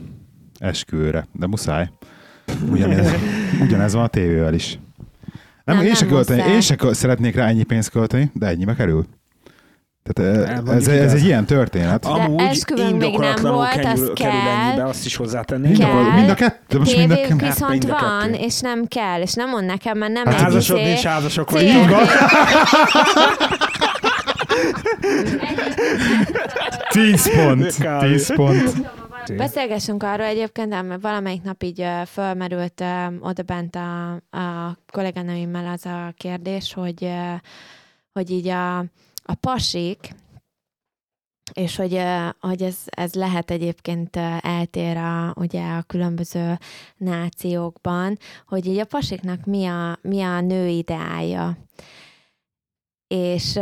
Esküvőre, 0.58 1.26
de 1.32 1.46
muszáj. 1.46 1.90
Ugyanez, 2.70 3.12
ugyanez 3.60 3.92
van 3.94 4.02
a 4.02 4.08
tévével 4.08 4.54
is. 4.54 4.78
Nem, 5.64 5.76
Nem, 5.76 5.86
én, 5.86 5.94
se 5.94 6.04
nem 6.04 6.14
költeni, 6.14 6.38
muszáj. 6.40 6.54
én 6.54 6.60
se 6.60 6.94
szeretnék 6.94 7.34
rá 7.34 7.46
ennyi 7.46 7.62
pénzt 7.64 7.90
költeni, 7.90 8.30
de 8.34 8.46
ennyibe 8.46 8.74
kerül. 8.74 9.06
Tehát 10.02 10.46
Hát, 10.48 10.68
eh, 10.68 10.74
ez, 10.76 10.88
ez 10.88 10.94
igaz. 10.94 11.12
egy 11.14 11.24
ilyen 11.24 11.44
történet. 11.44 12.02
De 12.02 12.08
Amúgy 12.08 12.40
esküvőnk 12.42 12.98
még 12.98 13.18
nem 13.18 13.34
volt, 13.42 13.68
kerül, 13.68 13.86
az 13.90 13.94
kerül 13.98 14.12
kell. 14.14 14.30
ennyibe, 14.30 14.84
azt 14.84 15.04
is 15.06 15.18
a, 15.80 15.86
Kell. 15.86 16.12
mind 16.14 16.28
a 16.30 16.34
kettő, 16.34 16.78
most 16.78 16.96
mind 16.96 17.10
a 17.10 17.14
kettő. 17.14 17.34
viszont 17.36 17.70
mind 17.70 17.84
a 17.90 17.98
van, 18.00 18.20
kettő. 18.30 18.44
és 18.44 18.60
nem 18.60 18.86
kell, 18.86 19.20
és 19.20 19.32
nem 19.34 19.48
mond 19.48 19.64
nekem, 19.66 19.98
mert 19.98 20.12
nem 20.12 20.24
Hát 20.24 20.34
egy 20.34 20.40
Házasodni 20.40 20.82
izé- 20.82 20.92
is 20.92 21.04
házasok 21.04 21.50
van. 21.50 21.62
10 26.90 27.30
pont. 27.34 27.76
10 28.00 28.34
pont. 28.34 28.96
Beszélgessünk 29.36 30.02
arról 30.02 30.26
egyébként, 30.26 30.68
mert 30.88 31.00
valamelyik 31.02 31.42
nap 31.42 31.62
így 31.62 31.84
fölmerült 32.12 32.84
oda 33.20 33.42
bent 33.42 33.76
a, 33.76 34.10
a 34.38 34.78
kolléganőimmel 34.92 35.72
az 35.72 35.86
a 35.86 36.12
kérdés, 36.16 36.72
hogy, 36.74 37.10
hogy 38.12 38.30
így 38.30 38.48
a, 38.48 38.84
a 39.28 39.34
pasik, 39.34 40.14
és 41.52 41.76
hogy, 41.76 42.02
hogy 42.40 42.62
ez, 42.62 42.76
ez 42.84 43.14
lehet 43.14 43.50
egyébként 43.50 44.16
eltér 44.40 44.96
a, 44.96 45.32
ugye 45.36 45.62
a 45.62 45.82
különböző 45.82 46.58
nációkban, 46.96 48.18
hogy 48.46 48.66
így 48.66 48.78
a 48.78 48.84
pasiknak 48.84 49.44
mi 49.44 49.66
a, 49.66 49.98
mi 50.02 50.22
a 50.22 50.40
nő 50.40 50.66
ideája. 50.66 51.58
És 53.06 53.56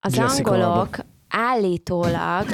az 0.00 0.16
Jessica 0.16 0.50
angolok 0.50 0.98
állítólag 1.28 2.46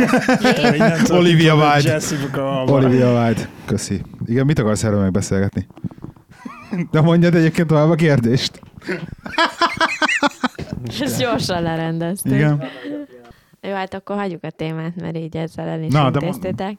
Olivia 1.18 1.54
Wilde. 1.54 2.00
Alba. 2.32 2.72
Olivia 2.72 3.22
Wilde. 3.22 3.48
Köszi. 3.64 4.02
Igen, 4.24 4.46
mit 4.46 4.58
akarsz 4.58 4.84
erről 4.84 5.00
megbeszélgetni? 5.00 5.66
De 6.90 7.00
mondjad 7.00 7.34
egyébként 7.34 7.68
tovább 7.68 7.90
a 7.90 7.94
kérdést. 7.94 8.60
Ezt 11.00 11.20
gyorsan 11.20 11.62
lerendeztük. 11.62 12.32
Igen. 12.32 12.62
Jó, 13.60 13.72
hát 13.72 13.94
akkor 13.94 14.16
hagyjuk 14.16 14.44
a 14.44 14.50
témát, 14.50 15.00
mert 15.00 15.16
így 15.16 15.36
ezzel 15.36 15.68
el 15.68 15.82
is 15.82 15.92
Na, 15.92 16.10
de 16.10 16.18
intéztétek. 16.26 16.76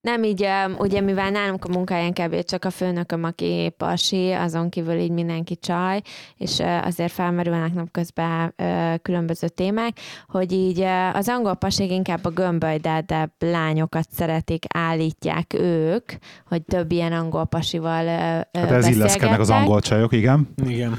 Nem 0.00 0.22
így, 0.22 0.46
ugye 0.78 1.00
mivel 1.00 1.30
nálunk 1.30 1.64
a 1.64 1.68
munkáján 1.72 2.12
kb. 2.12 2.44
csak 2.44 2.64
a 2.64 2.70
főnököm, 2.70 3.24
aki 3.24 3.74
pasi, 3.76 4.30
azon 4.30 4.68
kívül 4.68 4.98
így 4.98 5.10
mindenki 5.10 5.56
csaj, 5.56 6.02
és 6.36 6.62
azért 6.82 7.12
felmerülnek 7.12 7.74
napközben 7.74 8.54
különböző 9.02 9.48
témák, 9.48 9.98
hogy 10.28 10.52
így 10.52 10.80
az 11.12 11.28
angol 11.28 11.54
pasik 11.54 11.90
inkább 11.90 12.24
a 12.24 12.30
gömbölydedebb 12.30 13.30
lányokat 13.38 14.06
szeretik, 14.10 14.64
állítják 14.74 15.54
ők, 15.54 16.12
hogy 16.46 16.62
több 16.62 16.92
ilyen 16.92 17.12
angol 17.12 17.44
pasival 17.46 18.06
Hát 18.06 18.70
ez 18.70 18.86
illeszkednek 18.86 19.40
az 19.40 19.50
angol 19.50 19.80
csajok, 19.80 20.12
igen. 20.12 20.48
Igen. 20.66 20.98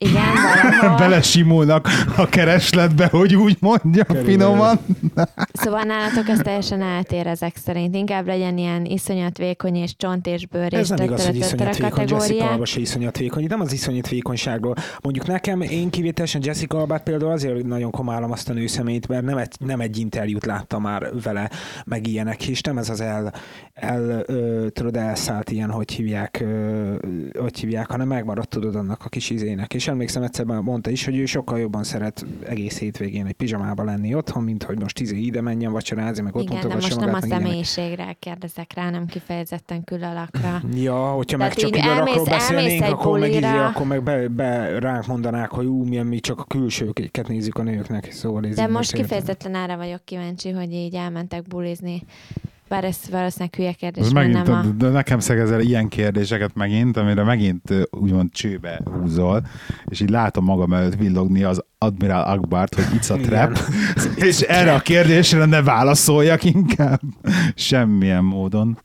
Igen, 0.00 0.22
valahol. 0.34 0.96
Belesimulnak 1.08 1.88
a 2.16 2.26
keresletbe, 2.26 3.06
hogy 3.06 3.34
úgy 3.36 3.56
mondja 3.60 4.04
Körülbelül. 4.04 4.38
finoman. 4.38 4.78
Szóval 5.52 5.82
nálatok 5.82 6.28
ez 6.28 6.38
teljesen 6.38 6.82
eltér 6.82 7.26
ezek 7.26 7.56
szerint. 7.56 7.94
Inkább 7.94 8.26
legyen 8.26 8.58
ilyen 8.58 8.84
iszonyat 8.84 9.38
vékony 9.38 9.74
és 9.74 9.96
csont 9.96 10.26
és 10.26 10.46
bőr 10.46 10.72
és 10.72 10.78
Ez 10.78 10.88
nem 10.88 11.02
igaz, 11.02 11.26
hogy 11.26 11.36
iszonyat 11.36 11.76
vékony, 11.76 12.08
Jessica. 12.08 12.50
Alba 12.50 12.64
se 12.64 12.80
iszonyat 12.80 13.18
vékony. 13.18 13.46
Nem 13.48 13.60
az 13.60 13.72
iszonyat 13.72 14.08
vékonyságról. 14.08 14.74
Mondjuk 15.02 15.26
nekem, 15.26 15.60
én 15.60 15.90
kivételesen 15.90 16.40
Jessica 16.44 16.78
Albát 16.78 17.02
például 17.02 17.32
azért 17.32 17.64
nagyon 17.64 17.90
komálom 17.90 18.32
azt 18.32 18.48
a 18.48 18.52
nőszemélyt, 18.52 19.08
mert 19.08 19.24
nem 19.24 19.36
egy, 19.36 19.52
nem 19.58 19.80
egy 19.80 19.98
interjút 19.98 20.46
láttam 20.46 20.82
már 20.82 21.08
vele, 21.22 21.50
meg 21.84 22.06
ilyenek, 22.06 22.48
és 22.48 22.60
nem 22.60 22.78
ez 22.78 22.88
az 22.88 23.00
el, 23.00 23.32
el 23.74 24.22
ö, 24.26 24.66
tudod, 24.72 24.96
elszállt 24.96 25.50
ilyen, 25.50 25.70
hogy 25.70 25.92
hívják, 25.92 26.40
ö, 26.40 26.94
hogy 27.38 27.58
hívják, 27.58 27.90
hanem 27.90 28.08
megmaradt 28.08 28.48
tudod 28.48 28.74
annak 28.74 29.04
a 29.04 29.08
kis 29.08 29.30
izének. 29.30 29.74
És 29.74 29.87
emlékszem 29.88 30.22
egyszer 30.22 30.44
mondta 30.44 30.90
is, 30.90 31.04
hogy 31.04 31.16
ő 31.16 31.24
sokkal 31.24 31.58
jobban 31.58 31.84
szeret 31.84 32.26
egész 32.46 32.78
hétvégén 32.78 33.26
egy 33.26 33.32
pizsamába 33.32 33.84
lenni 33.84 34.14
otthon, 34.14 34.42
mint 34.42 34.62
hogy 34.62 34.80
most 34.80 35.00
izé 35.00 35.16
ide 35.16 35.40
menjen 35.40 35.72
vacsorázni, 35.72 36.22
meg 36.22 36.36
ott 36.36 36.42
Igen, 36.42 36.68
de 36.68 36.74
most 36.74 37.00
nem 37.00 37.08
a 37.08 37.12
magát, 37.12 37.28
meg 37.28 37.38
személyiségre 37.38 38.16
kérdezek 38.18 38.72
rá, 38.74 38.90
nem 38.90 39.06
kifejezetten 39.06 39.84
külalakra. 39.84 40.62
Ja, 40.74 41.10
hogyha 41.10 41.36
meg 41.36 41.54
Tehát 41.54 41.70
csak 41.70 41.78
így 41.78 41.86
arról 41.88 42.08
elmész- 42.08 42.28
beszélnénk, 42.28 42.84
akkor 42.84 43.18
meg, 43.18 43.30
izé, 43.30 43.46
akkor 43.46 43.86
meg 43.86 44.02
be, 44.02 44.28
be 44.28 44.78
ránk 44.78 45.06
mondanák, 45.06 45.50
hogy 45.50 45.66
ú, 45.66 45.84
milyen 45.84 46.06
mi 46.06 46.20
csak 46.20 46.40
a 46.40 46.44
külsőket 46.44 47.28
nézzük 47.28 47.58
a 47.58 47.62
nőknek. 47.62 48.12
Szóval 48.12 48.40
De 48.40 48.66
most 48.66 48.92
kifejezetten 48.92 49.54
arra 49.54 49.76
vagyok 49.76 50.04
kíváncsi, 50.04 50.50
hogy 50.50 50.72
így 50.72 50.94
elmentek 50.94 51.42
bulizni. 51.42 52.02
Bár 52.68 52.84
ez 52.84 52.98
valószínűleg 53.10 53.54
hülye 53.54 53.72
kérdés, 53.72 54.04
Ez 54.04 54.12
megint, 54.12 54.46
nem 54.46 54.54
a... 54.54 54.62
de 54.62 54.88
nekem 54.88 55.18
szegezel 55.18 55.60
ilyen 55.60 55.88
kérdéseket 55.88 56.54
megint, 56.54 56.96
amire 56.96 57.22
megint 57.22 57.88
úgymond 57.90 58.30
csőbe 58.30 58.80
húzol, 58.84 59.46
és 59.84 60.00
így 60.00 60.10
látom 60.10 60.44
magam 60.44 60.72
előtt 60.72 60.94
villogni 60.94 61.42
az 61.42 61.64
Admiral 61.78 62.22
Akbart, 62.22 62.74
hogy 62.74 62.84
it's 62.84 63.12
a 63.12 63.16
trap, 63.16 63.58
és 64.28 64.40
erre 64.40 64.74
a 64.74 64.80
kérdésre 64.80 65.44
ne 65.44 65.62
válaszoljak 65.62 66.44
inkább. 66.44 67.00
Semmilyen 67.54 68.24
módon. 68.24 68.78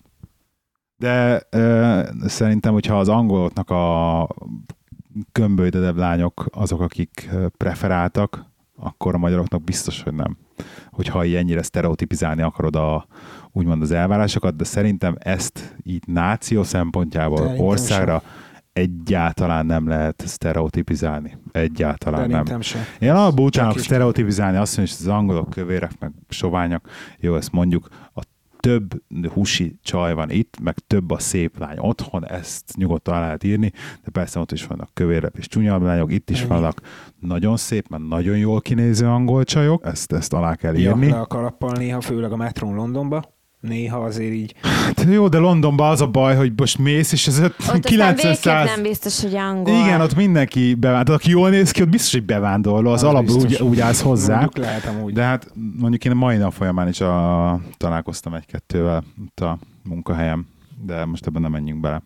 De 0.98 1.42
ö, 1.50 2.02
szerintem, 2.26 2.74
hogyha 2.74 3.00
az 3.00 3.10
angoloknak 3.10 3.70
a 3.70 4.28
gömbölydedebb 5.32 5.98
lányok 5.98 6.46
azok, 6.52 6.82
akik 6.82 7.30
preferáltak, 7.58 8.46
akkor 8.76 9.16
a 9.16 9.18
magyaroknak 9.18 9.64
biztos, 9.64 10.02
hogy 10.02 10.14
nem. 10.14 10.38
Hogyha 10.92 11.26
ennyire 11.26 11.64
sztereotipizálni 11.64 12.42
akarod 12.42 12.76
a, 12.76 13.08
úgymond 13.54 13.82
az 13.82 13.92
elvárásokat, 13.92 14.56
de 14.56 14.64
szerintem 14.64 15.16
ezt 15.20 15.76
így 15.84 16.04
náció 16.08 16.64
szempontjából 16.64 17.38
Szerintem 17.38 17.66
országra 17.66 18.24
egyáltalán 18.74 19.66
nem 19.66 19.88
lehet 19.88 20.24
sztereotipizálni. 20.26 21.38
Egyáltalán 21.52 22.22
nem. 22.22 22.30
Szerintem 22.30 22.62
sem. 22.62 22.82
Én 23.00 23.12
alapból 23.12 23.46
utálok 23.46 23.80
sztereotipizálni 23.80 24.58
azt, 24.58 24.76
hogy 24.76 24.84
az 25.00 25.08
angolok 25.08 25.50
kövérek, 25.50 25.92
meg 26.00 26.12
soványak, 26.30 26.90
jó, 27.20 27.36
ezt 27.36 27.52
mondjuk, 27.52 27.88
a 28.14 28.22
több 28.60 29.02
husi 29.34 29.80
csaj 29.82 30.14
van 30.14 30.30
itt, 30.30 30.58
meg 30.62 30.76
több 30.88 31.12
a 31.12 31.20
szép 31.20 31.58
lány 31.60 31.78
otthon, 31.78 32.28
ezt 32.28 32.76
nyugodtan 32.76 33.20
lehet 33.20 33.44
írni, 33.44 33.72
de 34.04 34.12
persze 34.12 34.40
ott 34.40 34.52
is 34.52 34.66
vannak 34.66 34.90
kövérebb 34.94 35.34
és 35.38 35.48
csúnyabb 35.48 35.82
lányok, 35.82 36.12
itt 36.12 36.30
is 36.30 36.40
Ennyi. 36.40 36.50
vannak 36.50 36.82
nagyon 37.20 37.58
szép, 37.58 37.88
meg 37.90 38.08
nagyon 38.08 38.38
jól 38.38 38.62
kinéző 38.62 39.08
angol 39.08 39.44
csajok, 39.44 39.86
ezt, 39.86 40.12
ezt 40.12 40.34
alá 40.34 40.56
kell 40.56 40.76
írni. 40.76 41.08
Ja, 41.08 41.14
le 41.14 41.20
a 41.20 41.26
kalappal 41.26 41.72
néha, 41.72 42.02
főleg 42.02 42.32
a 42.32 42.36
metrón 42.36 42.76
Londonba. 42.76 43.34
Néha 43.68 43.98
azért 43.98 44.34
így. 44.34 44.56
Hát 44.62 45.06
jó, 45.10 45.28
de 45.28 45.38
Londonban 45.38 45.92
az 45.92 46.02
a 46.02 46.08
baj, 46.08 46.36
hogy 46.36 46.52
most 46.56 46.78
mész, 46.78 47.12
és 47.12 47.28
ez 47.28 47.40
Ott 47.40 47.56
aztán 47.60 47.82
90 47.82 48.16
végképp 48.16 48.34
száz... 48.34 48.70
nem 48.76 48.82
biztos, 48.82 49.22
hogy 49.22 49.36
angol. 49.36 49.74
Igen, 49.74 50.02
ott 50.02 50.16
mindenki 50.16 50.74
bevándorló. 50.74 51.14
Aki 51.14 51.30
jól 51.30 51.50
néz 51.50 51.72
ki, 51.72 51.82
ott 51.82 51.90
biztos, 51.90 52.12
hogy 52.12 52.24
bevándorló. 52.26 52.92
Az, 52.92 53.04
Az 53.04 53.10
alapból 53.10 53.36
úgy, 53.36 53.62
úgy 53.62 53.80
állsz 53.80 54.02
hozzá. 54.02 54.40
Mondjuk 54.40 54.66
lehet 54.66 54.86
amúgy. 54.86 55.14
De 55.14 55.24
hát 55.24 55.52
mondjuk 55.80 56.06
én 56.06 56.12
a 56.12 56.16
mai 56.16 56.38
nap 56.38 56.54
folyamán 56.54 56.88
is 56.88 57.02
a, 57.02 57.60
találkoztam 57.78 58.34
egy-kettővel 58.34 59.04
itt 59.26 59.40
a 59.40 59.58
munkahelyem, 59.84 60.48
de 60.86 61.06
most 61.06 61.28
ebben 61.28 61.42
nem 61.42 61.52
menjünk 61.52 61.80
bele. 61.80 62.02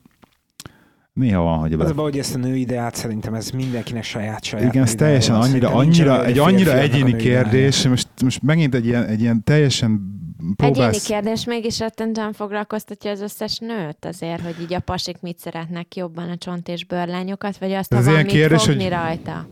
Néha 1.13 1.41
van, 1.41 1.60
hogy 1.60 1.74
Az 1.74 1.89
a 1.89 1.93
baj, 1.93 2.10
hogy 2.10 2.20
ezt 2.20 2.36
a 2.36 2.38
nő 2.38 2.56
ideát 2.56 2.96
szerintem 2.96 3.34
ez 3.34 3.50
mindenkinek 3.50 4.04
saját 4.04 4.43
saját. 4.43 4.74
Igen, 4.74 4.84
ez 4.84 4.96
teljesen 4.96 5.36
annyira, 5.36 5.70
annyira, 5.70 6.26
egy 6.26 6.39
annyira 6.39 6.78
egyéni 6.78 7.15
kérdés, 7.15 7.88
most, 7.88 8.08
most 8.24 8.41
megint 8.41 8.76
egy 8.76 8.86
ilyen, 8.86 9.06
egy 9.06 9.22
ilyen 9.22 9.43
teljesen 9.43 10.16
Egyéni 10.39 10.56
próbálsz... 10.56 11.06
kérdés 11.06 11.45
mégis 11.45 11.80
rettentően 11.80 12.34
foglalkoztatja 12.34 13.12
az 13.12 13.21
összes 13.21 13.58
nőt 13.58 14.06
azért, 14.06 14.41
hogy 14.41 14.56
így 14.62 14.73
a 14.73 14.80
pasik 14.80 15.21
mit 15.21 15.39
szeretnek 15.39 15.95
jobban, 15.95 16.30
a 16.30 16.38
csont 16.38 16.67
és 16.67 16.86
bőrlányokat, 16.86 17.58
vagy 17.58 17.71
azt, 17.71 17.93
Ez 17.93 18.06
ha 18.06 18.12
van 18.12 18.21
mit 18.21 18.32
kérdés, 18.32 18.63
fogni 18.63 18.84
hogy- 18.84 18.91
rajta. 18.91 19.47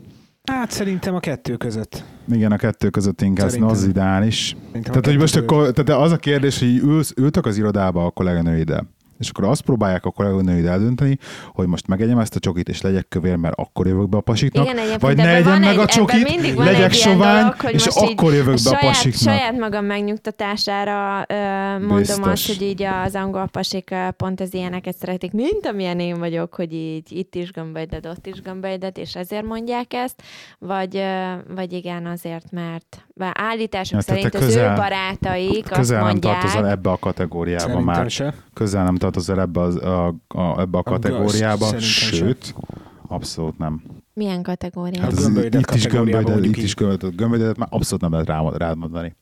Hát 0.52 0.70
szerintem 0.70 1.14
a 1.14 1.20
kettő 1.20 1.56
között. 1.56 2.04
Igen, 2.32 2.52
a 2.52 2.56
kettő 2.56 2.90
között 2.90 3.20
inkább 3.20 3.48
Szerintem. 3.48 3.74
az 3.74 3.84
ideális. 3.84 4.46
Szerintem 4.46 4.80
a 4.80 4.84
Tehát, 4.84 5.06
hogy 5.06 5.18
most 5.18 5.36
akkor, 5.36 5.72
tehát 5.72 6.02
az 6.02 6.12
a 6.12 6.16
kérdés, 6.16 6.58
hogy 6.58 6.76
ülsz, 6.76 7.12
ültök 7.16 7.46
az 7.46 7.56
irodába 7.56 8.04
a 8.04 8.10
kolléganőiddel, 8.10 8.86
és 9.18 9.28
akkor 9.28 9.44
azt 9.44 9.60
próbálják 9.62 10.04
a 10.04 10.10
kolléganőid 10.10 10.66
eldönteni, 10.66 11.18
hogy 11.52 11.66
most 11.66 11.86
megegyem 11.86 12.18
ezt 12.18 12.36
a 12.36 12.38
csokit, 12.38 12.68
és 12.68 12.80
legyek 12.80 13.08
kövér, 13.08 13.36
mert 13.36 13.54
akkor 13.58 13.86
jövök 13.86 14.08
be 14.08 14.16
a 14.16 14.20
pasiknak, 14.20 14.64
Igen, 14.70 14.98
vagy 15.00 15.16
ne 15.16 15.34
egyem 15.34 15.60
meg 15.60 15.68
egy, 15.72 15.78
a 15.78 15.86
csokit, 15.86 16.54
legyek 16.56 16.92
sovány, 16.92 17.40
dolog, 17.40 17.56
és 17.74 17.86
akkor 17.86 18.32
jövök 18.32 18.58
be 18.64 18.70
a 18.70 18.78
saját, 18.78 18.80
pasiknak. 18.80 19.34
saját 19.34 19.58
magam 19.58 19.84
megnyugtatására 19.84 21.24
ö, 21.28 21.34
mondom 21.78 21.96
Biztos. 21.96 22.26
azt, 22.26 22.46
hogy 22.46 22.62
így 22.62 22.82
az 22.82 23.14
angol 23.14 23.46
pasik 23.46 23.94
pont 24.16 24.40
az 24.40 24.54
ilyeneket 24.54 24.96
szeretik, 24.96 25.32
mint 25.32 25.66
amilyen 25.66 26.00
én 26.00 26.18
vagyok, 26.18 26.54
hogy 26.54 26.72
így 26.72 27.12
itt 27.12 27.34
is 27.34 27.50
gömbölyded, 27.52 28.06
ott 28.06 28.26
is 28.26 28.40
gömbölyded, 28.42 28.98
és 28.98 29.14
ezért 29.14 29.44
mondják 29.44 29.92
ezt, 29.94 30.22
vagy, 30.58 30.96
ö, 30.96 31.32
vagy 31.54 31.72
igen, 31.72 32.06
azért, 32.06 32.50
mert 32.50 33.06
bár 33.14 33.32
állítások 33.38 33.92
Ja, 33.98 34.02
tehát 34.06 34.22
szerint 34.22 34.34
az 34.34 34.40
közel- 34.54 34.72
ő 34.72 34.76
barátaik 34.76 35.64
azt 35.64 35.72
Közel 35.80 35.96
nem 35.98 36.06
mondják, 36.06 36.40
tartozol 36.40 36.68
ebbe 36.68 36.90
a 36.90 36.96
kategóriába 36.96 37.80
már. 37.80 38.10
se. 38.10 38.34
Közel 38.54 38.84
nem 38.84 38.96
tartozol 39.06 39.40
ebbe, 39.40 39.60
az, 39.60 39.76
a, 39.76 40.06
a, 40.28 40.60
ebbe 40.60 40.78
a 40.78 40.82
kategóriába, 40.82 41.66
sem. 41.66 41.78
sőt, 41.80 42.54
abszolút 43.06 43.58
nem. 43.58 43.82
milyen 44.14 44.42
kategória? 44.42 45.00
Hát 45.00 45.14
gömbölyded 45.14 45.60
itt 45.60 45.74
is 45.74 45.86
gömbölyded, 45.86 46.44
itt 46.44 46.56
is 46.56 46.74
gömbölyded, 46.74 47.14
gömbölyded 47.14 47.58
már 47.58 47.68
abszolút 47.70 48.00
nem 48.00 48.24
lehet 48.24 48.58
rád 48.58 48.76
mondani. 48.76 49.16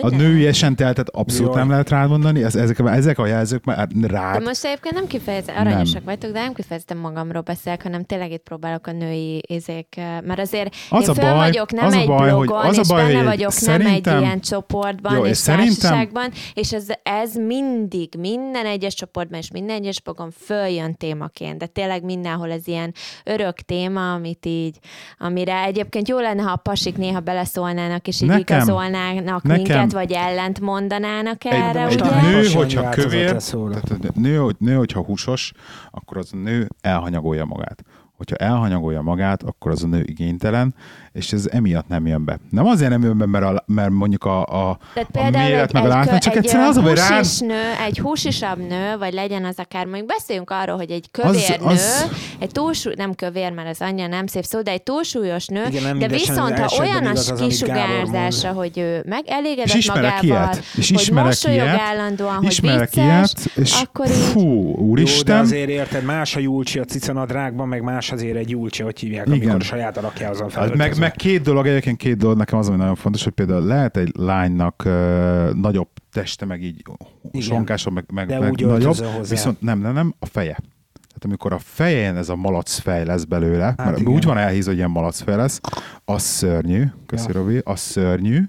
Hogy 0.00 0.12
A 0.12 0.16
ne? 0.16 0.16
nőiesen 0.22 0.76
teltet 0.76 1.08
abszolút 1.08 1.48
Jaj. 1.52 1.60
nem 1.60 1.70
lehet 1.70 1.90
rád 1.90 2.08
mondani, 2.08 2.42
ez, 2.44 2.54
ezek, 2.56 2.78
ezek 2.84 3.18
a 3.18 3.26
jelzők 3.26 3.64
már 3.64 3.86
De 3.88 4.06
rád. 4.06 4.42
most 4.42 4.64
egyébként 4.64 4.94
nem 4.94 5.06
kifejezetten 5.06 5.66
aranyosak 5.66 6.04
vagytok, 6.04 6.32
de 6.32 6.40
nem 6.40 6.52
kifejezetten 6.52 6.96
magamról 6.96 7.42
beszélek, 7.42 7.82
hanem 7.82 8.04
tényleg 8.04 8.30
itt 8.32 8.42
próbálok 8.42 8.86
a 8.86 8.92
női 8.92 9.42
izék, 9.46 9.96
eh, 9.96 10.20
mert 10.24 10.40
azért 10.40 10.74
Az 10.90 11.02
én 11.02 11.08
a 11.08 11.12
baj- 11.20 11.36
vagyok 11.36 11.72
nem 11.72 11.86
az 11.86 11.94
a 11.94 11.98
egy 11.98 12.06
baj, 12.06 12.30
hogy- 12.30 12.46
blogon, 12.46 12.66
az 12.66 12.76
a 12.76 12.80
és 12.80 12.88
baj, 12.88 13.02
benne 13.02 13.16
hogy 13.16 13.24
vagyok 13.24 13.50
szerintem- 13.50 14.14
nem 14.14 14.14
egy 14.16 14.20
ilyen 14.26 14.40
csoportban 14.40 15.16
Jó, 15.16 15.24
és 15.24 15.30
és 15.30 15.36
szerintem- 15.36 15.74
társaságban, 15.80 16.30
és 16.54 16.72
ez, 16.72 16.86
ez 17.02 17.34
mindig, 17.34 18.08
minden 18.18 18.66
egyes 18.66 18.94
csoportban 18.94 19.38
és 19.38 19.50
minden 19.50 19.76
egyes 19.76 20.00
blogon 20.00 20.30
följön 20.44 20.94
témaként, 20.94 21.58
de 21.58 21.66
tényleg 21.66 22.04
mindenhol 22.04 22.50
ez 22.50 22.66
ilyen 22.66 22.94
örök 23.24 23.56
téma, 23.60 24.12
amit 24.12 24.46
így, 24.46 24.78
amire 25.18 25.62
egyébként 25.64 26.08
jó 26.08 26.18
lenne, 26.18 26.42
ha 26.42 26.50
a 26.52 26.56
pasik 26.56 26.96
néha 26.96 27.20
beleszólnának, 27.20 28.06
és 28.08 28.20
így 28.20 28.28
Nekem- 28.28 28.56
igazolnának 28.62 29.42
nekem- 29.42 29.56
minket, 29.56 29.81
vagy 29.90 30.12
ellent 30.12 30.60
mondanának 30.60 31.44
erre, 31.44 31.86
egy 31.86 32.00
ugye? 32.00 32.20
nő, 32.20 32.48
hogyha 32.54 32.88
kövér, 32.88 33.36
tehát 33.42 34.14
nő, 34.14 34.36
hogy- 34.36 34.56
nő, 34.58 34.74
hogyha 34.74 35.02
húsos, 35.04 35.52
akkor 35.90 36.16
az 36.16 36.30
a 36.32 36.36
nő 36.36 36.68
elhanyagolja 36.80 37.44
magát. 37.44 37.84
Hogyha 38.28 38.44
elhanyagolja 38.44 39.00
magát, 39.02 39.42
akkor 39.42 39.70
az 39.70 39.82
a 39.82 39.86
nő 39.86 40.02
igénytelen, 40.06 40.74
és 41.12 41.32
ez 41.32 41.46
emiatt 41.50 41.88
nem 41.88 42.06
jön 42.06 42.24
be. 42.24 42.38
Nem 42.50 42.66
azért 42.66 42.90
nem 42.90 43.02
jön 43.02 43.18
be, 43.18 43.26
mert, 43.26 43.44
a, 43.44 43.64
mert 43.66 43.90
mondjuk 43.90 44.24
a, 44.24 44.40
a, 44.40 44.78
Tehát 44.94 45.08
a 45.12 45.18
például 45.20 45.48
méret 45.48 45.66
egy, 45.74 45.82
meg 45.82 45.90
a 45.90 46.00
kö- 46.00 46.18
csak 46.18 46.32
egy 46.32 46.38
egyszerűen 46.38 46.68
az 46.68 46.76
rád, 46.76 46.98
húsis 47.18 47.38
nő, 47.38 47.60
egy 47.86 47.98
húsisabb 47.98 48.58
nő, 48.58 48.96
vagy 48.98 49.12
legyen 49.12 49.44
az 49.44 49.58
akár, 49.58 49.86
mondjuk 49.86 50.06
beszéljünk 50.06 50.50
arról, 50.50 50.76
hogy 50.76 50.90
egy 50.90 51.10
kövér 51.10 51.32
Az- 51.32 51.48
nő, 51.60 51.66
az- 51.66 52.08
egy 52.38 52.50
túlsúly, 52.50 52.92
nem 52.96 53.14
kövér, 53.14 53.52
mert 53.52 53.68
ez 53.68 53.80
annyira 53.80 54.06
nem 54.06 54.26
szép 54.26 54.44
szó, 54.44 54.62
de 54.62 54.70
egy 54.70 54.82
túlsúlyos 54.82 55.46
nő, 55.46 55.64
Igen, 55.68 55.82
nem 55.82 55.98
de 55.98 56.08
viszont 56.08 56.58
az 56.58 56.72
ha 56.76 56.82
olyan 56.84 57.06
az, 57.06 57.32
kisugárzása, 57.38 58.52
hogy 58.52 58.78
ő 58.78 59.02
meg 59.08 59.24
és 59.64 59.88
magával, 59.88 60.18
ilyet, 60.20 60.56
és 60.76 60.90
hogy 60.90 61.00
ismerek 61.00 61.24
mosolyog 61.24 61.56
ilyet, 61.64 61.80
állandóan, 61.80 62.34
hogy 62.34 62.60
vicces, 62.60 62.88
ilyet, 62.94 63.50
és 63.54 63.80
akkor 63.82 64.06
így- 64.06 64.12
fú, 64.12 64.40
Jó, 64.40 64.72
de 64.74 64.80
úristen, 64.80 65.38
azért 65.38 65.68
érted, 65.68 66.04
más 66.04 66.36
a 66.36 66.40
Júlcsi 66.40 66.78
a 66.78 66.84
cicanadrágban, 66.84 67.68
meg 67.68 67.82
más 67.82 68.11
azért 68.12 68.36
egy 68.36 68.50
Julcsi, 68.50 68.82
hogy 68.82 68.98
hívják, 68.98 69.26
Igen. 69.26 69.38
amikor 69.38 69.60
a 69.60 69.64
saját 69.64 69.96
alakjához 69.96 70.38
van 70.38 70.50
Hát 70.50 70.76
meg, 70.76 70.98
meg 70.98 71.12
két 71.12 71.42
dolog, 71.42 71.66
egyébként 71.66 71.96
két 71.96 72.16
dolog 72.16 72.36
nekem 72.36 72.58
az, 72.58 72.68
ami 72.68 72.76
nagyon 72.76 72.94
fontos, 72.94 73.24
hogy 73.24 73.32
például 73.32 73.64
lehet 73.64 73.96
egy 73.96 74.12
lánynak 74.16 74.82
uh, 74.86 75.52
nagyobb 75.52 75.88
teste, 76.12 76.44
meg 76.44 76.62
így 76.62 76.82
Igen. 77.30 77.40
sonkásabb, 77.40 77.92
meg, 77.92 78.04
meg, 78.12 78.26
De 78.26 78.38
meg 78.38 78.60
nagyobb, 78.60 78.96
hozzá. 78.96 79.30
viszont 79.30 79.60
nem, 79.60 79.78
nem, 79.78 79.92
nem, 79.92 80.14
a 80.18 80.26
feje. 80.26 80.58
Tehát 80.92 81.24
amikor 81.24 81.52
a 81.52 81.58
fején 81.58 82.16
ez 82.16 82.28
a 82.28 82.36
malac 82.36 82.78
fej 82.78 83.04
lesz 83.04 83.24
belőle, 83.24 83.64
hát 83.64 83.76
mert 83.76 83.98
igen. 83.98 84.12
úgy 84.12 84.24
van 84.24 84.38
elhízva, 84.38 84.68
hogy 84.68 84.78
ilyen 84.78 84.90
malac 84.90 85.20
fej 85.20 85.36
lesz, 85.36 85.60
az 86.04 86.22
szörnyű, 86.22 86.84
köszi 87.06 87.28
ja. 87.28 87.34
Robi, 87.34 87.60
az 87.64 87.80
szörnyű, 87.80 88.42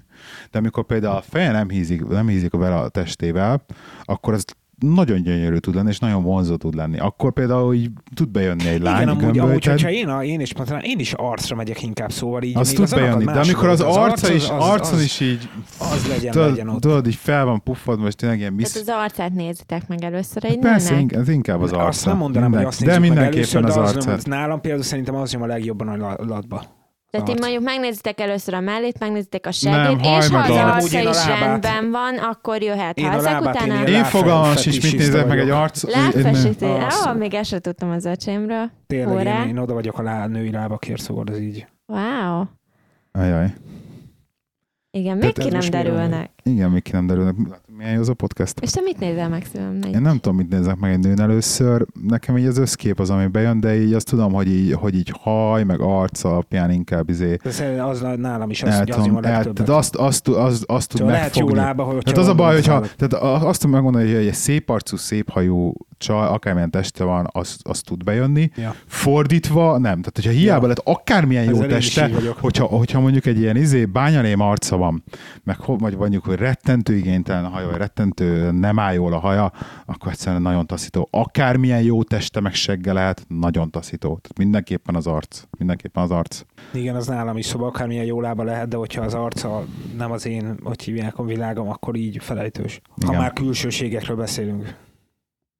de 0.50 0.58
amikor 0.58 0.84
például 0.84 1.16
a 1.16 1.22
feje 1.22 1.50
nem 1.50 1.68
hízik, 1.68 2.06
nem 2.06 2.28
hízik 2.28 2.52
vele 2.52 2.76
a 2.76 2.88
testével, 2.88 3.64
akkor 4.02 4.34
ez 4.34 4.44
nagyon 4.92 5.22
gyönyörű 5.22 5.56
tud 5.56 5.74
lenni, 5.74 5.88
és 5.88 5.98
nagyon 5.98 6.22
vonzó 6.22 6.56
tud 6.56 6.74
lenni. 6.74 6.98
Akkor 6.98 7.32
például 7.32 7.74
így 7.74 7.90
tud 8.14 8.28
bejönni 8.28 8.68
egy 8.68 8.80
lány 8.82 9.02
Igen, 9.02 9.08
amúgy, 9.08 9.38
amúgy 9.38 9.64
hogyha 9.66 9.90
én, 9.90 10.08
a, 10.08 10.24
én 10.24 10.40
is 10.40 10.54
mondtam, 10.54 10.78
én 10.82 10.98
is 10.98 11.12
arcra 11.12 11.56
megyek 11.56 11.82
inkább, 11.82 12.12
szóval 12.12 12.42
így. 12.42 12.56
Az 12.58 12.72
tud 12.72 12.82
az 12.84 12.90
bejönni, 12.92 13.24
de 13.24 13.30
amikor 13.40 13.68
az 13.68 13.80
oldal. 13.80 14.02
arca 14.02 14.26
arc 14.26 14.34
is, 14.34 14.48
az, 14.48 14.50
az, 14.62 14.68
arcon 14.68 14.94
az, 14.94 15.02
is 15.02 15.20
így, 15.20 15.48
az 15.78 16.06
legyen, 16.08 16.34
legyen 16.36 16.54
tudod, 16.54 16.74
ott. 16.74 16.80
tudod, 16.80 17.06
így 17.06 17.14
fel 17.14 17.44
van 17.44 17.62
puffadva, 17.62 18.06
és 18.06 18.14
tényleg 18.14 18.38
ilyen 18.38 18.56
Tehát 18.56 18.72
bisz... 18.72 18.80
az 18.88 18.94
arcát 19.02 19.32
nézitek 19.32 19.88
meg 19.88 20.04
először 20.04 20.44
egy 20.44 20.58
Persze, 20.58 20.88
nőnek. 20.94 21.02
ink- 21.02 21.14
ez 21.22 21.28
inkább 21.28 21.60
az 21.60 21.72
arca. 21.72 21.86
Azt 21.86 22.04
nem 22.06 22.16
mondanám, 22.16 22.50
Minden- 22.50 22.66
hogy 22.66 22.74
azt 22.74 22.84
De 22.84 22.98
mindenképpen 22.98 23.32
először, 23.34 23.64
az 23.64 23.76
az 23.76 23.96
arcát. 23.96 24.26
nálam 24.26 24.60
például 24.60 24.82
szerintem 24.82 25.14
az 25.14 25.30
nyom 25.32 25.42
a 25.42 25.46
legjobban 25.46 25.88
a 25.88 25.96
la- 25.96 26.16
latba. 26.26 26.62
Tehát 27.14 27.28
így 27.28 27.40
mondjuk 27.40 27.62
megnézitek 27.62 28.20
először 28.20 28.54
a 28.54 28.60
mellét, 28.60 28.98
megnézitek 28.98 29.46
a 29.46 29.50
Nem, 29.60 29.84
segét, 29.84 30.04
és 30.04 30.28
ha 30.28 30.38
az 30.38 30.48
én 30.48 30.58
arca 30.58 31.10
is 31.10 31.26
rendben 31.26 31.90
van, 31.90 32.18
akkor 32.18 32.62
jöhet. 32.62 32.98
Én 32.98 33.04
Ha 33.04 33.12
a 33.12 33.16
ezek 33.16 33.40
utána... 33.40 33.80
én 33.80 33.94
Én 33.94 34.04
fogalmam 34.04 34.56
sincs, 34.56 34.82
mit 34.82 34.96
nézek 34.96 35.26
meg 35.26 35.38
egy 35.38 35.50
arc. 35.50 35.82
Lábfesítés. 35.94 36.94
Ó, 37.08 37.12
még 37.12 37.34
ezt 37.34 37.48
sem 37.48 37.60
tudtam 37.60 37.90
az 37.90 38.04
öcsémről. 38.04 38.70
Tényleg 38.86 39.26
én, 39.26 39.48
én, 39.48 39.58
oda 39.58 39.74
vagyok 39.74 39.98
a 39.98 40.02
lá, 40.02 40.26
női 40.26 40.50
lábakért, 40.50 41.00
szóval 41.00 41.24
ez 41.30 41.40
így. 41.40 41.66
Wow. 41.86 42.44
Ajaj. 43.12 43.54
Igen, 44.90 45.16
még 45.16 45.32
ki 45.32 45.48
nem 45.48 45.70
derülnek. 45.70 46.30
Igen, 46.42 46.70
még 46.70 46.82
ki 46.82 46.92
nem 46.92 47.06
derülnek. 47.06 47.34
Milyen 47.76 47.92
jó 47.92 48.00
az 48.00 48.08
a 48.08 48.14
podcast. 48.14 48.58
És 48.60 48.70
te 48.70 48.80
mit 48.80 48.98
nézel 48.98 49.28
meg 49.28 49.46
szívem? 49.52 49.78
Én 49.94 50.00
nem 50.00 50.18
tudom, 50.18 50.36
mit 50.36 50.48
nézek 50.48 50.76
meg 50.76 50.92
egy 50.92 50.98
nőn 50.98 51.20
először. 51.20 51.86
Nekem 52.08 52.38
így 52.38 52.46
az 52.46 52.58
összkép 52.58 53.00
az, 53.00 53.10
ami 53.10 53.26
bejön, 53.26 53.60
de 53.60 53.80
így 53.80 53.92
azt 53.92 54.08
tudom, 54.08 54.32
hogy 54.32 54.48
így, 54.48 54.72
hogy 54.72 54.94
így 54.94 55.12
haj, 55.20 55.64
meg 55.64 55.80
arc 55.80 56.24
alapján 56.24 56.70
inkább 56.70 57.08
izé 57.10 57.36
De 57.42 57.82
az 57.82 58.04
nálam 58.16 58.50
is 58.50 58.62
az, 58.62 58.78
hogy 58.78 58.90
az 58.90 58.96
a 59.06 59.20
legtöbbet. 59.20 59.54
tehát 59.66 59.68
azt, 59.80 59.96
azt, 59.96 60.28
azt, 60.28 60.64
azt 60.66 60.88
tud 60.88 60.98
Szóval 60.98 61.12
lehet 61.14 61.34
megfogni. 61.34 61.58
lába, 61.58 61.82
hogy 61.82 62.02
Tehát 62.02 62.18
az 62.18 62.28
a 62.28 62.34
baj, 62.34 62.54
hogyha 62.54 62.80
tehát 62.96 63.42
azt 63.42 63.60
tudom 63.60 63.74
megmondani, 63.74 64.14
hogy 64.14 64.26
egy 64.26 64.34
szép 64.34 64.70
arcú, 64.70 64.96
szép 64.96 65.30
hajú 65.30 65.72
csaj, 65.98 66.26
akármilyen 66.26 66.70
teste 66.70 67.04
van, 67.04 67.28
az, 67.32 67.56
az 67.62 67.80
tud 67.80 68.04
bejönni. 68.04 68.50
Ja. 68.56 68.74
Fordítva 68.86 69.72
nem. 69.72 69.80
Tehát, 70.00 70.12
hogyha 70.14 70.30
hiába 70.30 70.62
Ja. 70.62 70.68
lett 70.68 70.80
akármilyen 70.84 71.44
jó 71.44 71.50
Ezzel 71.54 71.68
teste, 71.68 72.10
hogyha, 72.40 72.64
hogyha 72.64 73.00
mondjuk 73.00 73.26
egy 73.26 73.38
ilyen 73.38 73.56
izé 73.56 73.84
bányalém 73.84 74.40
arca 74.40 74.76
van, 74.76 75.04
meg 75.44 75.56
vagy 75.66 75.96
mondjuk, 75.96 76.24
hogy 76.24 76.38
rettentő 76.38 76.96
igénytelen 76.96 77.44
a 77.44 77.48
haja, 77.64 77.78
vagy 77.78 77.86
rettentő 77.86 78.50
nem 78.50 78.78
áll 78.78 78.94
jól 78.94 79.12
a 79.12 79.18
haja, 79.18 79.52
akkor 79.86 80.12
egyszerűen 80.12 80.42
nagyon 80.42 80.66
taszító. 80.66 81.08
Akármilyen 81.10 81.82
jó 81.82 82.02
teste 82.02 82.40
meg 82.40 82.54
segge 82.54 82.92
lehet, 82.92 83.24
nagyon 83.28 83.70
taszító. 83.70 84.08
Tehát 84.08 84.38
mindenképpen 84.38 84.94
az 84.94 85.06
arc. 85.06 85.42
Mindenképpen 85.58 86.02
az 86.02 86.10
arc. 86.10 86.42
Igen, 86.72 86.94
az 86.94 87.06
nálam 87.06 87.36
is, 87.36 87.46
szóval 87.46 87.68
akármilyen 87.68 88.04
jó 88.04 88.20
lába 88.20 88.42
lehet, 88.42 88.68
de 88.68 88.76
hogyha 88.76 89.02
az 89.02 89.14
arca 89.14 89.64
nem 89.96 90.10
az 90.10 90.26
én, 90.26 90.58
hogy 90.62 90.82
hívják 90.82 91.18
a 91.18 91.24
világom, 91.24 91.68
akkor 91.68 91.96
így 91.96 92.18
felejtős. 92.20 92.80
Ha 92.88 93.08
Igen. 93.08 93.20
már 93.20 93.32
külsőségekről 93.32 94.16
beszélünk. 94.16 94.74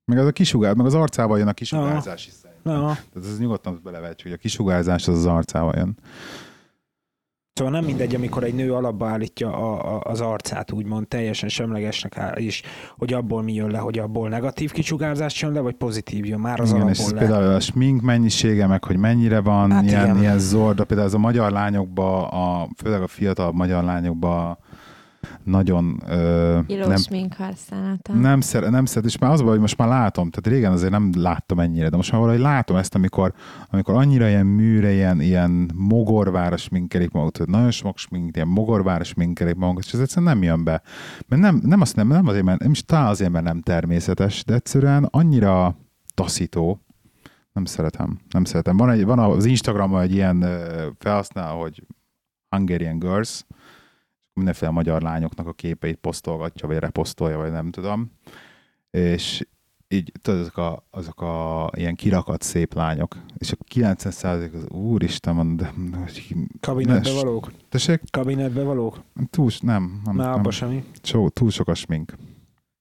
Meg 0.05 0.19
az 0.19 0.27
a 0.27 0.33
kisugár, 0.33 0.75
meg 0.75 0.87
az 0.87 0.95
arcával 0.95 1.39
jön 1.39 1.49
a 1.49 1.53
kisugárzás 1.53 2.27
is. 2.27 2.33
Na, 2.63 2.81
Tehát 3.13 3.29
ez 3.29 3.39
nyugodtan 3.39 3.81
belevehetjük, 3.83 4.29
hogy 4.29 4.33
a 4.33 4.37
kisugárzás 4.37 5.09
az 5.09 5.17
az 5.17 5.27
arcával 5.27 5.73
jön. 5.77 5.99
Szóval 7.55 7.73
nem 7.73 7.85
mindegy, 7.85 8.15
amikor 8.15 8.45
egy 8.45 8.55
nő 8.55 8.73
alapba 8.73 9.09
állítja 9.09 9.53
a, 9.57 9.95
a, 9.95 10.01
az 10.05 10.21
arcát, 10.21 10.73
úgymond 10.73 11.09
teljesen 11.09 11.49
semlegesnek 11.49 12.19
áll, 12.19 12.35
és 12.35 12.63
hogy 12.97 13.13
abból 13.13 13.43
mi 13.43 13.53
jön 13.55 13.71
le, 13.71 13.79
hogy 13.79 13.99
abból 13.99 14.29
negatív 14.29 14.73
kicsugárzást 14.73 15.41
jön 15.41 15.53
le, 15.53 15.61
vagy 15.61 15.75
pozitív 15.75 16.27
jön 16.27 16.41
már 16.41 16.61
az 16.61 16.71
Igen, 16.71 16.89
és 16.89 16.99
alapból 16.99 17.05
ez 17.05 17.13
le. 17.13 17.19
például 17.19 17.55
a 17.55 17.61
smink 17.61 18.01
mennyisége, 18.01 18.67
meg 18.67 18.85
hogy 18.85 18.97
mennyire 18.97 19.41
van, 19.41 19.71
Hát 19.71 19.85
ilyen, 19.85 20.05
igen. 20.05 20.19
ilyen 20.19 20.39
zorda. 20.39 20.85
Például 20.85 21.09
ez 21.09 21.15
a 21.15 21.19
magyar 21.19 21.51
lányokba, 21.51 22.29
a, 22.29 22.69
főleg 22.77 23.03
a 23.03 23.07
fiatal 23.07 23.53
magyar 23.53 23.85
lányokba 23.85 24.59
nagyon 25.45 26.01
ö, 26.07 26.59
nem, 26.69 27.29
használata. 27.37 28.13
nem, 28.13 28.41
szeret, 28.41 28.71
nem 28.71 28.85
szeret, 28.85 29.09
és 29.09 29.19
már 29.19 29.31
az 29.31 29.41
hogy 29.41 29.59
most 29.61 29.77
már 29.77 29.89
látom, 29.89 30.31
tehát 30.31 30.57
régen 30.57 30.73
azért 30.73 30.91
nem 30.91 31.11
láttam 31.17 31.61
ennyire, 31.61 31.89
de 31.89 31.97
most 31.97 32.13
már 32.13 32.21
valahogy 32.21 32.43
látom 32.43 32.77
ezt, 32.77 32.95
amikor, 32.95 33.33
amikor 33.71 33.95
annyira 33.95 34.29
ilyen 34.29 34.47
műre, 34.47 34.93
ilyen, 34.93 35.21
ilyen 35.21 35.71
mogorváros 35.75 36.69
minkelik 36.69 37.11
magukat, 37.11 37.47
nagyon 37.47 37.71
sok 37.71 37.99
smink, 37.99 38.37
ilyen 38.37 38.49
mogorváros 38.49 39.15
minkelik 39.15 39.55
magukat, 39.55 39.85
és 39.85 39.93
ez 39.93 40.01
egyszerűen 40.01 40.33
nem 40.33 40.43
jön 40.43 40.65
be. 40.65 40.83
Mert 41.29 41.43
nem, 41.43 41.61
nem, 41.63 41.81
azt 41.81 41.97
nem, 41.97 42.09
nem 42.09 42.27
azért, 42.27 42.45
mert 42.45 42.61
nem 42.61 42.71
is 42.71 42.85
talán 42.85 43.07
azért, 43.07 43.31
mert 43.31 43.45
nem 43.45 43.61
természetes, 43.61 44.45
de 44.45 44.55
egyszerűen 44.55 45.09
annyira 45.11 45.77
taszító, 46.15 46.85
nem 47.53 47.65
szeretem, 47.65 48.19
nem 48.31 48.45
szeretem. 48.45 48.77
Van, 48.77 48.91
egy, 48.91 49.05
van 49.05 49.19
az 49.19 49.45
Instagramon 49.45 50.01
egy 50.01 50.13
ilyen 50.13 50.45
felhasználó, 50.99 51.61
hogy 51.61 51.83
Hungarian 52.49 52.99
Girls, 52.99 53.45
mindenféle 54.35 54.71
magyar 54.71 55.03
lányoknak 55.03 55.47
a 55.47 55.53
képeit 55.53 55.97
posztolgatja, 55.97 56.69
vagy 56.69 56.79
reposztolja, 56.79 57.37
vagy 57.39 57.51
nem 57.51 57.71
tudom. 57.71 58.11
És 58.91 59.47
így 59.89 60.13
tudod, 60.23 60.41
azok 60.41 60.57
a, 60.57 60.87
azok 60.91 61.21
a 61.21 61.71
ilyen 61.77 61.95
kirakat 61.95 62.43
szép 62.43 62.75
lányok, 62.75 63.17
és 63.39 63.53
a 63.53 63.57
90% 63.75 64.53
az 64.55 64.69
úristen, 64.69 65.37
van, 65.37 65.57
de, 65.57 65.73
hogy- 66.01 66.35
Kabinetbe 66.61 67.13
ne- 67.13 67.23
valók? 67.23 67.53
tessék, 67.69 68.01
Kabinetbe 68.11 68.63
valók? 68.63 69.03
túl, 69.31 69.51
nem, 69.61 70.01
nem, 70.05 70.33
abba 70.33 70.51
semmi. 70.51 70.85
Csó, 71.01 71.29
túl 71.29 71.51
sok 71.51 71.69
a 71.69 71.75
smink. 71.75 72.15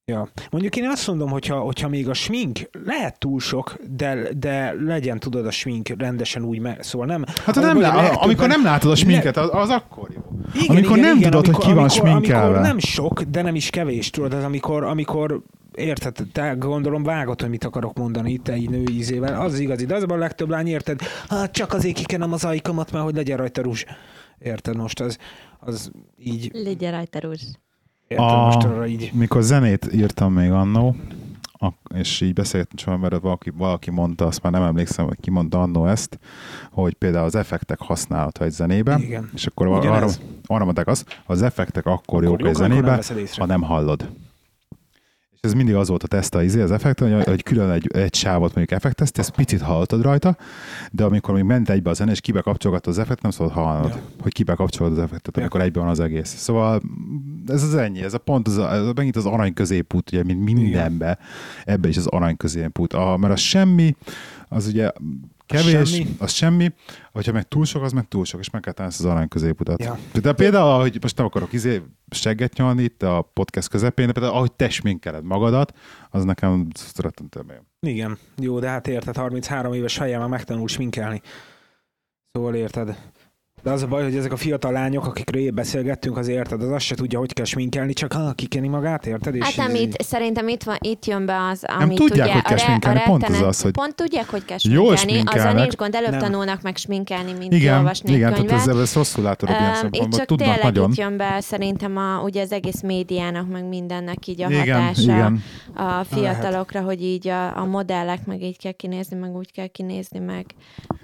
Ja. 0.06 0.30
Mondjuk 0.52 0.76
én 0.76 0.90
azt 0.90 1.08
mondom, 1.08 1.30
hogyha, 1.30 1.60
hogyha 1.60 1.88
még 1.88 2.10
a 2.10 2.14
smink 2.14 2.60
lehet 2.86 3.20
túl 3.20 3.40
sok, 3.40 3.76
de, 3.90 4.34
de 4.38 4.74
legyen 4.74 5.20
tudod 5.20 5.46
a 5.46 5.52
smink 5.52 5.90
rendesen 5.98 6.44
úgy, 6.44 6.60
meg, 6.60 6.84
szóval 6.84 7.08
nem... 7.08 7.24
Hát 7.46 7.56
nem, 7.56 7.82
lá, 7.82 8.10
amikor 8.10 8.48
nem 8.48 8.64
látod 8.64 8.92
a 8.92 8.96
sminket, 8.96 9.38
az, 9.38 9.50
az 9.52 9.70
akkor 9.70 10.10
jó. 10.16 10.22
Igen, 10.54 10.76
Amikor 10.76 10.98
nem 10.98 11.20
tudod, 11.20 11.46
hogy 11.46 11.58
ki 11.58 11.74
van 11.74 11.78
amikor, 11.78 11.90
sminkelve. 11.90 12.46
Amikor 12.46 12.62
nem 12.62 12.80
sok, 12.80 13.22
de 13.22 13.42
nem 13.42 13.56
is 13.56 13.70
kevés, 13.70 14.10
tudod, 14.10 14.34
az 14.34 14.44
amikor, 14.44 14.84
amikor 14.84 15.42
érted, 15.74 16.18
te 16.32 16.54
gondolom 16.54 17.04
vágod, 17.04 17.42
hogy 17.42 17.50
mit 17.50 17.64
akarok 17.64 17.98
mondani 17.98 18.32
itt 18.32 18.48
egy 18.48 18.70
nő 18.70 18.84
ízével, 18.92 19.42
az 19.42 19.60
igazi, 19.60 19.86
de 19.86 19.96
az 19.96 20.06
a 20.08 20.16
legtöbb 20.16 20.50
lány, 20.50 20.68
érted, 20.68 21.00
hát 21.30 21.52
csak 21.52 21.74
azért 21.74 21.96
kikenem 21.96 22.34
az 22.34 22.46
ajkamat, 22.46 22.92
mert 22.92 23.04
hogy 23.04 23.16
legyen 23.16 23.38
rajta 23.38 23.62
rúzs. 23.62 23.86
Érted 24.40 24.76
most, 24.76 25.00
az, 25.00 25.18
az 25.60 25.92
így, 26.18 26.52
Legyen 26.54 26.92
rajta 26.92 27.20
rúzs. 27.20 27.44
Érted 28.14 28.30
A- 28.30 28.46
most 28.46 28.64
arra 28.64 28.88
így. 28.88 29.12
Mikor 29.14 29.42
zenét 29.42 29.90
írtam 29.94 30.34
még 30.34 30.52
annó, 30.52 30.96
és 31.96 32.22
így 32.22 32.34
beszélgettem 32.34 32.76
csak, 32.78 33.02
mert 33.02 33.22
valaki, 33.22 33.50
valaki 33.50 33.92
mondta, 33.92 34.26
azt 34.26 34.42
már 34.44 34.52
nem 34.52 34.64
emlékszem, 34.64 35.06
hogy 35.06 35.18
ki 35.22 35.30
mondta 35.30 35.62
annó 35.62 35.86
ezt, 35.88 36.20
hogy 36.72 36.94
például 36.94 37.26
az 37.26 37.36
effektek 37.36 37.80
használata 37.80 38.44
egy 38.46 38.52
zenébe, 38.52 38.98
Igen. 39.00 39.30
és 39.34 39.46
akkor 39.46 39.68
Ugyanez. 39.68 40.02
arra, 40.02 40.28
arra 40.56 40.64
mondták 40.64 40.88
azt, 40.88 41.22
az 41.26 41.42
effektek 41.42 41.86
akkor, 41.86 42.00
akkor 42.02 42.24
jók 42.24 42.40
egy 42.40 42.46
amikor 42.46 42.62
nem 42.62 42.70
zenébe, 42.72 42.96
veszed 42.96 43.18
észre. 43.18 43.42
ha 43.42 43.48
nem 43.48 43.62
hallod. 43.62 44.10
Ez 45.44 45.54
mindig 45.54 45.76
az 45.76 45.88
volt 45.88 46.04
a 46.04 46.08
teszt, 46.08 46.36
az, 46.36 46.44
izé, 46.44 46.62
az 46.62 46.72
effekt, 46.72 47.00
hogy, 47.00 47.24
hogy 47.24 47.44
külön 47.44 47.70
egy, 47.70 47.88
egy 47.94 48.16
sávot 48.16 48.56
mondjuk 48.56 48.72
effektezte, 48.72 49.22
ezt 49.22 49.36
picit 49.36 49.62
hallottad 49.62 50.02
rajta, 50.02 50.38
de 50.92 51.04
amikor 51.04 51.34
még 51.34 51.44
ment 51.44 51.70
egybe 51.70 51.90
a 51.90 51.94
zene, 51.94 52.12
és 52.12 52.22
kibe 52.22 52.42
kapcsolgatta 52.42 52.90
az 52.90 52.98
effekt, 52.98 53.22
nem 53.22 53.32
szabad 53.32 53.52
hallanod, 53.52 53.90
Ja. 53.90 53.96
ja. 53.96 54.02
hogy 54.22 54.34
kibe 54.34 54.54
kapcsolod 54.54 54.92
az 54.92 54.98
effektet, 54.98 55.36
Ja. 55.36 55.42
amikor 55.42 55.62
egyben 55.62 55.84
van 55.84 55.92
az 55.92 56.00
egész. 56.00 56.36
Szóval 56.38 56.82
ez 57.48 57.64
az 57.64 57.76
ennyi, 57.76 58.02
ez 58.02 58.14
a 58.14 58.18
pont, 58.18 58.48
az 58.48 58.58
a, 58.58 58.74
ez 58.74 58.86
a, 58.86 58.92
megint 58.96 59.16
az 59.16 59.26
arany 59.26 59.54
középút, 59.54 60.12
ugye, 60.12 60.24
mint 60.24 60.44
mindenbe, 60.44 61.18
ebbe 61.66 61.88
is 61.88 61.98
az 61.98 62.08
arany 62.08 62.38
középút. 62.38 62.94
A, 62.94 63.18
mert 63.18 63.34
az 63.34 63.40
semmi, 63.40 63.96
az 64.50 64.68
ugye 64.68 64.92
kevés, 65.62 65.90
semmi. 65.90 66.16
az 66.20 66.32
semmi, 66.32 66.74
hogyha 67.12 67.32
meg 67.32 67.48
túl 67.48 67.66
sok, 67.66 67.84
az 67.84 67.92
meg 67.92 68.08
túl 68.08 68.26
sok, 68.26 68.40
és 68.40 68.50
meg 68.50 68.62
kell 68.62 68.74
találni 68.74 68.96
az 69.00 69.06
arany 69.06 69.28
középutat. 69.28 69.84
Ja. 69.84 69.98
De 70.22 70.34
például, 70.34 70.80
hogy 70.80 70.98
most 71.02 71.18
nem 71.18 71.26
akarok 71.26 71.54
izé 71.54 71.82
segget 72.10 72.58
nyalni 72.58 72.84
itt 72.84 73.04
a 73.04 73.30
podcast 73.34 73.68
közepén, 73.68 74.08
de 74.08 74.12
például 74.12 74.36
ahogy 74.36 74.52
te 74.52 74.70
sminkeled 74.70 75.24
magadat, 75.24 75.78
az 76.10 76.24
nekem 76.24 76.68
rettentően 76.98 77.48
bejön. 77.48 77.68
Igen, 77.80 78.18
jó, 78.38 78.60
de 78.60 78.68
hát 78.68 78.88
érted, 78.88 79.16
33 79.16 79.74
éves 79.74 79.96
fejjel 79.96 80.20
már 80.20 80.30
megtanul 80.30 80.68
sminkelni. 80.68 81.22
Szóval 82.32 82.56
érted. 82.56 82.98
De 83.64 83.72
az 83.72 83.82
a 83.82 83.88
baj, 83.88 84.04
hogy 84.04 84.16
ezek 84.16 84.32
a 84.32 84.36
fiatal 84.36 84.72
lányok, 84.72 85.06
akikről 85.06 85.42
épp 85.42 85.54
beszélgettünk, 85.54 86.18
az 86.18 86.28
érted, 86.28 86.62
az 86.62 86.72
azt 86.72 86.86
se 86.86 86.96
tudja, 86.96 87.20
hogy 87.20 87.34
kell 87.34 87.46
sminkelni, 87.46 87.94
csak 87.94 88.14
ha 88.14 88.32
kikeni 88.34 88.68
magát, 88.68 89.06
érted? 89.06 89.36
És 89.36 89.44
Hát 89.44 89.68
nem, 89.68 89.76
itt, 89.76 90.02
szerintem 90.02 90.48
itt, 90.48 90.64
van, 90.64 90.76
itt 90.80 91.06
jön 91.06 91.26
be 91.26 91.38
az, 91.52 91.64
amit 91.80 91.98
tudják, 91.98 92.26
ugye 92.28 92.34
hogy 92.34 92.42
kell 92.44 92.54
a, 92.54 92.58
re- 92.58 92.64
sminkelni, 92.66 93.00
a 93.00 93.04
pont 93.04 93.24
az 93.24 93.42
az, 93.42 93.62
hogy 93.62 93.72
Pont 93.72 93.96
tudják, 93.96 94.30
hogy 94.30 94.46
kell 94.46 94.58
sminkelni, 94.58 95.22
azzal 95.26 95.54
nincs 95.54 95.76
gond, 95.76 95.96
előbb 95.96 96.12
Nem. 96.12 96.20
tanulnak 96.20 96.62
meg 96.62 96.78
sminkelni, 96.78 97.34
mint 97.34 97.54
Igen, 97.54 97.78
olvasni 97.78 98.10
igen, 98.14 98.30
tehát 98.30 98.38
könyvet. 98.46 98.60
ezzel 98.60 98.82
ezt 98.82 98.96
rosszul 98.96 99.24
látod 99.24 99.50
a 99.50 99.52
ilyen 99.60 99.74
szempontból. 99.76 100.18
csak 100.20 100.28
Tudnak 100.28 100.48
tényleg 100.48 100.64
nagyon. 100.64 100.90
itt 100.90 100.98
jön 100.98 101.18
be 101.18 101.38
szerintem 101.42 101.98
a, 101.98 102.22
ugye 102.24 102.42
az 102.42 102.52
egész 102.52 102.82
médiának, 102.82 103.50
meg 103.52 103.68
mindennek 103.68 104.28
így 104.28 104.42
a 104.42 104.50
Igen, 104.50 104.82
hatása 104.82 105.02
igen. 105.02 105.44
a 105.76 106.04
fiatalokra, 106.04 106.82
hogy 106.82 107.04
így 107.04 107.28
a, 107.28 107.58
a 107.58 107.66
modellek 107.66 108.26
meg 108.26 108.42
így 108.42 108.58
kell 108.58 108.72
kinézni, 108.72 109.18
meg 109.18 109.36
úgy 109.36 109.52
kell 109.52 109.68
kinézni, 109.68 110.20
meg 110.20 110.46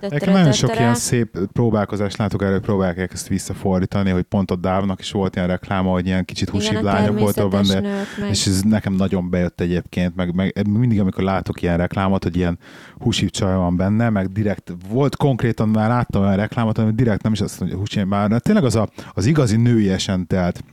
Nekem 0.10 0.34
nagyon 0.34 0.52
sok 0.52 0.76
ilyen 0.80 0.96
szép 0.96 1.38
próbálkozást 1.54 2.18
látok, 2.18 2.42
erről 2.50 2.62
próbálják 2.62 3.14
ezt 3.14 3.28
visszafordítani, 3.28 4.10
hogy 4.10 4.24
pont 4.24 4.52
a 4.52 4.56
Dávnak 4.56 5.00
is 5.00 5.12
volt 5.12 5.36
ilyen 5.36 5.48
rekláma, 5.48 5.92
hogy 5.92 6.06
ilyen 6.06 6.26
kicsit 6.26 6.50
húsibb 6.50 6.82
lányok 6.82 7.20
voltak 7.20 7.50
benne, 7.50 7.80
meg... 8.20 8.30
és 8.30 8.48
ez 8.48 8.62
nekem 8.62 8.94
nagyon 8.94 9.30
bejött 9.30 9.62
egyébként, 9.62 10.16
meg, 10.16 10.34
meg 10.34 10.68
mindig, 10.68 11.00
amikor 11.00 11.24
látok 11.24 11.62
ilyen 11.62 11.78
reklámot, 11.78 12.24
hogy 12.24 12.36
ilyen 12.36 12.60
húsibb 12.98 13.30
csaj 13.30 13.56
van 13.56 13.76
benne, 13.76 14.10
meg 14.10 14.32
direkt, 14.32 14.74
volt 14.90 15.16
konkrétan, 15.16 15.70
már 15.70 15.90
láttam 15.90 16.22
olyan 16.22 16.36
reklámot, 16.36 16.78
ami 16.78 16.92
direkt 16.92 17.24
nem 17.24 17.32
is 17.32 17.42
azt 17.42 17.60
mondja, 17.60 17.78
hogy 17.78 17.88
húsibb, 17.88 18.08
már 18.08 18.30
de 18.30 18.40
tényleg 18.40 18.64
az, 18.64 18.76
a, 18.76 18.90
az 19.14 19.26
igazi 19.26 19.56
nőiesen 19.56 20.28
telt 20.28 20.64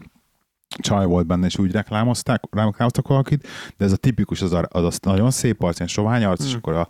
csaj 0.79 1.07
volt 1.07 1.27
benne, 1.27 1.47
és 1.47 1.59
úgy 1.59 1.73
reklámozták, 1.73 2.43
reklámoztak 2.51 3.09
valakit, 3.09 3.49
de 3.77 3.85
ez 3.85 3.93
a 3.93 3.97
tipikus, 3.97 4.43
az, 4.43 4.53
a, 4.53 4.67
az, 4.69 4.85
az 4.85 4.99
nagyon 5.03 5.31
szép 5.31 5.63
arc, 5.63 5.77
ilyen 5.77 5.89
sovány 5.89 6.25
arc, 6.25 6.45
és 6.45 6.51
Hmm. 6.51 6.59
akkor 6.59 6.75
a 6.75 6.89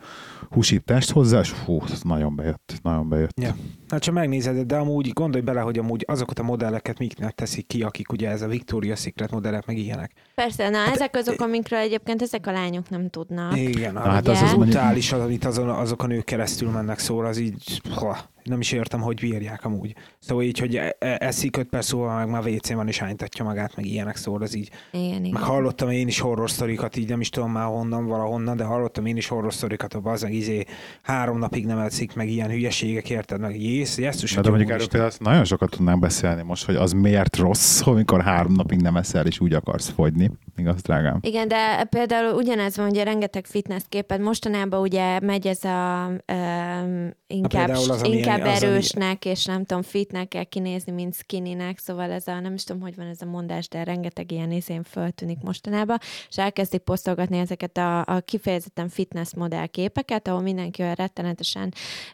húsibb 0.51 0.85
test 0.85 1.11
hozzá, 1.11 1.41
és 1.41 1.53
hú, 1.53 1.83
ez 1.91 2.03
nagyon 2.03 2.37
bejött, 2.37 2.79
nagyon 2.83 3.09
bejött. 3.09 3.41
Ja. 3.41 3.57
Hát 3.89 4.01
csak 4.01 4.15
megnézed, 4.15 4.67
de 4.67 4.77
amúgy 4.77 5.13
gondolj 5.13 5.45
bele, 5.45 5.61
hogy 5.61 5.79
amúgy 5.79 6.05
azokat 6.07 6.39
a 6.39 6.43
modelleket 6.43 6.99
miknek 6.99 7.35
teszik 7.35 7.67
ki, 7.67 7.83
akik 7.83 8.13
ugye 8.13 8.31
ez 8.31 8.43
a 8.43 8.47
Victoria's 8.47 8.99
Secret 8.99 9.31
modellek, 9.31 9.67
meg 9.67 9.79
ilyenek. 9.79 10.13
Persze, 10.35 10.69
na 10.69 10.79
ezek 10.79 11.17
azok, 11.17 11.41
amikről 11.41 11.79
egyébként 11.79 12.23
ezek 12.23 12.47
a 12.47 12.53
lányok 12.53 12.89
nem 12.89 13.11
tudnak. 13.11 13.57
Igen, 13.57 13.93
Na, 13.93 14.01
hát 14.01 14.13
hát 14.13 14.29
az, 14.29 14.43
az 14.43 14.55
brutális, 14.55 15.13
az, 15.13 15.21
amit 15.21 15.45
azon, 15.45 15.69
azok 15.69 16.03
a 16.03 16.07
nők 16.07 16.25
keresztül 16.25 16.71
mennek 16.71 16.99
szóra, 16.99 17.29
az 17.29 17.39
így, 17.39 17.81
ha, 17.95 18.19
nem 18.47 18.61
is 18.61 18.73
értem, 18.73 19.01
hogy 19.01 19.21
bírják 19.21 19.65
amúgy. 19.65 19.95
Szóval 20.19 20.45
így, 20.45 20.59
hogy 20.59 20.77
e- 20.77 20.97
e- 20.99 21.17
eszik 21.21 21.57
öt 21.57 21.69
perc 21.69 21.87
szóval, 21.87 22.17
meg 22.17 22.29
már 22.29 22.47
WC 22.47 22.73
van 22.73 22.89
és 22.89 23.03
ánytatja 23.03 23.45
magát, 23.45 23.77
meg 23.77 23.87
ilyenek 23.87 24.17
szóra, 24.17 24.45
az 24.45 24.55
így. 24.55 24.71
Igen, 24.93 25.25
igen. 25.25 25.31
Meg 25.31 25.43
hallottam 25.43 25.91
én 25.91 26.09
is 26.09 26.21
horror 26.21 26.51
sztorikat, 26.51 26.97
így 26.97 27.09
nem 27.09 27.21
is 27.21 27.29
tudom 27.29 27.53
már 27.53 27.67
honnan, 27.67 28.07
valahonnan, 28.07 28.57
de 28.57 28.65
hallottam 28.65 29.07
én 29.07 29.17
is 29.17 29.29
horror 29.29 29.53
sztorikat, 29.53 29.95
az 29.95 30.23
meg 30.23 30.33
izé 30.37 30.65
három 31.03 31.39
napig 31.39 31.67
nem 31.67 31.79
elszik, 31.79 32.15
meg 32.15 32.29
ilyen 32.29 32.51
hülyeségek, 32.51 33.11
érted, 33.11 33.41
meg 33.41 33.61
jész, 33.63 33.99
jesszus, 33.99 34.35
Na, 34.35 34.41
de 34.41 34.49
mondjuk 34.49 34.71
erről 34.71 34.89
például 34.89 35.11
azt 35.11 35.21
nagyon 35.21 35.45
sokat 35.45 35.71
tudnánk 35.71 36.01
beszélni 36.01 36.43
most, 36.43 36.65
hogy 36.65 36.75
az 36.75 36.93
miért 36.93 37.37
rossz, 37.37 37.81
amikor 37.87 38.23
három 38.23 38.53
napig 38.53 38.81
nem 38.81 38.97
eszel, 38.97 39.27
és 39.27 39.41
úgy 39.41 39.53
akarsz 39.53 39.89
fogyni. 39.89 40.31
Igaz, 40.57 40.83
drágám? 40.83 41.19
Igen, 41.21 41.49
de 41.49 41.85
például 41.85 42.35
ugyanez 42.35 42.77
van, 42.77 42.89
ugye 42.89 43.05
rengeteg 43.05 43.47
fitness 43.47 43.83
képed. 43.89 44.21
Mostanában 44.21 44.81
ugye 44.81 45.21
megy 45.21 45.47
ez 45.47 45.65
a 45.65 46.11
um, 46.33 47.11
inkább, 47.27 47.67
például 47.67 47.91
az, 47.91 48.03
ami- 48.03 48.17
inkább 48.17 48.41
az, 48.41 48.63
ami- 48.63 48.73
erősnek, 48.73 49.25
és 49.25 49.45
nem 49.45 49.65
tudom, 49.65 49.83
fitnek 49.83 50.29
kell 50.29 50.45
kinézni, 50.45 50.93
mint 50.93 51.15
skinnynek, 51.15 51.79
szóval 51.79 52.11
ez 52.11 52.27
a, 52.27 52.41
nem 52.41 52.55
is 52.55 52.65
tudom, 52.65 52.83
hogy 52.83 52.97
van 52.97 53.07
ez 53.07 53.23
a 53.23 53.27
mondás, 53.27 53.69
de 53.69 53.85
rengeteg 53.85 54.33
ilyen 54.33 54.51
izén 54.51 54.83
föltűnik 54.83 55.39
mostanában, 55.43 55.99
és 56.29 56.39
elkezdik 56.39 56.81
posztolgatni 56.81 57.39
ezeket 57.39 57.77
a, 57.77 58.01
a 58.01 58.21
kifejezetten 58.21 58.89
fitness 58.89 59.35
modell 59.35 59.67
képeket, 59.67 60.26
ahol 60.27 60.41
mindenki 60.41 60.83
olyan 60.83 60.95
rettenetesen 60.95 61.73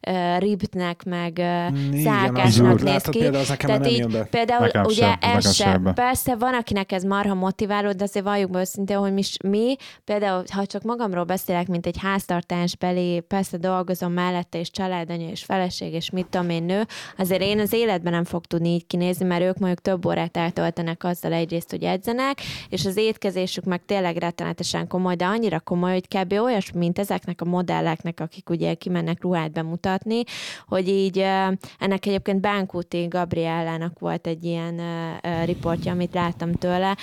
uh, 0.08 0.38
ribtnek, 0.38 1.04
meg 1.04 1.32
uh, 1.38 2.00
szákásnak 2.02 2.74
néz 2.74 2.82
Látod, 2.82 3.12
ki. 3.12 3.18
például 3.18 3.42
az 3.42 3.48
nekem 3.48 3.66
Tehát 3.66 3.82
nem 3.82 3.90
így, 3.90 3.98
jön 3.98 4.10
be. 4.10 4.24
például 4.24 4.64
Nekem 4.64 4.84
ugye 4.84 4.94
sem, 4.94 5.16
ez 5.20 5.54
sem 5.54 5.72
se, 5.72 5.78
be. 5.78 5.92
persze 5.92 6.36
van, 6.36 6.54
akinek 6.54 6.92
ez 6.92 7.02
marha 7.02 7.34
motiváló, 7.34 7.92
de 7.92 8.04
azért 8.04 8.24
valljuk 8.24 8.50
be 8.50 8.60
őszintén, 8.60 8.96
hogy 8.96 9.12
mi, 9.12 9.22
mi, 9.44 9.76
például 10.04 10.44
ha 10.52 10.66
csak 10.66 10.82
magamról 10.82 11.24
beszélek, 11.24 11.66
mint 11.68 11.86
egy 11.86 11.96
háztartásbeli, 12.00 13.20
persze 13.20 13.56
dolgozom 13.56 14.12
mellette, 14.12 14.58
és 14.58 14.70
családanya, 14.70 15.28
és 15.28 15.44
feleség, 15.44 15.92
és 15.92 16.10
mit 16.10 16.26
tudom 16.26 16.50
én 16.50 16.62
nő, 16.62 16.86
azért 17.18 17.42
én 17.42 17.60
az 17.60 17.72
életben 17.72 18.12
nem 18.12 18.24
fog 18.24 18.44
tudni 18.46 18.68
így 18.68 18.86
kinézni, 18.86 19.26
mert 19.26 19.42
ők 19.42 19.58
mondjuk 19.58 19.80
több 19.80 20.06
órát 20.06 20.36
eltöltenek 20.36 21.04
azzal 21.04 21.32
egyrészt, 21.32 21.70
hogy 21.70 21.82
edzenek, 21.82 22.40
és 22.68 22.84
az 22.84 22.96
étkezésük 22.96 23.64
meg 23.64 23.84
tényleg 23.86 24.16
rettenetesen 24.16 24.86
komoly, 24.86 25.14
de 25.14 25.24
annyira 25.24 25.60
komoly, 25.60 25.92
hogy 25.92 26.08
kb. 26.08 26.32
olyasmi, 26.32 26.78
mint 26.78 26.98
ezeknek 26.98 27.40
a 27.40 27.44
modelleknek, 28.03 28.20
akik 28.20 28.50
ugye 28.50 28.74
kimennek 28.74 29.22
ruhát 29.22 29.53
bemutatni, 29.53 30.22
hogy 30.66 30.88
így 30.88 31.18
ennek 31.78 32.07
egyébként 32.07 32.40
Bánkúti 32.40 33.07
Gabriellának 33.07 33.98
volt 33.98 34.26
egy 34.26 34.44
ilyen 34.44 34.80
riportja, 35.44 35.92
amit 35.92 36.14
láttam 36.14 36.53
tőle 36.53 36.96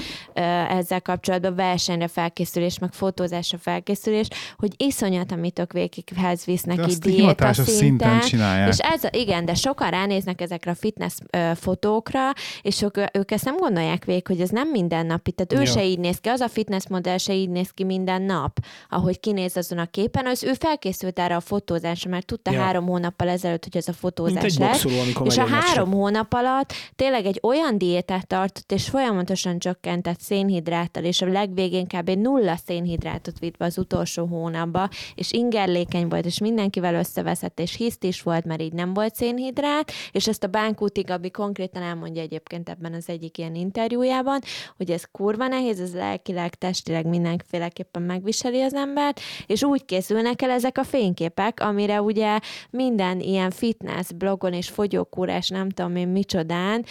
ezzel 0.70 1.02
kapcsolatban, 1.02 1.56
versenyre 1.56 2.08
felkészülés, 2.08 2.80
meg 2.80 2.94
fotózásra 2.94 3.58
felkészülés, 3.58 4.28
hogy 4.58 4.74
iszonyat, 4.78 5.32
amit 5.32 5.60
ők 5.60 5.72
végighez 5.72 6.46
visznek 6.46 6.78
De 6.78 6.88
így 6.88 6.98
diéta 6.98 7.54
szinten 7.54 7.66
szinten, 7.66 8.20
csinálják. 8.20 8.70
és 8.70 8.78
ez, 8.80 9.02
igen, 9.12 9.46
de 9.46 9.54
sokan 9.54 9.90
ránéznek 9.90 10.42
ezekre 10.42 10.72
a 10.72 10.76
fitness 10.76 11.14
fotókra, 11.56 12.32
és 12.62 12.82
ők, 12.82 12.98
ők 13.18 13.32
ezt 13.32 13.46
nem 13.46 13.58
gondolják 13.58 14.06
végig, 14.06 14.28
hogy 14.28 14.42
ez 14.42 14.50
nem 14.50 14.70
mindennapi. 14.70 15.32
Tehát 15.32 15.54
ő 15.54 15.60
Ja. 15.60 15.66
se 15.66 15.86
így 15.86 16.00
néz 16.00 16.18
ki, 16.20 16.30
az 16.30 16.40
a 16.40 16.48
fitness 16.48 16.88
modell 16.90 17.18
se 17.18 17.34
így 17.34 17.50
néz 17.50 17.70
ki 17.72 17.84
minden 17.84 18.22
nap, 18.22 18.60
ahogy 18.90 19.20
kinéz 19.20 19.58
azon 19.58 19.78
a 19.78 19.86
képen, 19.86 20.26
az 20.26 20.44
ő 20.44 20.54
felkészült 20.90 21.20
erre 21.20 21.36
a 21.36 21.40
fotózásra, 21.40 22.10
mert 22.10 22.26
tudta 22.26 22.52
Ja. 22.52 22.62
három 22.62 22.86
hónappal 22.86 23.30
ezelőtt, 23.30 23.64
hogy 23.64 23.78
ez 23.78 23.88
a 23.88 23.92
Mint 23.92 24.00
fotózás 24.02 24.44
egy 24.44 24.60
lesz. 24.60 24.84
boxoló, 24.84 25.26
És 25.26 25.38
a 25.38 25.46
három 25.48 25.92
hónap 25.92 26.34
alatt 26.34 26.74
tényleg 26.96 27.26
egy 27.26 27.40
olyan 27.44 27.78
diétát 27.78 28.28
tartott, 28.28 28.72
és 28.72 28.90
folyamatosan 28.90 29.60
csökkentett 29.60 30.20
szénhidráttal, 30.20 31.04
és 31.04 31.22
a 31.22 31.26
legvégén 31.26 31.88
kb. 31.88 32.10
nulla 32.10 32.56
szénhidrátot 32.66 33.40
vitt 33.40 33.58
be 33.58 33.66
az 33.66 33.78
utolsó 33.78 34.26
hónapba, 34.26 34.90
és 35.16 35.32
ingerlékeny 35.32 36.08
volt, 36.08 36.26
és 36.26 36.40
mindenkivel 36.40 36.94
összeveszett, 36.96 37.60
és 37.60 37.76
hiszt 37.76 38.04
is 38.04 38.22
volt, 38.22 38.46
mert 38.46 38.62
így 38.62 38.74
nem 38.74 38.94
volt 38.94 39.16
szénhidrát, 39.16 39.92
és 40.12 40.28
ezt 40.28 40.44
a 40.44 40.48
Bánkúti 40.48 41.02
Gabi 41.02 41.32
konkrétan 41.32 41.82
elmondja 41.82 42.22
egyébként 42.22 42.70
ebben 42.70 42.94
az 42.94 43.10
egyik 43.10 43.38
ilyen 43.38 43.56
interjújában, 43.56 44.40
hogy 44.78 44.92
ez 44.92 45.04
kurva 45.12 45.48
nehéz, 45.48 45.80
ez 45.80 45.94
lelkileg, 45.94 46.56
testileg 46.56 47.06
mindenféleképpen 47.06 48.02
megviseli 48.02 48.62
az 48.62 48.74
embert, 48.74 49.20
és 49.46 49.64
úgy 49.64 49.86
készülnek 49.86 50.42
el 50.42 50.50
ezek 50.50 50.78
a 50.80 50.84
fényképek, 50.84 51.60
amire 51.62 52.02
ugye 52.02 52.40
minden 52.70 53.20
ilyen 53.20 53.50
fitness 53.52 54.12
blogon 54.18 54.54
és 54.54 54.70
fogyókúrás, 54.70 55.48
nem 55.50 55.70
tudom 55.70 55.96
én 55.96 56.08
micsodán, 56.08 56.86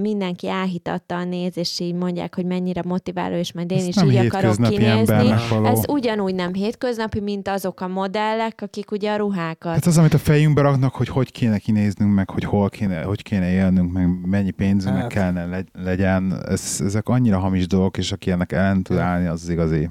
mindenki 0.00 0.48
áhítattal 0.48 1.24
néz, 1.24 1.58
és 1.58 1.80
így 1.80 1.94
mondják, 1.94 2.34
hogy 2.34 2.44
mennyire 2.46 2.82
motiváló, 2.84 3.36
és 3.36 3.52
majd 3.52 3.70
én 3.70 3.78
Ez 3.78 3.86
is 3.86 3.94
nem 3.94 4.10
így 4.10 4.16
akarok 4.16 4.56
kinézni. 4.68 5.30
Ez 5.64 5.82
ugyanúgy 5.88 6.34
nem 6.34 6.52
hétköznapi, 6.54 7.20
mint 7.20 7.48
azok 7.48 7.80
a 7.80 7.88
modellek, 7.88 8.60
akik 8.62 8.90
ugye 8.90 9.12
a 9.12 9.16
ruhákat. 9.16 9.72
Hát 9.72 9.86
az, 9.86 9.98
amit 9.98 10.14
a 10.14 10.18
fejünkbe 10.18 10.60
raknak, 10.60 10.94
hogy 10.94 11.08
hogy 11.08 11.32
kéne 11.32 11.58
kinéznünk, 11.58 12.14
meg 12.14 12.30
hogy 12.30 12.44
hol 12.44 12.68
kéne, 12.68 13.02
hogy 13.02 13.22
kéne 13.22 13.50
élnünk, 13.50 13.92
meg 13.92 14.08
mennyi 14.26 14.50
pénzünk 14.50 14.96
Hát. 14.96 15.12
kellene 15.12 15.44
legy- 15.46 15.68
legyen, 15.72 16.42
ez, 16.48 16.80
ezek 16.84 17.08
annyira 17.08 17.38
hamis 17.38 17.66
dolgok, 17.66 17.96
és 17.98 18.12
aki 18.12 18.30
ennek 18.30 18.52
ellen 18.52 18.82
tud 18.82 18.96
állni, 18.96 19.26
az 19.26 19.42
az 19.42 19.48
igazi, 19.48 19.88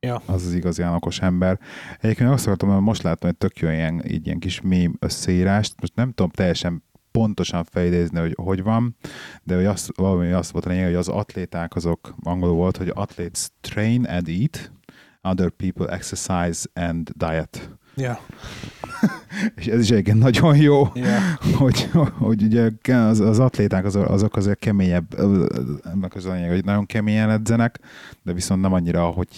Ja. 0.00 0.22
az 0.26 0.46
az 0.46 0.54
igazán 0.54 0.94
okos 0.94 1.20
ember. 1.20 1.58
Egyébként 2.00 2.30
azt 2.30 2.46
akartam, 2.46 2.68
hogy 2.68 2.80
most 2.80 3.02
láttam 3.02 3.28
egy 3.28 3.36
tök 3.36 3.58
jó 3.58 3.68
ilyen, 3.68 4.04
így 4.06 4.26
ilyen 4.26 4.38
kis 4.38 4.60
mém 4.60 4.96
összeírást, 4.98 5.80
most 5.80 5.94
nem 5.94 6.08
tudom 6.08 6.30
teljesen 6.30 6.82
pontosan 7.10 7.64
felidézni, 7.64 8.18
hogy 8.18 8.34
hogy 8.42 8.62
van, 8.62 8.96
de 9.42 9.54
hogy 9.54 9.64
azt, 9.64 9.96
valami 9.96 10.30
azt 10.30 10.50
volt 10.50 10.66
a 10.66 10.68
lényeg, 10.68 10.84
hogy 10.84 10.94
az 10.94 11.08
atléták 11.08 11.76
azok, 11.76 12.14
angolul 12.22 12.54
volt, 12.54 12.76
hogy 12.76 12.92
athletes 12.94 13.48
train 13.60 14.04
and 14.04 14.28
eat, 14.28 14.72
other 15.22 15.50
people 15.50 15.86
exercise 15.86 16.68
and 16.74 17.10
diet. 17.16 17.77
Ja. 17.98 18.18
És 19.56 19.66
ez 19.66 19.80
is 19.80 19.90
egyébként 19.90 20.18
nagyon 20.18 20.56
jó, 20.56 20.88
Ja. 20.94 21.18
hogy, 21.54 21.90
hogy 22.18 22.42
ugye 22.42 22.70
az, 22.94 23.20
az 23.20 23.38
atléták 23.38 23.84
azok, 23.84 24.08
azok 24.08 24.36
azért 24.36 24.58
keményebb, 24.58 25.14
ennek 25.92 26.14
az 26.14 26.24
a 26.24 26.32
lényeg, 26.32 26.50
hogy 26.50 26.64
nagyon 26.64 26.86
keményen 26.86 27.30
edzenek, 27.30 27.80
de 28.22 28.32
viszont 28.32 28.60
nem 28.60 28.72
annyira, 28.72 29.04
hogy 29.04 29.28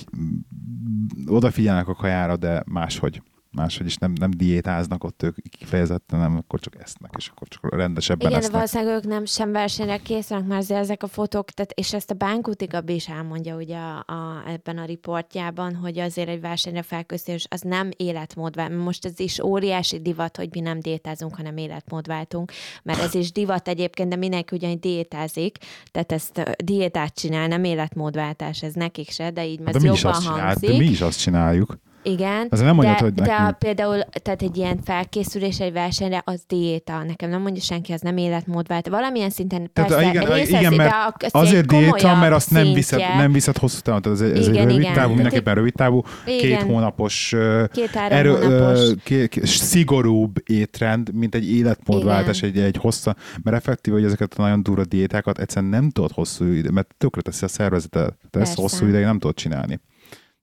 odafigyelnek 1.26 1.88
a 1.88 1.94
kajára, 1.94 2.36
de 2.36 2.62
máshogy. 2.66 3.22
Máshogy 3.52 3.86
is 3.86 3.96
nem, 3.96 4.12
nem 4.20 4.30
diétáznak 4.30 5.04
ott 5.04 5.22
ők 5.22 5.36
kifejezetten, 5.58 6.18
nem, 6.18 6.36
akkor 6.36 6.60
csak 6.60 6.76
esznek, 6.82 7.10
és 7.16 7.28
akkor 7.28 7.48
csak 7.48 7.74
rendesebben 7.74 8.26
Igen, 8.26 8.38
esznek. 8.38 8.54
valószínűleg 8.54 8.94
ők 8.94 9.04
nem 9.04 9.24
sem 9.24 9.52
versenyre 9.52 9.96
készülnek, 9.96 10.46
mert 10.46 10.60
azért 10.60 10.80
ezek 10.80 11.02
a 11.02 11.06
fotók, 11.06 11.50
tehát, 11.50 11.72
és 11.72 11.94
ezt 11.94 12.10
a 12.10 12.14
Bánkuti 12.14 12.64
Gabi 12.64 12.94
is 12.94 13.08
elmondja 13.08 13.56
ugye 13.56 13.76
a, 13.76 14.04
a, 14.06 14.42
ebben 14.46 14.78
a 14.78 14.84
riportjában, 14.84 15.74
hogy 15.74 15.98
azért 15.98 16.28
egy 16.28 16.40
versenyre 16.40 16.82
felkészülés 16.82 17.46
az 17.50 17.60
nem 17.60 17.90
életmód. 17.96 18.72
Most 18.72 19.04
ez 19.04 19.20
is 19.20 19.38
óriási 19.38 20.00
divat, 20.00 20.36
hogy 20.36 20.48
mi 20.52 20.60
nem 20.60 20.80
diétázunk, 20.80 21.36
hanem 21.36 21.56
életmódváltunk, 21.56 22.52
mert 22.82 23.00
ez 23.00 23.14
is 23.14 23.32
divat 23.32 23.68
egyébként, 23.68 24.08
de 24.08 24.16
mindenki 24.16 24.54
ugyanígy 24.54 24.78
diétázik, 24.78 25.56
tehát 25.90 26.12
ezt 26.12 26.56
diétát 26.64 27.14
csinál, 27.14 27.48
nem 27.48 27.64
életmódváltás, 27.64 28.62
ez 28.62 28.74
nekik 28.74 29.10
se, 29.10 29.30
de 29.30 29.46
így 29.46 29.60
ez 29.64 29.72
de 29.72 29.80
mi 29.80 29.92
is 29.92 30.02
jobban 30.02 30.16
azt 30.16 30.26
csináljuk, 30.26 30.46
hangzik. 30.46 30.70
de 30.70 30.76
mi 30.76 30.84
is 30.84 31.00
azt 31.00 31.20
csináljuk. 31.20 31.78
Igen, 32.02 32.46
Az 32.50 32.60
nem 32.60 32.74
mondod, 32.74 32.94
de, 32.94 33.02
hogy 33.02 33.12
de 33.12 33.32
a, 33.32 33.52
például 33.52 34.00
tehát 34.22 34.42
egy 34.42 34.56
ilyen 34.56 34.80
felkészülés 34.84 35.60
egy 35.60 35.72
versenyre, 35.72 36.22
az 36.24 36.42
diéta. 36.46 37.02
Nekem 37.02 37.30
nem 37.30 37.40
mondja 37.40 37.62
senki, 37.62 37.92
az 37.92 38.00
nem 38.00 38.16
életmódvált. 38.16 38.88
Valamilyen 38.88 39.30
szinten 39.30 39.70
Tehát, 39.72 39.90
persze 39.90 40.08
igen, 40.08 40.24
részes, 40.24 40.60
igen, 40.60 40.74
mert 40.74 40.90
de 40.90 40.96
a, 40.96 41.14
az 41.18 41.30
Azért 41.34 41.66
diéta, 41.66 42.14
mert 42.16 42.32
azt 42.34 42.50
nem 42.50 42.72
viszed, 42.72 42.98
nem 43.16 43.32
viszed 43.32 43.56
hosszú 43.56 43.78
távon, 43.80 44.02
tehát 44.02 44.20
ez, 44.20 44.30
ez 44.30 44.48
Igen, 44.48 44.60
egy 44.60 44.64
rövid 44.66 44.80
igen. 44.80 44.94
távú, 44.94 45.12
mindenképpen 45.12 45.54
rövid 45.54 45.72
távú, 45.74 46.02
két 46.24 46.42
Igen. 46.42 46.62
hónapos 46.66 47.32
ö, 47.32 47.64
Két-három 47.72 48.18
erő, 48.18 48.30
hónapos. 48.30 48.78
ö, 48.78 48.92
ké, 49.04 49.28
ké, 49.28 49.40
szigorúbb 49.44 50.36
étrend, 50.50 51.14
mint 51.14 51.34
egy 51.34 51.50
életmódváltás, 51.52 52.42
egy, 52.42 52.58
egy 52.58 52.76
hossza, 52.76 53.16
mert 53.42 53.56
effektív, 53.56 53.92
hogy 53.92 54.04
ezeket 54.04 54.34
a 54.36 54.42
nagyon 54.42 54.62
durva 54.62 54.84
diétákat 54.84 55.38
egyszerűen 55.38 55.70
nem 55.70 55.90
tudod 55.90 56.12
hosszú 56.12 56.44
idő, 56.44 56.70
mert 56.70 56.94
tökre 56.98 57.20
teszi 57.20 57.44
a 57.44 57.48
szervezetet, 57.48 58.14
te 58.30 58.40
ezt 58.40 58.56
hosszú 58.58 58.86
ideig 58.86 59.04
nem 59.04 59.18
tudod 59.18 59.36
csinálni. 59.36 59.80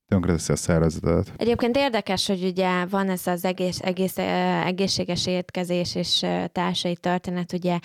Tönkre 0.07 0.31
teszi 0.31 0.51
a 0.51 0.55
szervezetet. 0.55 1.33
Egyébként 1.37 1.77
érdekes, 1.77 2.27
hogy 2.27 2.43
ugye 2.43 2.85
van 2.85 3.09
ez 3.09 3.27
az 3.27 3.45
egész, 3.45 3.79
egész 3.81 4.17
egészséges 4.65 5.27
étkezés 5.27 5.95
és 5.95 6.25
társai 6.51 6.95
történet, 6.95 7.53
ugye 7.53 7.79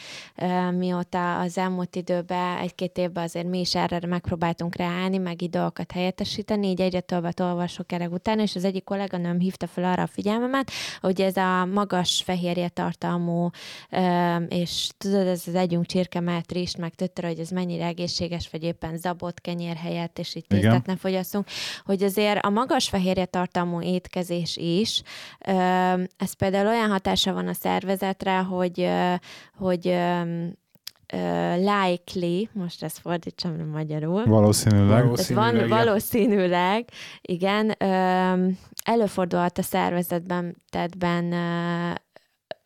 mióta 0.79 1.39
az 1.39 1.59
elmúlt 1.59 1.97
időben, 1.97 2.59
egy-két 2.59 2.99
évben 2.99 3.25
azért 3.25 3.49
mi 3.49 3.61
is 3.61 3.75
erre 3.75 4.07
megpróbáltunk 4.07 4.77
ráállni, 4.77 5.19
meg 5.19 5.43
így 5.43 5.51
dolgokat 5.51 5.93
helyettesíteni, 5.93 6.69
így 6.69 6.81
egyre 6.81 7.01
többet 7.01 7.41
olvasok 7.41 7.93
erre 7.93 8.09
utána, 8.09 8.43
és 8.43 8.57
az 8.57 8.65
egyik 8.65 8.85
kolléganőm 8.85 9.39
hívta 9.39 9.67
fel 9.67 9.85
arra 9.85 10.03
a 10.03 10.07
figyelmemet, 10.07 10.71
hogy 11.01 11.21
ez 11.21 11.37
a 11.37 11.65
magas 11.65 12.23
fehérje 12.25 12.69
tartalmú, 12.69 13.51
és 14.49 14.89
tudod, 14.99 15.27
ez 15.27 15.43
az 15.47 15.55
együnk 15.55 15.87
csirke 15.87 16.21
mellett 16.21 16.53
rist, 16.53 16.79
meg 16.79 16.95
tötterő, 16.95 17.29
hogy 17.29 17.39
ez 17.39 17.51
mennyire 17.51 17.85
egészséges, 17.85 18.49
vagy 18.51 18.63
éppen 18.63 18.97
zabot 18.99 19.41
kenyér 19.41 19.77
helyett, 19.77 20.19
és 20.19 20.35
így 20.35 20.47
tésztát 20.47 20.87
ne 20.87 20.97
fogyasszunk, 20.97 21.47
hogy 21.85 22.03
azért 22.17 22.45
a 22.45 22.51
magas 22.51 22.89
fehérje 22.89 23.25
tartalmú 23.25 23.81
étkezés 23.83 24.57
is, 24.57 25.03
ez 26.17 26.33
például 26.39 26.67
olyan 26.67 26.91
hatása 26.91 27.33
van 27.33 27.49
a 27.49 27.53
szervezetre, 27.53 28.39
hogy, 28.39 28.89
hogy 29.59 29.99
likely, 31.57 32.49
most 32.53 32.83
ezt 32.83 32.99
fordítsam 32.99 33.57
le 33.57 33.65
magyarul, 33.65 34.25
Valószínűleg. 34.25 35.03
Valószínű. 35.03 35.39
ez 35.41 35.45
van 35.45 35.55
Valószínűleg, 35.55 35.69
ja. 35.69 35.85
valószínűleg, 35.85 36.89
igen, 37.21 37.75
előfordulhat 38.85 39.59
a 39.59 39.63
szervezetben, 39.63 40.57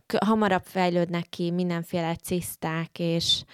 k- 0.06 0.24
hamarabb 0.24 0.64
fejlődnek 0.64 1.26
ki 1.28 1.50
mindenféle 1.50 2.14
ciszták 2.14 2.98
és, 2.98 3.44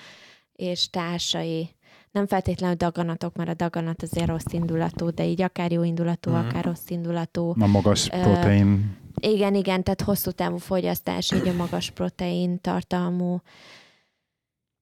és 0.53 0.91
társai. 0.91 1.71
Nem 2.13 2.27
feltétlenül 2.27 2.77
daganatok, 2.77 3.37
mert 3.37 3.51
a 3.51 3.55
daganat 3.55 4.03
azért 4.03 4.27
rossz 4.27 4.53
indulatú, 4.53 5.11
de 5.11 5.25
így 5.27 5.43
akár 5.43 5.73
jó 5.73 5.83
indulatú, 5.83 6.31
Mhm. 6.31 6.47
akár 6.47 6.65
rossz 6.65 6.89
indulatú. 6.89 7.55
A 7.61 7.67
magas 7.67 8.09
Ö, 8.11 8.21
protein. 8.21 8.97
Igen, 9.21 9.55
igen, 9.55 9.83
tehát 9.83 10.01
hosszú 10.03 10.31
távú 10.31 10.57
fogyasztás, 10.57 11.33
így 11.33 11.49
a 11.49 11.53
magas 11.53 11.91
protein 11.91 12.61
tartalmú 12.61 13.41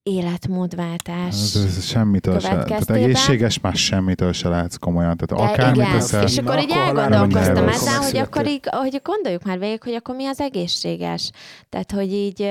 életmódváltás. 0.03 1.33
Ez, 1.33 1.55
ez 1.55 1.85
semmitől 1.85 2.39
se, 2.39 2.63
tehát 2.63 2.89
egészséges, 2.89 3.59
más 3.59 3.83
semmitől 3.83 4.33
se 4.33 4.49
lehetsz 4.49 4.75
komolyan. 4.75 5.17
Tehát 5.17 5.45
De 5.45 5.51
akármit 5.51 5.81
igen, 5.81 5.99
teszel, 5.99 6.23
és 6.23 6.37
akkor 6.37 6.59
így 6.59 6.71
elgondolkoztam 6.71 7.67
ezen, 7.67 8.01
hogy 8.03 8.17
akkor 8.17 8.47
így, 8.47 8.59
hogy 8.71 9.01
gondoljuk 9.03 9.43
már 9.43 9.59
végig, 9.59 9.83
hogy 9.83 9.93
akkor 9.93 10.15
mi 10.15 10.25
az 10.25 10.39
egészséges. 10.39 11.31
Tehát, 11.69 11.91
hogy 11.91 12.13
így, 12.13 12.49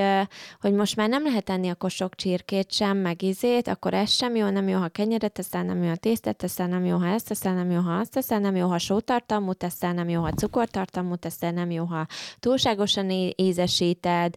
hogy 0.59 0.73
most 0.73 0.95
már 0.95 1.09
nem 1.09 1.23
lehet 1.23 1.49
enni 1.49 1.69
akkor 1.69 1.89
sok 1.89 2.15
csirkét 2.15 2.71
sem, 2.71 2.97
meg 2.97 3.21
izét, 3.21 3.67
akkor 3.67 3.93
ez 3.93 4.11
sem 4.11 4.35
jó, 4.35 4.49
nem 4.49 4.67
jó, 4.67 4.79
ha 4.79 4.87
kenyeret 4.87 5.31
teszel, 5.31 5.63
nem 5.63 5.83
jó, 5.83 5.89
ha 5.89 5.95
tésztát 5.95 6.35
teszel, 6.35 6.67
nem 6.67 6.85
jó, 6.85 6.97
ha 6.97 7.07
ezt 7.07 7.27
teszel, 7.27 7.53
nem 7.53 7.71
jó, 7.71 7.79
ha 7.79 7.91
azt 7.91 8.11
teszel, 8.11 8.39
nem 8.39 8.55
jó, 8.55 8.67
ha 8.67 8.77
sótartalmú 8.77 9.53
teszel, 9.53 9.93
nem 9.93 10.09
jó, 10.09 10.21
ha 10.21 10.31
cukortartalmú 10.31 11.15
teszel, 11.15 11.51
nem 11.51 11.71
jó, 11.71 11.85
ha 11.85 12.07
túlságosan 12.39 13.09
ízesíted, 13.35 14.35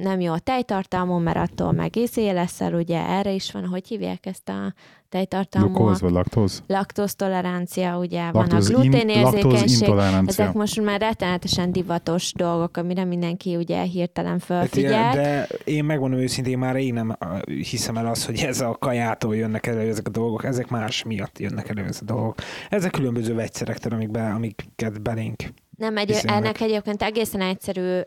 nem 0.00 0.20
jó 0.20 0.32
a 0.32 0.38
tejtartalmú, 0.38 1.18
mert 1.18 1.36
attól 1.36 1.72
meg 1.72 1.96
leszel, 2.32 2.74
ugye 2.74 2.98
erre 3.08 3.32
is 3.32 3.52
van, 3.52 3.66
hogy 3.66 3.88
hívják 3.88 4.26
ezt 4.26 4.48
a 4.48 4.74
tejtartalmú? 5.08 5.68
glukóz 5.74 6.00
vagy 6.00 6.10
laktóz? 6.10 6.62
laktóztolerancia, 6.66 7.98
ugye 7.98 8.30
van 8.30 8.50
a 8.50 8.54
Laktóz, 8.54 8.68
in, 8.68 8.74
laktóz 8.74 8.90
gluténérzékenység, 8.90 9.94
ezek 10.26 10.52
most 10.52 10.80
már 10.80 11.00
rettenetesen 11.00 11.72
divatos 11.72 12.32
dolgok, 12.32 12.76
amire 12.76 13.04
mindenki 13.04 13.56
ugye 13.56 13.82
hirtelen 13.82 14.32
Hát 14.32 14.42
felfigyel. 14.42 14.90
igen, 14.90 15.12
de 15.12 15.48
én 15.64 15.84
megmondom 15.84 16.18
őszintén, 16.18 16.58
már 16.58 16.76
én 16.76 16.92
nem 16.94 17.16
hiszem 17.46 17.96
el 17.96 18.06
azt, 18.06 18.26
hogy 18.26 18.38
ez 18.38 18.60
a 18.60 18.76
kajától 18.78 19.36
jönnek 19.36 19.66
elő 19.66 19.88
ezek 19.88 20.06
a 20.06 20.10
dolgok, 20.10 20.44
ezek 20.44 20.68
más 20.68 21.02
miatt 21.02 21.38
jönnek 21.38 21.68
elő 21.68 21.82
ezek 21.82 22.02
a 22.02 22.12
dolgok. 22.12 22.34
Ezek 22.70 22.90
különböző 22.90 23.34
vegyszerektől, 23.34 23.92
amik 23.92 24.10
be, 24.10 24.28
amiket 24.28 25.02
belénk. 25.02 25.42
Nem, 25.76 25.96
egy, 25.96 26.06
Viszonylag. 26.06 26.36
ennek 26.36 26.60
egyébként 26.60 27.02
egészen 27.02 27.40
egyszerű 27.40 27.80
ö, 27.80 28.02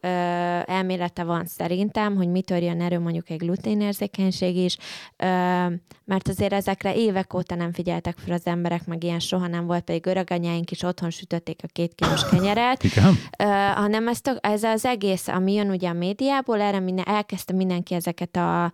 ö, 0.00 0.08
elmélete 0.66 1.24
van 1.24 1.44
szerintem, 1.46 2.16
hogy 2.16 2.28
mitől 2.28 2.58
jön 2.58 2.80
erő 2.80 2.98
mondjuk 2.98 3.30
egy 3.30 3.38
gluténérzékenység 3.38 4.56
is, 4.56 4.76
ö, 5.16 5.26
mert 6.04 6.28
azért 6.28 6.52
ezekre 6.52 6.94
évek 6.94 7.34
óta 7.34 7.54
nem 7.54 7.72
figyeltek 7.72 8.16
fel 8.18 8.34
az 8.34 8.46
emberek, 8.46 8.86
meg 8.86 9.04
ilyen 9.04 9.18
soha 9.20 9.46
nem 9.46 9.66
volt, 9.66 9.84
pedig 9.84 10.06
öreganyáink 10.06 10.70
is 10.70 10.82
otthon 10.82 11.10
sütötték 11.10 11.60
a 11.62 11.66
két 11.72 11.94
kilós 11.94 12.28
kenyeret, 12.28 12.82
Igen? 12.82 13.14
Ö, 13.38 13.44
hanem 13.74 14.08
ezt 14.08 14.38
ez 14.40 14.62
az 14.62 14.84
egész, 14.84 15.28
ami 15.28 15.52
jön 15.52 15.70
ugye 15.70 15.88
a 15.88 15.92
médiából, 15.92 16.60
erre 16.60 16.80
minden, 16.80 17.04
elkezdte 17.06 17.52
mindenki 17.52 17.94
ezeket 17.94 18.36
a 18.36 18.72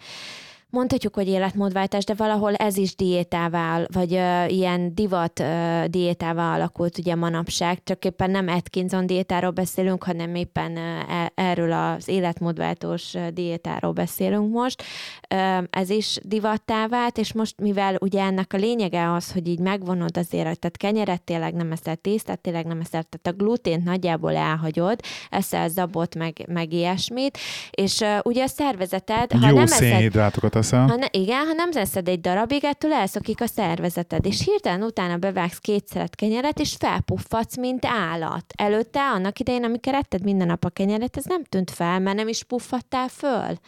mondhatjuk, 0.76 1.14
hogy 1.14 1.28
életmódváltás, 1.28 2.04
de 2.04 2.14
valahol 2.14 2.54
ez 2.54 2.76
is 2.76 2.96
diétával, 2.96 3.86
vagy 3.92 4.14
ö, 4.14 4.44
ilyen 4.46 4.94
divat 4.94 5.40
ö, 5.40 5.84
diétával 5.86 6.54
alakult 6.54 6.98
ugye 6.98 7.14
manapság, 7.14 7.78
csak 7.84 8.04
éppen 8.04 8.30
nem 8.30 8.48
Atkinson 8.48 9.06
diétáról 9.06 9.50
beszélünk, 9.50 10.04
hanem 10.04 10.34
éppen 10.34 10.76
ö, 10.76 10.98
e- 11.08 11.32
erről 11.34 11.72
az 11.72 12.08
életmódváltós 12.08 13.14
diétáról 13.32 13.92
beszélünk 13.92 14.52
most. 14.52 14.82
Ö, 15.28 15.58
ez 15.70 15.90
is 15.90 16.18
divattá 16.22 16.86
vált, 16.86 17.18
és 17.18 17.32
most 17.32 17.60
mivel 17.60 17.96
ugye 18.00 18.22
ennek 18.22 18.52
a 18.52 18.56
lényege 18.56 19.12
az, 19.12 19.32
hogy 19.32 19.48
így 19.48 19.60
megvonod 19.60 20.16
azért, 20.16 20.58
tehát 20.58 20.76
kenyeret 20.76 21.22
tényleg 21.22 21.54
nem 21.54 21.72
eszel, 21.72 21.96
tésztát 21.96 22.40
tényleg 22.40 22.66
nem 22.66 22.80
eszel, 22.80 23.02
tehát 23.02 23.40
a 23.40 23.44
glutént 23.44 23.84
nagyjából 23.84 24.36
elhagyod, 24.36 25.00
eszel 25.30 25.68
zabot, 25.68 26.14
meg, 26.14 26.44
meg 26.48 26.72
ilyesmit, 26.72 27.38
és 27.70 28.00
ö, 28.00 28.18
ugye 28.22 28.42
a 28.42 28.48
szervezeted, 28.48 29.32
ha 29.32 29.48
Jó 29.48 29.54
nem 29.54 29.62
eszed 29.62 29.78
szénhidrátokat 29.78 30.54
eszel. 30.66 30.86
ha 30.86 30.96
ne, 30.96 31.06
igen, 31.10 31.46
ha 31.46 31.52
nem 31.52 31.70
eszed 31.72 32.08
egy 32.08 32.20
darabig, 32.20 32.64
ettől 32.64 32.92
elszokik 32.92 33.40
a 33.40 33.46
szervezeted, 33.46 34.26
és 34.26 34.44
hirtelen 34.44 34.82
utána 34.82 35.16
bevágsz 35.16 35.58
két 35.58 35.86
szeret 35.86 36.14
kenyeret, 36.14 36.60
és 36.60 36.76
felpuffadsz, 36.78 37.56
mint 37.56 37.84
állat. 37.84 38.44
Előtte, 38.56 39.00
annak 39.00 39.38
idején, 39.38 39.64
amikor 39.64 39.94
etted 39.94 40.22
minden 40.22 40.46
nap 40.46 40.64
a 40.64 40.70
kenyeret, 40.70 41.16
ez 41.16 41.24
nem 41.24 41.44
tűnt 41.44 41.70
fel, 41.70 41.98
mert 41.98 42.16
nem 42.16 42.28
is 42.28 42.42
puffadtál 42.42 43.08
föl. 43.08 43.58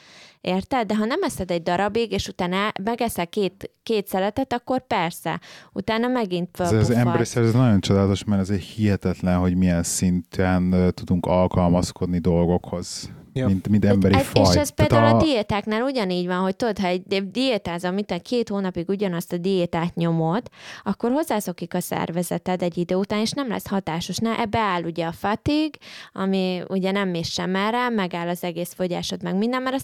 Érted? 0.40 0.86
De 0.86 0.96
ha 0.96 1.04
nem 1.04 1.22
eszed 1.22 1.50
egy 1.50 1.62
darabig, 1.62 2.12
és 2.12 2.28
utána 2.28 2.72
megeszel 2.82 3.26
két, 3.26 3.70
két 3.82 4.06
szeletet, 4.06 4.52
akkor 4.52 4.86
persze. 4.86 5.40
Utána 5.72 6.08
megint 6.08 6.60
Ez 6.60 6.72
az 6.72 6.90
emberi 6.90 7.24
szervezet 7.24 7.56
nagyon 7.60 7.80
csodálatos, 7.80 8.24
mert 8.24 8.40
ez 8.40 8.50
egy 8.50 8.62
hihetetlen, 8.62 9.38
hogy 9.38 9.56
milyen 9.56 9.82
szinten 9.82 10.92
tudunk 10.94 11.26
alkalmazkodni 11.26 12.18
dolgokhoz, 12.18 13.10
Ja. 13.32 13.46
mint, 13.46 13.68
mint 13.68 13.84
emberi 13.84 14.14
Ez- 14.14 14.26
faj. 14.26 14.42
És 14.42 14.48
ez 14.48 14.70
Tehát 14.70 14.92
például 14.92 15.16
a... 15.20 15.22
diétáknál 15.22 15.82
ugyanígy 15.82 16.26
van, 16.26 16.38
hogy 16.38 16.56
tudod, 16.56 16.78
ha 16.78 16.86
egy 16.86 17.30
diétázol, 17.30 17.90
mint 17.90 18.10
a 18.10 18.18
két 18.18 18.48
hónapig 18.48 18.88
ugyanazt 18.88 19.32
a 19.32 19.36
diétát 19.36 19.94
nyomod, 19.94 20.42
akkor 20.82 21.10
hozzászokik 21.10 21.74
a 21.74 21.80
szervezeted 21.80 22.62
egy 22.62 22.78
idő 22.78 22.94
után, 22.94 23.20
és 23.20 23.30
nem 23.30 23.48
lesz 23.48 23.66
hatásos. 23.66 24.16
Na, 24.16 24.40
ebbe 24.40 24.58
áll 24.58 24.82
ugye 24.82 25.06
a 25.06 25.12
fatig, 25.12 25.74
ami 26.12 26.62
ugye 26.68 26.90
nem 26.90 27.08
mész 27.08 27.28
sem 27.28 27.54
erre, 27.54 27.88
megáll 27.88 28.28
az 28.28 28.44
egész 28.44 28.72
fogyásod, 28.72 29.22
meg 29.22 29.36
minden, 29.36 29.62
mert 29.62 29.76
a 29.76 29.78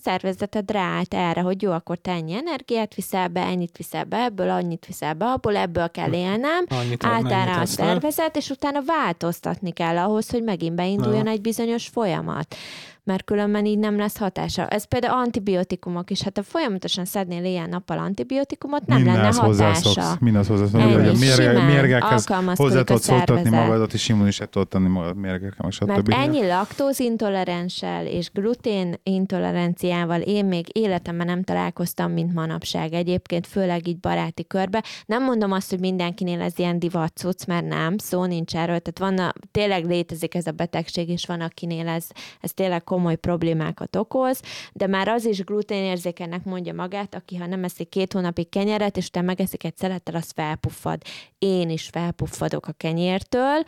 szervezeted 0.45 0.70
ráállt 0.70 1.14
erre, 1.14 1.40
hogy 1.40 1.62
jó, 1.62 1.72
akkor 1.72 1.97
te 1.97 2.11
ennyi 2.11 2.34
energiát 2.34 2.95
viszel 2.95 3.28
be, 3.28 3.40
ennyit 3.40 3.76
viszel 3.76 4.05
be, 4.05 4.16
ebből 4.16 4.51
annyit 4.51 4.86
viszel 4.86 5.14
be, 5.14 5.24
abból 5.24 5.57
ebből 5.57 5.90
kell 5.90 6.12
élnem, 6.12 6.64
Annyit, 6.68 7.05
állt 7.05 7.30
erre 7.30 7.57
a 7.61 7.66
szervezet, 7.66 8.36
és 8.36 8.51
utána 8.51 8.82
változtatni 8.86 9.72
kell 9.72 9.99
ahhoz, 9.99 10.30
hogy 10.30 10.42
megint 10.42 10.74
beinduljon 10.74 11.26
Aha. 11.26 11.30
egy 11.30 11.40
bizonyos 11.40 11.88
folyamat 11.88 12.57
mert 13.05 13.24
különben 13.24 13.64
így 13.64 13.78
nem 13.78 13.96
lesz 13.96 14.16
hatása. 14.16 14.68
Ez 14.68 14.84
például 14.84 15.18
antibiotikumok 15.18 16.11
is. 16.11 16.22
Hát 16.22 16.36
ha 16.36 16.42
folyamatosan 16.42 17.05
szednél 17.05 17.44
ilyen-nappal 17.44 17.98
antibiotikumot, 17.98 18.86
nem 18.86 18.98
lenne 18.98 19.11
Mindenhez 19.11 19.38
hatása. 19.38 20.16
Mindenhez 20.20 20.48
hozzászoksz. 20.48 20.84
Hogy 20.84 21.09
a 21.09 21.12
mérge, 21.18 21.62
mérgekhez 21.62 22.26
hozzá 22.55 22.82
tudod 22.82 23.02
szoktatni 23.02 23.50
magadat, 23.50 23.92
és 23.92 24.09
immuniset 24.09 24.48
tudod 24.48 24.68
tenni 24.68 24.88
magad 24.88 25.16
mérgekkel, 25.16 25.70
stb. 25.70 25.86
Mert 25.86 26.09
ennyi 26.09 26.46
laktózintolerenssel 26.46 28.07
és 28.07 28.30
glutén 28.32 28.94
intoleranciával 29.02 30.20
én 30.20 30.44
még 30.44 30.66
életemben 30.72 31.26
nem 31.26 31.42
találkoztam, 31.42 32.12
mint 32.12 32.34
manapság. 32.34 32.92
Egyébként 32.92 33.46
főleg 33.46 33.86
így 33.86 33.98
baráti 33.98 34.46
körbe. 34.46 34.84
Nem 35.07 35.24
mondom 35.24 35.52
azt, 35.52 35.70
hogy 35.70 35.80
mindenkinél 35.80 36.40
ez 36.40 36.59
ilyen 36.59 36.78
divat 36.78 37.16
cucc, 37.16 37.46
mert 37.46 37.66
nem, 37.66 37.98
szó 37.98 38.24
nincs 38.24 38.57
erről. 38.57 38.80
Tehát 38.80 38.98
van, 38.98 39.26
a, 39.26 39.32
tényleg 39.50 39.84
létezik 39.84 40.34
ez 40.34 40.46
a 40.46 40.50
betegség, 40.50 41.09
és 41.09 41.26
van, 41.26 41.40
akinél 41.40 41.88
ez, 41.88 42.07
ez 42.40 42.52
tényleg 42.52 42.84
komoly 42.95 43.16
problémákat 43.16 43.97
okoz, 43.97 44.40
de 44.72 44.86
már 44.86 45.09
az 45.09 45.24
is 45.24 45.45
gluténérzékenek 45.45 46.45
mondja 46.45 46.74
magát, 46.74 47.14
aki 47.14 47.36
ha 47.36 47.47
nem 47.47 47.64
eszik 47.64 47.88
két 47.88 48.12
hónapig 48.12 48.49
kenyeret, 48.49 48.97
és 48.97 49.07
utána 49.07 49.26
megeszik 49.26 49.64
egy 49.64 49.76
szelettel, 49.76 50.14
az 50.14 50.30
felpuffad. 50.34 51.03
Én 51.38 51.70
is 51.70 51.88
felpuffadok 51.92 52.66
a 52.66 52.72
kenyértől, 52.72 53.62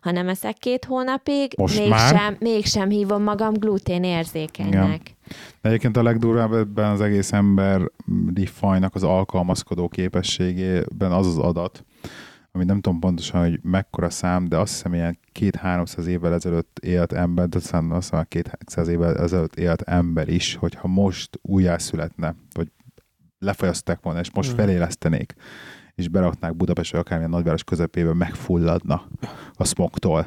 ha 0.00 0.10
nem 0.10 0.28
eszek 0.28 0.56
két 0.56 0.84
hónapig, 0.84 1.52
Most 1.56 1.78
mégsem, 1.78 2.14
már? 2.14 2.36
mégsem 2.38 2.88
hívom 2.88 3.22
magam 3.22 3.52
gluténérzékenynek. 3.52 5.16
De 5.60 5.68
egyébként 5.68 5.96
a 5.96 6.02
legdurvább 6.02 6.52
ebben 6.52 6.90
az 6.90 7.00
egész 7.00 7.32
emberi 7.32 8.46
fajnak 8.46 8.94
az 8.94 9.02
alkalmazkodó 9.02 9.88
képességében 9.88 11.12
az 11.12 11.26
az 11.26 11.38
adat, 11.38 11.84
ami 12.52 12.64
nem 12.64 12.80
tudom 12.80 12.98
pontosan, 12.98 13.40
hogy 13.40 13.60
mekkora 13.62 14.10
szám, 14.10 14.48
de 14.48 14.56
azt 14.56 14.72
hiszem 14.72 14.94
ilyen 14.94 15.18
két-háromszáz 15.32 16.06
évvel 16.06 16.32
ezelőtt 16.32 16.78
élt 16.78 17.12
ember, 17.12 17.48
de 17.48 17.56
aztán 17.56 17.90
azt 17.90 18.10
hiszem 18.10 18.24
két-háromszáz 18.28 18.88
évvel 18.88 19.16
ezelőtt 19.16 19.56
élt 19.56 19.82
ember 19.82 20.28
is, 20.28 20.54
hogyha 20.54 20.88
most 20.88 21.38
újjászületne, 21.42 22.34
vagy 22.52 22.70
lefolyaszták 23.38 24.02
volna, 24.02 24.20
és 24.20 24.30
most 24.32 24.52
Mm. 24.52 24.56
felélesztenék, 24.56 25.34
és 25.94 26.08
beraknák 26.08 26.56
Budapest 26.56 26.92
vagy 26.92 27.00
akármilyen 27.00 27.30
nagyváros 27.30 27.64
közepébe, 27.64 28.14
megfulladna 28.14 29.02
a 29.54 29.64
smogtól 29.64 30.26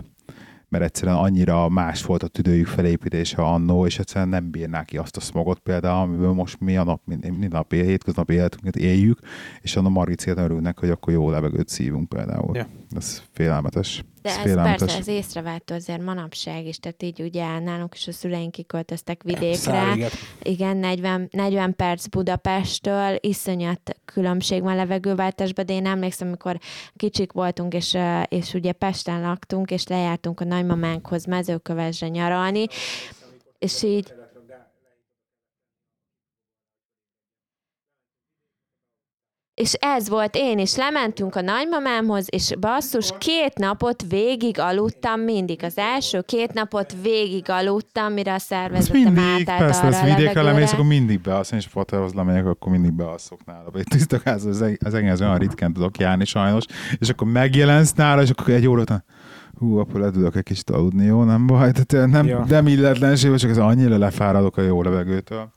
mert 0.70 0.84
egyszerűen 0.84 1.18
annyira 1.18 1.70
más 1.70 2.04
volt 2.04 2.24
a 2.24 2.28
tüdőjük 2.28 2.68
felépítése 2.68 3.42
annó, 3.42 3.86
és 3.86 4.00
egyszerűen 4.00 4.30
nem 4.30 4.52
bírnák 4.52 4.86
ki 4.86 4.98
azt 4.98 5.18
a 5.18 5.20
smogot 5.20 5.60
például, 5.60 6.02
amiből 6.02 6.34
most 6.34 6.60
mi 6.60 6.78
a 6.78 6.84
nap, 6.84 7.02
minden 7.06 7.48
nap 7.50 7.74
él, 7.74 7.84
hétköznapi 7.84 8.34
életünket 8.34 8.76
éljük, 8.76 9.20
és 9.62 9.76
annak 9.76 9.92
Margit 9.92 10.28
örülnek, 10.28 10.80
hogy 10.80 10.90
akkor 10.90 11.14
jó 11.14 11.30
levegőt 11.30 11.70
szívunk 11.70 12.10
például. 12.10 12.56
Ja. 12.56 12.68
Ez 12.96 13.24
félelmetes. 13.32 14.04
De 14.26 14.40
ez 14.44 14.54
persze, 14.54 14.98
ez 14.98 15.08
észrevehető 15.08 15.76
azért 15.76 16.02
manapság 16.02 16.66
is, 16.66 16.78
tehát 16.78 17.04
így 17.04 17.22
ugye 17.22 17.60
nálunk 17.60 17.96
is 17.96 18.08
a 18.08 18.12
szüleink 18.12 18.52
kiköltöztek 18.52 19.24
vidékre, 19.24 19.56
Száliget. 19.56 20.12
igen, 20.42 20.78
40, 20.78 21.28
40 21.32 21.76
perc 21.76 22.08
Budapesttől, 22.08 23.18
iszonyat 23.20 23.96
különbség 24.06 24.62
van 24.62 24.76
levegőváltásban, 24.76 25.66
de 25.66 25.74
én 25.74 25.86
emlékszem, 25.86 26.28
amikor 26.28 26.60
kicsik 26.96 27.32
voltunk, 27.32 27.74
és, 27.74 27.98
és 28.28 28.54
ugye 28.54 28.72
Pesten 28.72 29.22
laktunk, 29.22 29.72
és 29.72 29.88
lejártunk 29.88 30.40
a 30.40 30.46
nagymamánkhoz 30.46 31.26
mezőkövesre 31.26 32.08
nyaralni, 32.08 32.66
és 33.60 33.84
így 33.84 34.14
És 39.56 39.74
ez 39.74 40.10
volt, 40.10 40.36
én 40.36 40.60
is 40.60 40.76
lementünk 40.76 41.36
a 41.36 41.42
nagymamámhoz, 41.42 42.28
és 42.30 42.54
basszus, 42.60 43.14
két 43.18 43.58
napot 43.58 44.04
végig 44.10 44.60
aludtam 44.60 45.20
mindig. 45.20 45.64
Az 45.64 45.78
első 45.78 46.22
két 46.22 46.54
napot 46.54 46.96
végig 47.02 47.44
aludtam, 47.48 48.14
mire 48.14 48.32
a 48.32 48.36
Ez 48.36 48.44
szervezetem 48.44 49.02
mindig, 49.02 49.24
átállt 49.24 49.60
persze, 49.60 49.80
arra 49.82 49.96
ez 49.96 50.02
a 50.02 50.16
vidékre 50.16 50.42
lemész, 50.42 50.74
akkor 50.74 50.86
mindig 50.86 51.22
bealszom, 51.22 51.58
és 51.58 51.66
Faterhoz 51.66 52.14
lemegyek, 52.14 52.46
akkor 52.46 52.72
mindig 52.72 52.94
bealszok 52.94 53.46
nála. 53.46 53.70
Egy 53.74 53.88
tiszta 53.90 54.20
házban 54.24 54.52
az, 54.52 54.66
az 54.86 54.94
egész 54.94 55.20
olyan 55.20 55.38
ritkán 55.38 55.74
tudok 55.74 55.98
járni 55.98 56.26
sajnos, 56.26 56.64
és 56.98 57.10
akkor 57.10 57.28
megjelensz 57.28 57.94
nála, 57.94 58.22
és 58.22 58.30
akkor 58.30 58.54
egy 58.54 58.68
óra 58.68 58.82
után 58.82 59.04
hú, 59.60 59.78
akkor 59.78 60.00
le 60.00 60.12
tudok 60.12 60.36
egy 60.36 60.44
kicsit 60.44 60.70
aludni, 60.70 61.06
jó, 61.06 61.24
nem 61.24 61.48
baj, 61.48 61.72
tehát 61.72 62.10
nem, 62.10 62.26
Ja. 62.28 62.46
nem 62.48 62.68
illetlenség, 62.68 63.36
csak 63.36 63.50
ez 63.50 63.58
annyira 63.58 63.98
lefáradok 63.98 64.58
a 64.58 64.62
jó 64.62 64.82
levegőtől. 64.82 65.52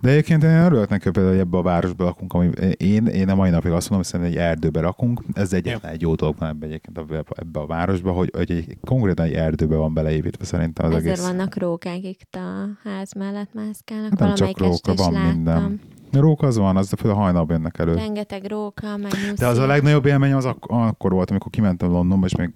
De 0.00 0.10
egyébként 0.10 0.42
én 0.42 0.50
örülök 0.50 0.88
neki 0.88 1.10
például, 1.10 1.34
hogy 1.34 1.44
ebbe 1.44 1.56
a 1.56 1.62
városba 1.62 2.04
lakunk, 2.04 2.32
ami 2.32 2.50
én, 2.76 3.06
én 3.06 3.28
a 3.28 3.34
mai 3.34 3.50
napig 3.50 3.70
azt 3.70 3.90
mondom, 3.90 3.96
hogy 3.96 4.04
szerintem 4.06 4.34
egy 4.34 4.48
erdőbe 4.48 4.80
lakunk. 4.80 5.22
Ez 5.32 5.52
egyetlen 5.52 5.92
egy 5.92 6.00
jó 6.00 6.14
dolog 6.14 6.34
van 6.38 6.48
ebbe, 6.48 6.66
egyébként 6.66 6.98
ebbe, 6.98 7.60
a 7.60 7.66
városba, 7.66 8.12
hogy, 8.12 8.30
hogy 8.36 8.50
egy, 8.50 8.78
konkrétan 8.80 9.26
egy 9.26 9.32
erdőbe 9.32 9.76
van 9.76 9.94
beleépítve 9.94 10.44
szerintem 10.44 10.86
az 10.86 10.94
Ezért 10.94 11.18
egész. 11.18 11.26
vannak 11.26 11.58
rókák 11.58 12.02
itt 12.02 12.34
a 12.34 12.68
ház 12.88 13.12
mellett 13.12 13.54
mászkálnak. 13.54 14.08
Hát 14.10 14.18
nem 14.18 14.34
csak 14.34 14.58
róka, 14.58 14.94
van 14.94 15.12
láttam. 15.12 15.34
minden. 15.34 15.80
Rók 16.20 16.42
az 16.42 16.56
van, 16.56 16.76
az 16.76 16.94
például 16.94 17.22
hajnalban 17.22 17.56
jönnek 17.56 17.78
elő. 17.78 17.94
Rengeteg 17.94 18.44
róka, 18.46 18.96
meg 18.96 19.12
nyuszi. 19.12 19.34
De 19.34 19.46
az 19.46 19.58
a 19.58 19.66
legnagyobb 19.66 20.06
élményem 20.06 20.36
az 20.36 20.44
ak- 20.44 20.70
akkor 20.70 21.12
volt, 21.12 21.30
amikor 21.30 21.50
kimentem 21.50 21.90
Londonba, 21.90 22.26
és 22.26 22.34
még 22.36 22.50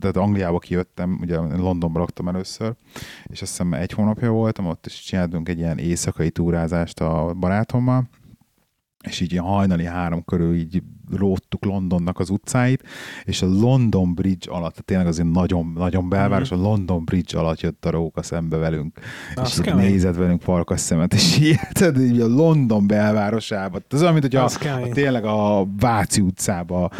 tehát 0.00 0.16
Angliába 0.16 0.58
kijöttem, 0.58 1.18
ugye 1.20 1.36
Londonba 1.36 1.98
laktam 1.98 2.28
először, 2.28 2.74
és 3.24 3.42
azt 3.42 3.50
hiszem 3.50 3.72
egy 3.72 3.92
hónapja 3.92 4.30
voltam, 4.30 4.66
ott 4.66 4.86
is 4.86 5.00
csináltunk 5.00 5.48
egy 5.48 5.58
ilyen 5.58 5.78
éjszakai 5.78 6.30
túrázást 6.30 7.00
a 7.00 7.34
barátommal, 7.38 8.08
és 9.04 9.20
így 9.20 9.36
hajnali 9.36 9.84
három 9.84 10.24
körül 10.24 10.54
így 10.54 10.82
róttuk 11.16 11.64
Londonnak 11.64 12.18
az 12.18 12.30
utcáit, 12.30 12.82
és 13.24 13.42
a 13.42 13.46
London 13.46 14.14
Bridge 14.14 14.50
alatt, 14.50 14.70
tehát 14.70 14.84
tényleg 14.84 15.06
azért 15.06 15.30
nagyon, 15.30 15.72
nagyon 15.76 16.08
belváros, 16.08 16.50
a 16.50 16.56
London 16.56 17.04
Bridge 17.04 17.38
alatt 17.38 17.60
jött 17.60 17.84
a 17.84 17.90
róka 17.90 18.22
szembe 18.22 18.56
velünk, 18.56 18.98
Az 19.34 19.60
és 19.60 19.66
így 19.66 19.74
nézett 19.74 20.16
velünk 20.16 20.42
farkas 20.42 20.80
szemet, 20.80 21.14
és 21.14 21.56
tehát 21.72 21.98
így 21.98 22.20
a 22.20 22.26
London 22.26 22.86
belvárosába. 22.86 23.78
Ez 23.90 24.00
olyan, 24.00 24.12
mint 24.12 24.24
hogy 24.24 24.36
a, 24.36 24.44
a, 24.44 24.88
tényleg 24.92 25.24
a 25.24 25.66
Váci 25.78 26.20
utcába 26.20 26.90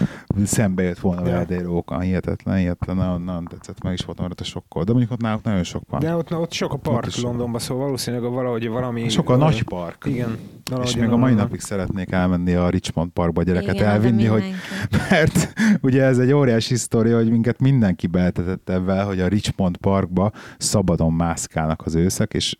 szembe 0.45 0.83
jött 0.83 0.99
volna 0.99 1.27
Ja. 1.27 1.33
veled 1.33 1.51
egy 1.51 1.63
róka. 1.63 2.01
Hihetetlen, 2.01 2.57
hihetetlen, 2.57 2.97
nagyon, 2.97 3.23
nagyon 3.23 3.45
tetszett, 3.45 3.83
meg 3.83 3.93
is 3.93 4.05
voltam 4.05 4.27
rajta 4.27 4.45
sokkal. 4.45 4.85
De 4.85 4.91
mondjuk 4.91 5.13
ott 5.13 5.21
náluk 5.21 5.43
nagyon 5.43 5.63
sok 5.63 5.83
van. 5.91 6.01
De 6.01 6.17
ott, 6.17 6.35
ott 6.35 6.53
sok 6.53 6.73
a 6.73 6.77
park 6.77 7.11
sok. 7.11 7.25
Londonban, 7.25 7.61
szóval 7.61 7.85
valószínűleg 7.85 8.31
valahogy 8.31 8.69
valami... 8.69 9.09
sok 9.09 9.31
a 9.31 9.37
nagy 9.37 9.63
park. 9.63 10.05
Igen. 10.07 10.39
És 10.83 10.97
még 10.97 11.09
a 11.09 11.17
mai 11.17 11.35
napig 11.35 11.61
szeretnék 11.61 12.13
elmenni 12.13 12.55
a 12.55 12.69
Richmond 12.69 13.11
Parkba 13.11 13.41
a 13.41 13.45
gyereket 13.45 13.75
Igen, 13.75 13.89
elvinni, 13.99 14.25
hogy 14.25 14.45
mert 15.11 15.53
ugye 15.81 16.03
ez 16.03 16.19
egy 16.19 16.33
óriási 16.33 16.77
sztori, 16.77 17.11
hogy 17.11 17.31
minket 17.31 17.61
mindenki 17.61 18.07
beltetett 18.07 18.69
ebben, 18.69 19.07
hogy 19.07 19.21
a 19.21 19.29
Richmond 19.29 19.77
Parkba 19.77 20.33
szabadon 20.59 21.13
mászkálnak 21.13 21.87
az 21.87 21.95
őszek, 21.95 22.35
és 22.35 22.57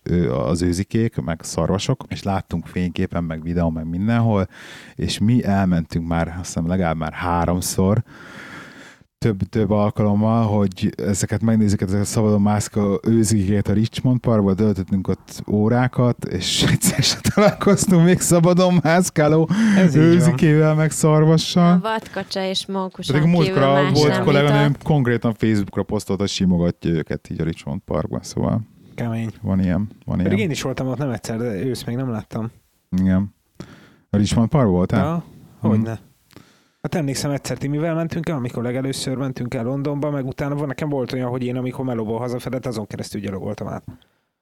az 0.47 0.61
őzikék, 0.61 1.15
meg 1.15 1.39
szarvasok, 1.43 2.03
és 2.07 2.23
láttunk 2.23 2.67
fényképen, 2.67 3.23
meg 3.23 3.43
videó, 3.43 3.69
meg 3.69 3.89
mindenhol, 3.89 4.47
és 4.95 5.19
mi 5.19 5.43
elmentünk 5.43 6.07
már, 6.07 6.27
azt 6.27 6.37
hiszem 6.45 6.67
legalább 6.67 6.97
már 6.97 7.13
háromszor, 7.13 8.03
több, 9.19 9.39
több 9.49 9.69
alkalommal, 9.69 10.45
hogy 10.45 10.93
ezeket 10.97 11.41
megnézzük, 11.41 11.81
ezeket 11.81 12.01
a 12.01 12.05
szabadon 12.05 12.41
mászkáló 12.41 12.99
őzikét 13.07 13.67
a 13.67 13.73
Richmond 13.73 14.19
Parkba, 14.19 14.53
töltöttünk 14.53 15.07
ott 15.07 15.43
órákat, 15.51 16.25
és 16.25 16.63
egyszer 16.71 17.03
sem 17.03 17.19
találkoztunk 17.21 18.03
még 18.05 18.19
szabadon 18.19 18.79
mászkáló 18.83 19.49
őzikével, 19.93 20.75
meg 20.75 20.91
szarvassal. 20.91 21.71
A 21.73 21.79
vadkacsa 21.79 22.43
és 22.43 22.65
mókuson 22.65 23.15
Tehát 23.15 23.35
a 23.35 23.39
kívül 23.39 23.59
múltkor 23.59 23.83
más 23.83 23.91
volt 23.99 24.09
nem 24.11 24.23
kolléganőm, 24.23 24.75
konkrétan 24.83 25.33
Facebookra 25.33 25.83
posztolt, 25.83 26.19
hogy 26.19 26.29
simogatja 26.29 26.91
őket 26.91 27.29
így 27.29 27.41
a 27.41 27.43
Richmond 27.43 27.81
Parkban, 27.85 28.21
szóval 28.21 28.61
Kemény. 28.95 29.31
van 29.41 29.59
ilyen. 29.59 29.89
Van 30.05 30.17
Pedig 30.17 30.31
ilyen. 30.31 30.43
én 30.43 30.51
is 30.51 30.61
voltam 30.61 30.87
ott 30.87 30.97
nem 30.97 31.09
egyszer, 31.09 31.37
de 31.37 31.65
ősz 31.65 31.83
még 31.83 31.95
nem 31.95 32.09
láttam. 32.09 32.51
Igen. 32.97 33.35
A 34.09 34.17
Richmond 34.17 34.49
Park 34.49 34.67
voltál? 34.67 35.05
Ja, 35.05 35.23
hogyne. 35.69 35.99
Hát 36.81 36.95
emlékszem 36.95 37.31
egyszer 37.31 37.57
Timivel 37.57 37.95
mentünk 37.95 38.29
el, 38.29 38.35
amikor 38.35 38.63
legelőször 38.63 39.17
mentünk 39.17 39.53
el 39.53 39.63
Londonba, 39.63 40.11
meg 40.11 40.25
utána 40.25 40.55
van, 40.55 40.67
nekem 40.67 40.89
volt 40.89 41.13
olyan, 41.13 41.29
hogy 41.29 41.43
én 41.43 41.55
amikor 41.55 41.85
melóból 41.85 42.17
hazafedett, 42.17 42.65
azon 42.65 42.87
keresztül 42.87 43.21
gyalogoltam 43.21 43.67
át. 43.67 43.83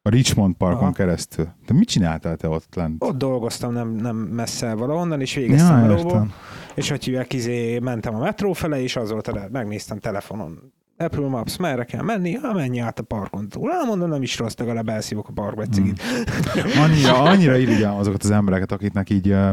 A 0.02 0.10
Richmond 0.10 0.56
Parkon 0.56 0.84
Aha. 0.84 0.92
keresztül. 0.92 1.48
De 1.68 1.74
mit 1.74 1.88
csináltál 1.88 2.36
te 2.36 2.48
ott 2.48 2.76
lent? 2.76 3.04
Ott 3.04 3.18
dolgoztam 3.18 3.74
nem, 3.74 3.90
nem 3.90 4.16
messze 4.16 4.74
valahonnan, 4.74 5.22
és 5.22 5.36
végeztem 5.36 5.80
ja, 5.80 5.86
melóból, 5.86 6.28
és 6.76 6.90
hogy 6.90 7.04
hívják, 7.04 7.34
izé, 7.34 7.80
mentem 7.80 8.16
a 8.16 8.20
metró 8.20 8.54
fele, 8.54 8.82
és 8.82 8.96
az 8.96 9.12
volt, 9.12 9.28
a, 9.28 9.48
megnéztem 9.52 10.00
telefonon. 10.00 10.74
Apple 10.98 11.28
Maps, 11.28 11.58
merre 11.58 11.84
kell 11.84 12.02
menni? 12.02 12.34
Ha 12.34 12.54
menj 12.54 12.80
át 12.80 13.00
a 13.00 13.04
parkon 13.04 13.50
túl. 13.50 13.72
Hát 13.72 13.86
mondom, 13.86 14.10
nem 14.10 14.22
is 14.22 14.38
rossz, 14.38 14.56
legalább 14.58 14.90
elszívok 14.90 15.28
a 15.28 15.32
parkba 15.32 15.62
egy 15.62 15.74
cigit. 15.74 16.02
Annyira, 16.84 17.22
annyira 17.22 17.58
irigyelem 17.58 17.98
azokat 17.98 18.24
az 18.24 18.32
embereket, 18.32 18.72
akiknek 18.72 19.10
így 19.10 19.30
uh, 19.30 19.50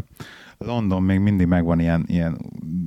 London 0.59 1.03
még 1.03 1.19
mindig 1.19 1.47
megvan 1.47 1.81
ilyen, 1.81 2.05
ilyen, 2.07 2.39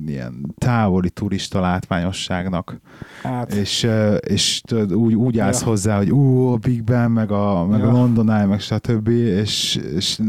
ilyen 0.06 0.54
távoli 0.58 1.10
turista 1.10 1.60
látványosságnak, 1.60 2.80
Hát, 3.22 3.52
és, 3.52 3.88
és 4.20 4.60
tudod, 4.66 4.94
úgy, 4.94 5.14
úgy 5.14 5.38
állsz 5.38 5.60
Ja. 5.60 5.66
hozzá, 5.66 5.96
hogy 5.96 6.10
ú, 6.10 6.46
a 6.46 6.56
Big 6.56 6.84
Ben, 6.84 7.10
meg 7.10 7.30
a, 7.30 7.66
meg 7.66 7.82
a 7.82 7.86
Ja. 7.86 7.92
London 7.92 8.30
Eye, 8.30 8.44
meg 8.46 8.60
stb. 8.60 9.08
És, 9.08 9.80
és 9.94 10.20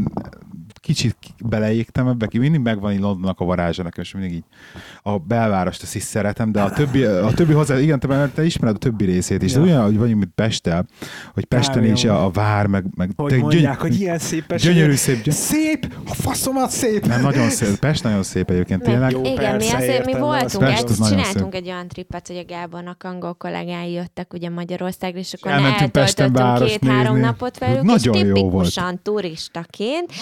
kicsit 0.90 1.16
beleégtem 1.44 2.08
ebbe, 2.08 2.26
ki 2.26 2.38
mindig 2.38 2.60
megvan 2.60 2.92
így 2.92 3.00
Londonnak 3.00 3.40
a 3.40 3.44
varázsa 3.44 3.82
nekem, 3.82 4.02
és 4.02 4.12
mindig 4.12 4.32
így 4.32 4.44
a 5.02 5.18
belvárost 5.18 5.82
ezt 5.82 5.94
is 5.94 6.02
szeretem, 6.02 6.52
de 6.52 6.60
a 6.62 6.70
többi, 6.70 7.02
a 7.02 7.30
többi 7.34 7.52
hozzá, 7.52 7.78
igen, 7.78 8.00
te, 8.00 8.06
mert 8.06 8.34
te 8.34 8.44
ismered 8.44 8.74
a 8.74 8.78
többi 8.78 9.04
részét 9.04 9.42
is, 9.42 9.54
Ja. 9.54 9.60
olyan, 9.60 9.82
hogy 9.84 9.96
vagyunk, 9.98 10.18
mint 10.18 10.30
Pestel, 10.34 10.86
hogy 11.34 11.44
Pesten 11.44 11.96
jó. 12.02 12.14
a 12.14 12.30
vár, 12.30 12.66
meg, 12.66 12.84
meg 12.96 13.10
hogy 13.16 13.38
mondják, 13.38 13.62
gyöny- 13.62 13.74
hogy 13.80 14.00
ilyen 14.00 14.18
szép 14.18 14.46
Pest. 14.46 14.64
gyönyörű 14.64 14.94
szép, 14.94 15.22
gyöny- 15.22 15.34
Szép! 15.34 15.92
A 16.08 16.14
faszomat 16.14 16.70
szép! 16.70 17.06
nem, 17.06 17.20
nagyon 17.22 17.50
szép, 17.50 17.78
Pest 17.78 18.02
nagyon 18.02 18.22
szép 18.22 18.50
egyébként, 18.50 18.82
tényleg. 18.82 19.10
Jó, 19.10 19.24
Igen, 19.24 19.56
mi 19.56 19.68
azért 19.70 20.04
mi 20.04 20.12
voltunk, 20.18 20.64
Pest, 20.64 20.82
egy, 20.82 20.90
az 20.90 20.98
nagyon 20.98 21.18
csináltunk 21.18 21.54
egy 21.54 21.66
olyan 21.66 21.88
trippet, 21.88 22.26
hogy 22.26 22.36
a 22.36 22.44
Gábornak 22.44 23.02
angol 23.04 23.34
kollégái 23.34 23.92
jöttek 23.92 24.32
ugye 24.32 24.50
Magyarországra, 24.50 25.18
és 25.18 25.32
akkor 25.32 25.50
eltöltöttünk 25.52 26.64
két-három 26.64 27.18
napot 27.18 27.58
velük, 27.58 27.82
Nagyon 27.82 28.14
és 28.14 28.20
jó 28.22 28.32
tipikusan 28.34 29.00
turistaként 29.02 30.12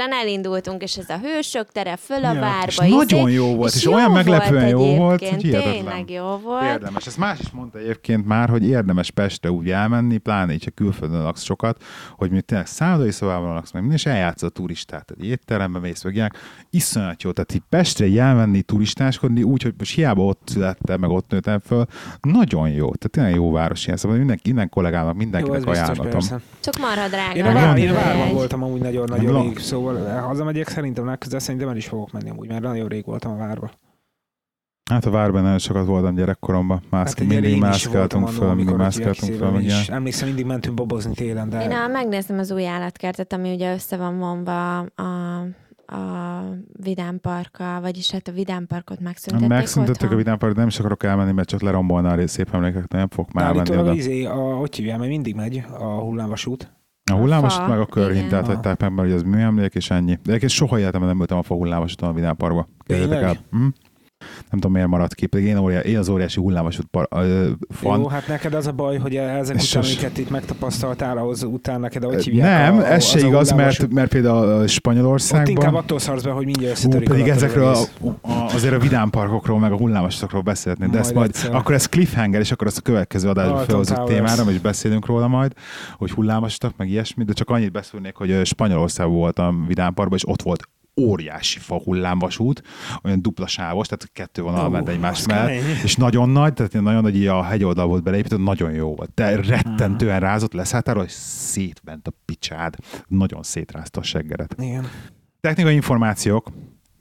Pesten 0.00 0.18
elindultunk, 0.18 0.82
és 0.82 0.96
ez 0.96 1.08
a 1.08 1.18
hősök 1.22 1.72
tere 1.72 1.96
föl 1.96 2.24
a 2.24 2.32
Ja, 2.32 2.40
várba. 2.40 2.66
és 2.66 2.78
izé, 2.78 2.88
nagyon 2.94 3.30
jó 3.30 3.54
volt, 3.54 3.74
és 3.74 3.86
olyan 3.86 4.10
meglepően 4.10 4.68
jó 4.68 4.94
volt, 4.96 5.28
hogy 5.28 5.42
hihetetlen. 5.42 5.72
Tényleg 5.74 6.10
jó 6.10 6.36
volt. 6.44 6.62
Érdemes. 6.62 7.06
Ezt 7.06 7.16
más 7.16 7.38
is 7.40 7.50
mondta 7.50 7.78
egyébként 7.78 8.26
már, 8.26 8.48
hogy 8.48 8.64
érdemes 8.68 9.10
Pestre 9.10 9.50
úgy 9.50 9.70
elmenni, 9.70 10.18
pláne 10.18 10.52
így, 10.52 10.64
ha 10.64 10.70
külföldön 10.70 11.22
laksz 11.22 11.42
sokat, 11.42 11.82
hogy 12.16 12.30
mi 12.30 12.40
tényleg 12.40 12.66
szállodai 12.66 13.10
szobában 13.10 13.54
laksz, 13.54 13.72
meg 13.72 13.84
és 13.92 14.06
eljátsz 14.06 14.42
a 14.42 14.48
turistát. 14.48 15.10
Egy 15.18 15.26
étterembe 15.26 15.78
mész, 15.78 16.02
meg. 16.02 16.32
Iszonyat 16.70 17.22
jó. 17.22 17.30
Tehát 17.30 17.54
így 17.54 17.62
Pestre 17.68 18.20
elmenni 18.22 18.62
turistáskodni, 18.62 19.42
úgy, 19.42 19.62
hogy 19.62 19.74
most 19.78 19.94
hiába 19.94 20.24
ott 20.24 20.42
születtem, 20.44 21.00
meg 21.00 21.10
ott 21.10 21.30
nőttem 21.30 21.58
föl, 21.58 21.86
nagyon 22.20 22.68
jó. 22.68 22.84
Tehát 22.94 23.10
tényleg 23.10 23.34
jó 23.34 23.50
város 23.50 23.84
ilyen. 23.84 23.96
Szóval 23.96 24.16
minden, 24.18 24.38
minden 24.44 24.68
kollégának, 24.68 25.12
Jó, 25.12 25.18
mindenkinek 25.18 25.64
biztos, 25.64 25.78
ajánlatom. 25.78 26.40
Csak 26.60 26.78
marha 26.78 27.08
drága. 27.08 27.34
Én 27.34 27.44
a 27.44 27.52
vár, 27.52 27.56
én 27.56 27.88
a 27.88 27.92
repülőjegy. 27.92 27.94
várban 27.94 28.34
voltam 28.34 28.62
amúgy 28.62 28.80
nagyon-nagyon 28.80 29.32
La- 29.32 29.42
rég, 29.42 29.58
szóval 29.86 30.20
hazamegyek 30.20 30.68
szerintem 30.68 31.06
legközelebb, 31.06 31.42
szerintem 31.42 31.68
el 31.68 31.76
is 31.76 31.86
fogok 31.86 32.12
menni 32.12 32.30
amúgy, 32.30 32.48
mert 32.48 32.62
nagyon 32.62 32.88
rég 32.88 33.04
voltam 33.04 33.32
a 33.32 33.36
várban. 33.36 33.70
Hát 34.90 35.04
a 35.04 35.10
várban 35.10 35.42
nagyon 35.42 35.58
sokat 35.58 35.86
voltam 35.86 36.14
gyerekkoromban. 36.14 36.80
Mászk, 36.90 37.18
Hát 37.18 37.28
mindig 37.28 37.58
mászkáltunk 37.58 38.28
föl, 38.28 38.54
mindig 38.54 38.74
mászkáltunk 38.74 39.32
föl, 39.34 39.50
meg 39.50 39.62
is. 39.62 39.88
Emlékszem, 39.88 40.26
mindig 40.26 40.46
mentünk 40.46 40.76
bobozni 40.76 41.14
télen, 41.14 41.48
de 41.48 41.62
Én 41.62 41.70
a, 41.72 41.86
megnéztem 41.86 42.38
az 42.38 42.50
új 42.50 42.66
állatkertet, 42.66 43.32
ami 43.32 43.52
ugye 43.54 43.72
össze 43.72 43.96
van 43.96 44.18
vonva 44.18 44.78
a, 44.78 45.38
a 45.86 46.42
Vidám 46.72 47.20
Parkkal, 47.20 47.80
vagyis 47.80 48.10
hát 48.10 48.28
a 48.28 48.32
Vidám 48.32 48.66
Parkot 48.66 49.00
megszüntették 49.00 49.48
Megszüntettek 49.48 50.00
a 50.00 50.04
otthon. 50.04 50.16
vidámparkot, 50.18 50.58
nem 50.58 50.66
is 50.66 50.78
akarok 50.78 51.02
elmenni, 51.02 51.32
mert 51.32 51.48
csak 51.48 51.62
lerombolna 51.62 52.12
a 52.12 52.26
szép 52.26 52.54
emlékek, 52.54 52.88
nem 52.88 53.08
fogok 53.08 53.32
már 53.32 53.44
állítólag 53.44 53.82
oda. 53.82 53.90
a, 53.90 53.94
izé, 53.94 54.24
a, 54.24 54.34
hogy 54.34 54.76
hívják, 54.76 54.98
mert 54.98 55.10
mindig 55.10 55.34
megy 55.34 55.64
a 55.78 55.84
hullámvasút. 55.84 56.72
A 57.10 57.16
hullámos, 57.16 57.54
fa, 57.54 57.66
meg 57.68 57.78
a 57.78 57.86
körhintát 57.86 58.46
hagyták 58.46 58.80
meg, 58.80 58.92
mert 58.92 59.12
az 59.12 59.22
műemlék 59.22 59.74
és 59.74 59.90
ennyi. 59.90 60.12
De 60.12 60.28
egyébként 60.28 60.50
soha 60.50 60.78
életemben 60.78 61.08
nem 61.08 61.18
voltam 61.18 61.38
a 61.38 61.42
fa 61.42 61.54
hullámvasúton 61.54 62.08
a 62.08 62.12
vidámparkba. 62.12 62.68
Képzeljétek 62.86 63.22
el. 63.22 63.36
Hm? 63.50 63.66
Nem 64.20 64.60
tudom, 64.60 64.72
miért 64.72 64.88
maradt 64.88 65.14
ki, 65.14 65.26
pedig 65.26 65.46
én, 65.46 65.56
óriá, 65.56 65.78
én 65.80 65.98
az 65.98 66.08
óriási 66.08 66.40
hullámvasút 66.40 66.86
par, 66.90 67.06
ö, 67.10 67.48
fan. 67.68 68.00
Jó, 68.00 68.06
hát 68.08 68.26
neked 68.28 68.54
az 68.54 68.66
a 68.66 68.72
baj, 68.72 68.98
hogy 68.98 69.16
ezek 69.16 69.56
És 69.56 69.70
után, 69.70 69.82
sos- 69.82 69.96
amiket 69.96 70.18
itt 70.18 70.30
megtapasztaltál, 70.30 71.16
ahhoz 71.18 71.42
után 71.42 71.80
neked, 71.80 72.04
ahogy 72.04 72.24
hívják 72.24 72.70
nem, 72.70 72.78
a, 72.78 72.80
a, 72.82 72.86
ez 72.92 73.04
se 73.04 73.18
igaz, 73.26 73.52
mert, 73.52 73.92
mert 73.92 74.10
például 74.10 74.36
a 74.36 74.40
Ott 74.40 74.50
inkább 74.52 74.68
Spanyolországban... 74.68 75.74
attól 75.74 75.98
szarsz 75.98 76.22
be, 76.22 76.30
hogy 76.30 76.44
mindjárt 76.44 76.78
Hú, 76.78 76.88
összetörik 76.88 77.08
pedig 77.08 77.22
alatt 77.22 77.36
az 77.36 77.42
ezekről 77.42 77.66
a, 77.66 78.28
a, 78.28 78.44
azért 78.54 78.74
a 78.74 78.78
vidámparkokról, 78.78 79.58
meg 79.58 79.72
a 79.72 79.76
hullámvasutokról 79.76 80.42
beszélhetnék, 80.42 80.88
de 80.88 80.94
Majd 80.94 81.06
ezt 81.06 81.14
majd, 81.14 81.28
egyszer. 81.28 81.54
akkor 81.54 81.74
ez 81.74 81.86
cliffhanger, 81.86 82.40
és 82.40 82.52
akkor 82.52 82.66
azt 82.66 82.78
a 82.78 82.82
következő 82.82 83.28
adásban 83.28 83.64
felhozott 83.64 84.04
témára, 84.06 84.50
és 84.50 84.58
beszélünk 84.58 85.06
róla 85.06 85.28
majd, 85.28 85.52
hogy 85.96 86.10
hullámvasutak, 86.10 86.72
meg 86.76 86.88
ilyesmi, 86.88 87.24
de 87.24 87.32
csak 87.32 87.50
annyit 87.50 87.72
beszélnék, 87.72 88.14
hogy 88.14 88.40
Spanyolországban 88.46 89.16
voltam 89.16 89.64
vidámparkban, 89.66 90.18
és 90.18 90.28
ott 90.28 90.42
volt 90.42 90.68
óriási 91.00 91.58
fa 91.58 91.78
hullámvasút, 91.78 92.62
olyan 93.02 93.22
dupla 93.22 93.46
sávos, 93.46 93.86
tehát 93.86 94.10
kettő 94.12 94.42
vonal 94.42 94.66
Ó, 94.66 94.68
ment 94.68 94.88
egymás 94.88 95.26
mellett, 95.26 95.62
és 95.84 95.96
nagyon 95.96 96.28
nagy, 96.28 96.52
tehát 96.52 96.72
nagyon 96.72 97.02
nagy 97.02 97.26
a 97.26 97.42
hegyoldal 97.42 97.86
volt 97.86 98.02
beleépített, 98.02 98.38
nagyon 98.42 98.72
jó 98.72 98.94
volt. 98.94 99.10
De 99.14 99.36
rettentően 99.36 100.20
rázott, 100.20 100.52
leszálltáról, 100.52 101.04
és 101.04 101.12
szétment 101.12 102.06
a 102.06 102.12
picsád. 102.24 102.74
Nagyon 103.06 103.42
szétrázta 103.42 104.00
a 104.00 104.02
seggeret. 104.02 104.54
Igen. 104.58 104.86
Technikai 105.40 105.74
információk. 105.74 106.50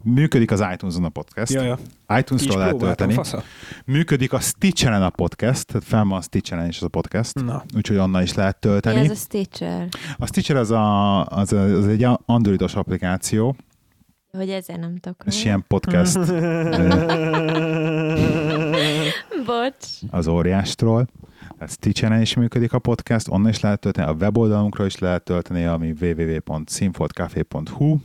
Működik 0.03 0.51
az 0.51 0.63
iTunes-on 0.73 1.03
a 1.03 1.09
podcast. 1.09 1.51
Ja, 1.51 1.61
ja. 1.61 1.75
Ki 1.75 1.81
is 2.07 2.19
iTunes-ról 2.19 2.57
lehet 2.57 2.77
tölteni. 2.77 3.13
fasza. 3.13 3.43
Működik 3.85 4.33
a 4.33 4.39
Stitcheren 4.39 5.03
a 5.03 5.09
podcast, 5.09 5.65
tehát 5.65 5.83
fel 5.83 6.03
van 6.03 6.17
a 6.17 6.21
Stitcheren 6.21 6.67
is 6.67 6.75
az 6.77 6.83
a 6.83 6.87
podcast, 6.87 7.35
Na. 7.43 7.63
úgyhogy 7.75 7.97
onnan 7.97 8.21
is 8.21 8.33
lehet 8.33 8.57
Mi 8.61 8.69
tölteni. 8.69 8.99
ez 8.99 9.11
a 9.11 9.15
Stitcher? 9.15 9.87
A 10.17 10.25
Stitcher 10.25 10.55
az, 10.55 10.71
a, 10.71 11.25
az, 11.25 11.53
a, 11.53 11.61
az 11.63 11.87
egy 11.87 12.07
androidos 12.25 12.75
applikáció, 12.75 13.55
Hogy 14.31 14.49
ezért 14.49 14.79
nem 14.79 14.97
tudok 14.97 15.21
és 15.25 15.43
ilyen 15.45 15.63
podcast 15.67 16.17
Bocs. 19.45 19.85
az 20.09 20.27
óriástról. 20.27 21.07
Tehát 21.57 21.73
Stitcheren 21.73 22.21
is 22.21 22.33
működik 22.35 22.73
a 22.73 22.79
podcast, 22.79 23.27
onnan 23.29 23.49
is 23.49 23.59
lehet 23.59 23.79
tölteni, 23.79 24.07
a 24.07 24.11
weboldalunkra 24.19 24.85
is 24.85 24.97
lehet 24.97 25.23
tölteni, 25.23 25.65
ami 25.65 25.93
www.sinfotcafé.hu. 26.01 27.97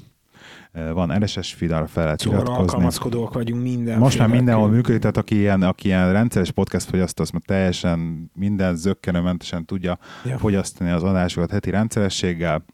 Van 0.93 1.19
RSS 1.19 1.53
feed, 1.55 1.71
arra 1.71 1.87
fel 1.87 2.05
lehet 2.05 2.21
Szóval 2.21 2.39
iratkozni. 2.39 2.63
alkalmazkodók 2.65 3.33
vagyunk 3.35 3.63
minden. 3.63 3.99
Most 3.99 4.19
már 4.19 4.29
mindenhol 4.29 4.69
működik, 4.69 5.01
tehát 5.01 5.17
aki 5.17 5.37
ilyen, 5.39 5.63
aki 5.63 5.87
ilyen 5.89 6.13
rendszeres 6.13 6.51
podcast 6.51 6.89
fogyasztó, 6.89 7.23
az 7.23 7.31
már 7.31 7.43
teljesen 7.47 8.31
minden 8.35 8.77
zöggenőmentesen 8.77 9.65
tudja 9.65 9.99
Ja. 10.25 10.39
fogyasztani 10.39 10.91
az 10.91 11.03
adásokat 11.03 11.51
heti 11.51 11.71
rendszerességgel, 11.71 12.65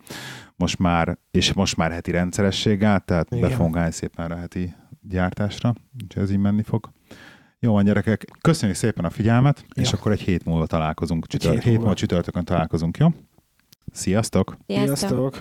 most 0.61 0.79
már, 0.79 1.19
és 1.31 1.53
most 1.53 1.77
már 1.77 1.91
heti 1.93 2.11
rendszerességgel, 2.11 3.01
tehát 3.01 3.31
Igen. 3.35 3.49
be 3.49 3.55
fogunk 3.55 3.77
állni 3.77 3.93
szépen 3.93 4.31
a 4.31 4.37
heti 4.37 4.75
gyártásra, 5.09 5.75
úgyhogy 6.03 6.23
ez 6.23 6.31
így 6.31 6.39
menni 6.39 6.63
fog. 6.63 6.91
Jó 7.59 7.73
van, 7.73 7.85
gyerekek, 7.85 8.25
köszönjük 8.41 8.77
szépen 8.79 9.05
a 9.05 9.11
figyelmet, 9.11 9.65
Ja. 9.75 9.83
és 9.83 9.93
akkor 9.93 10.13
egy 10.13 10.21
hét 10.21 10.45
múlva 10.45 10.67
találkozunk, 10.67 11.27
csütör, 11.27 11.51
hét 11.51 11.59
hét 11.59 11.67
múlva. 11.67 11.81
múlva 11.81 11.97
csütörtökön 11.97 12.45
találkozunk, 12.45 12.97
jó? 12.97 13.09
Sziasztok! 13.93 14.57
Sziasztok. 14.67 14.97
Sziasztok! 14.97 15.37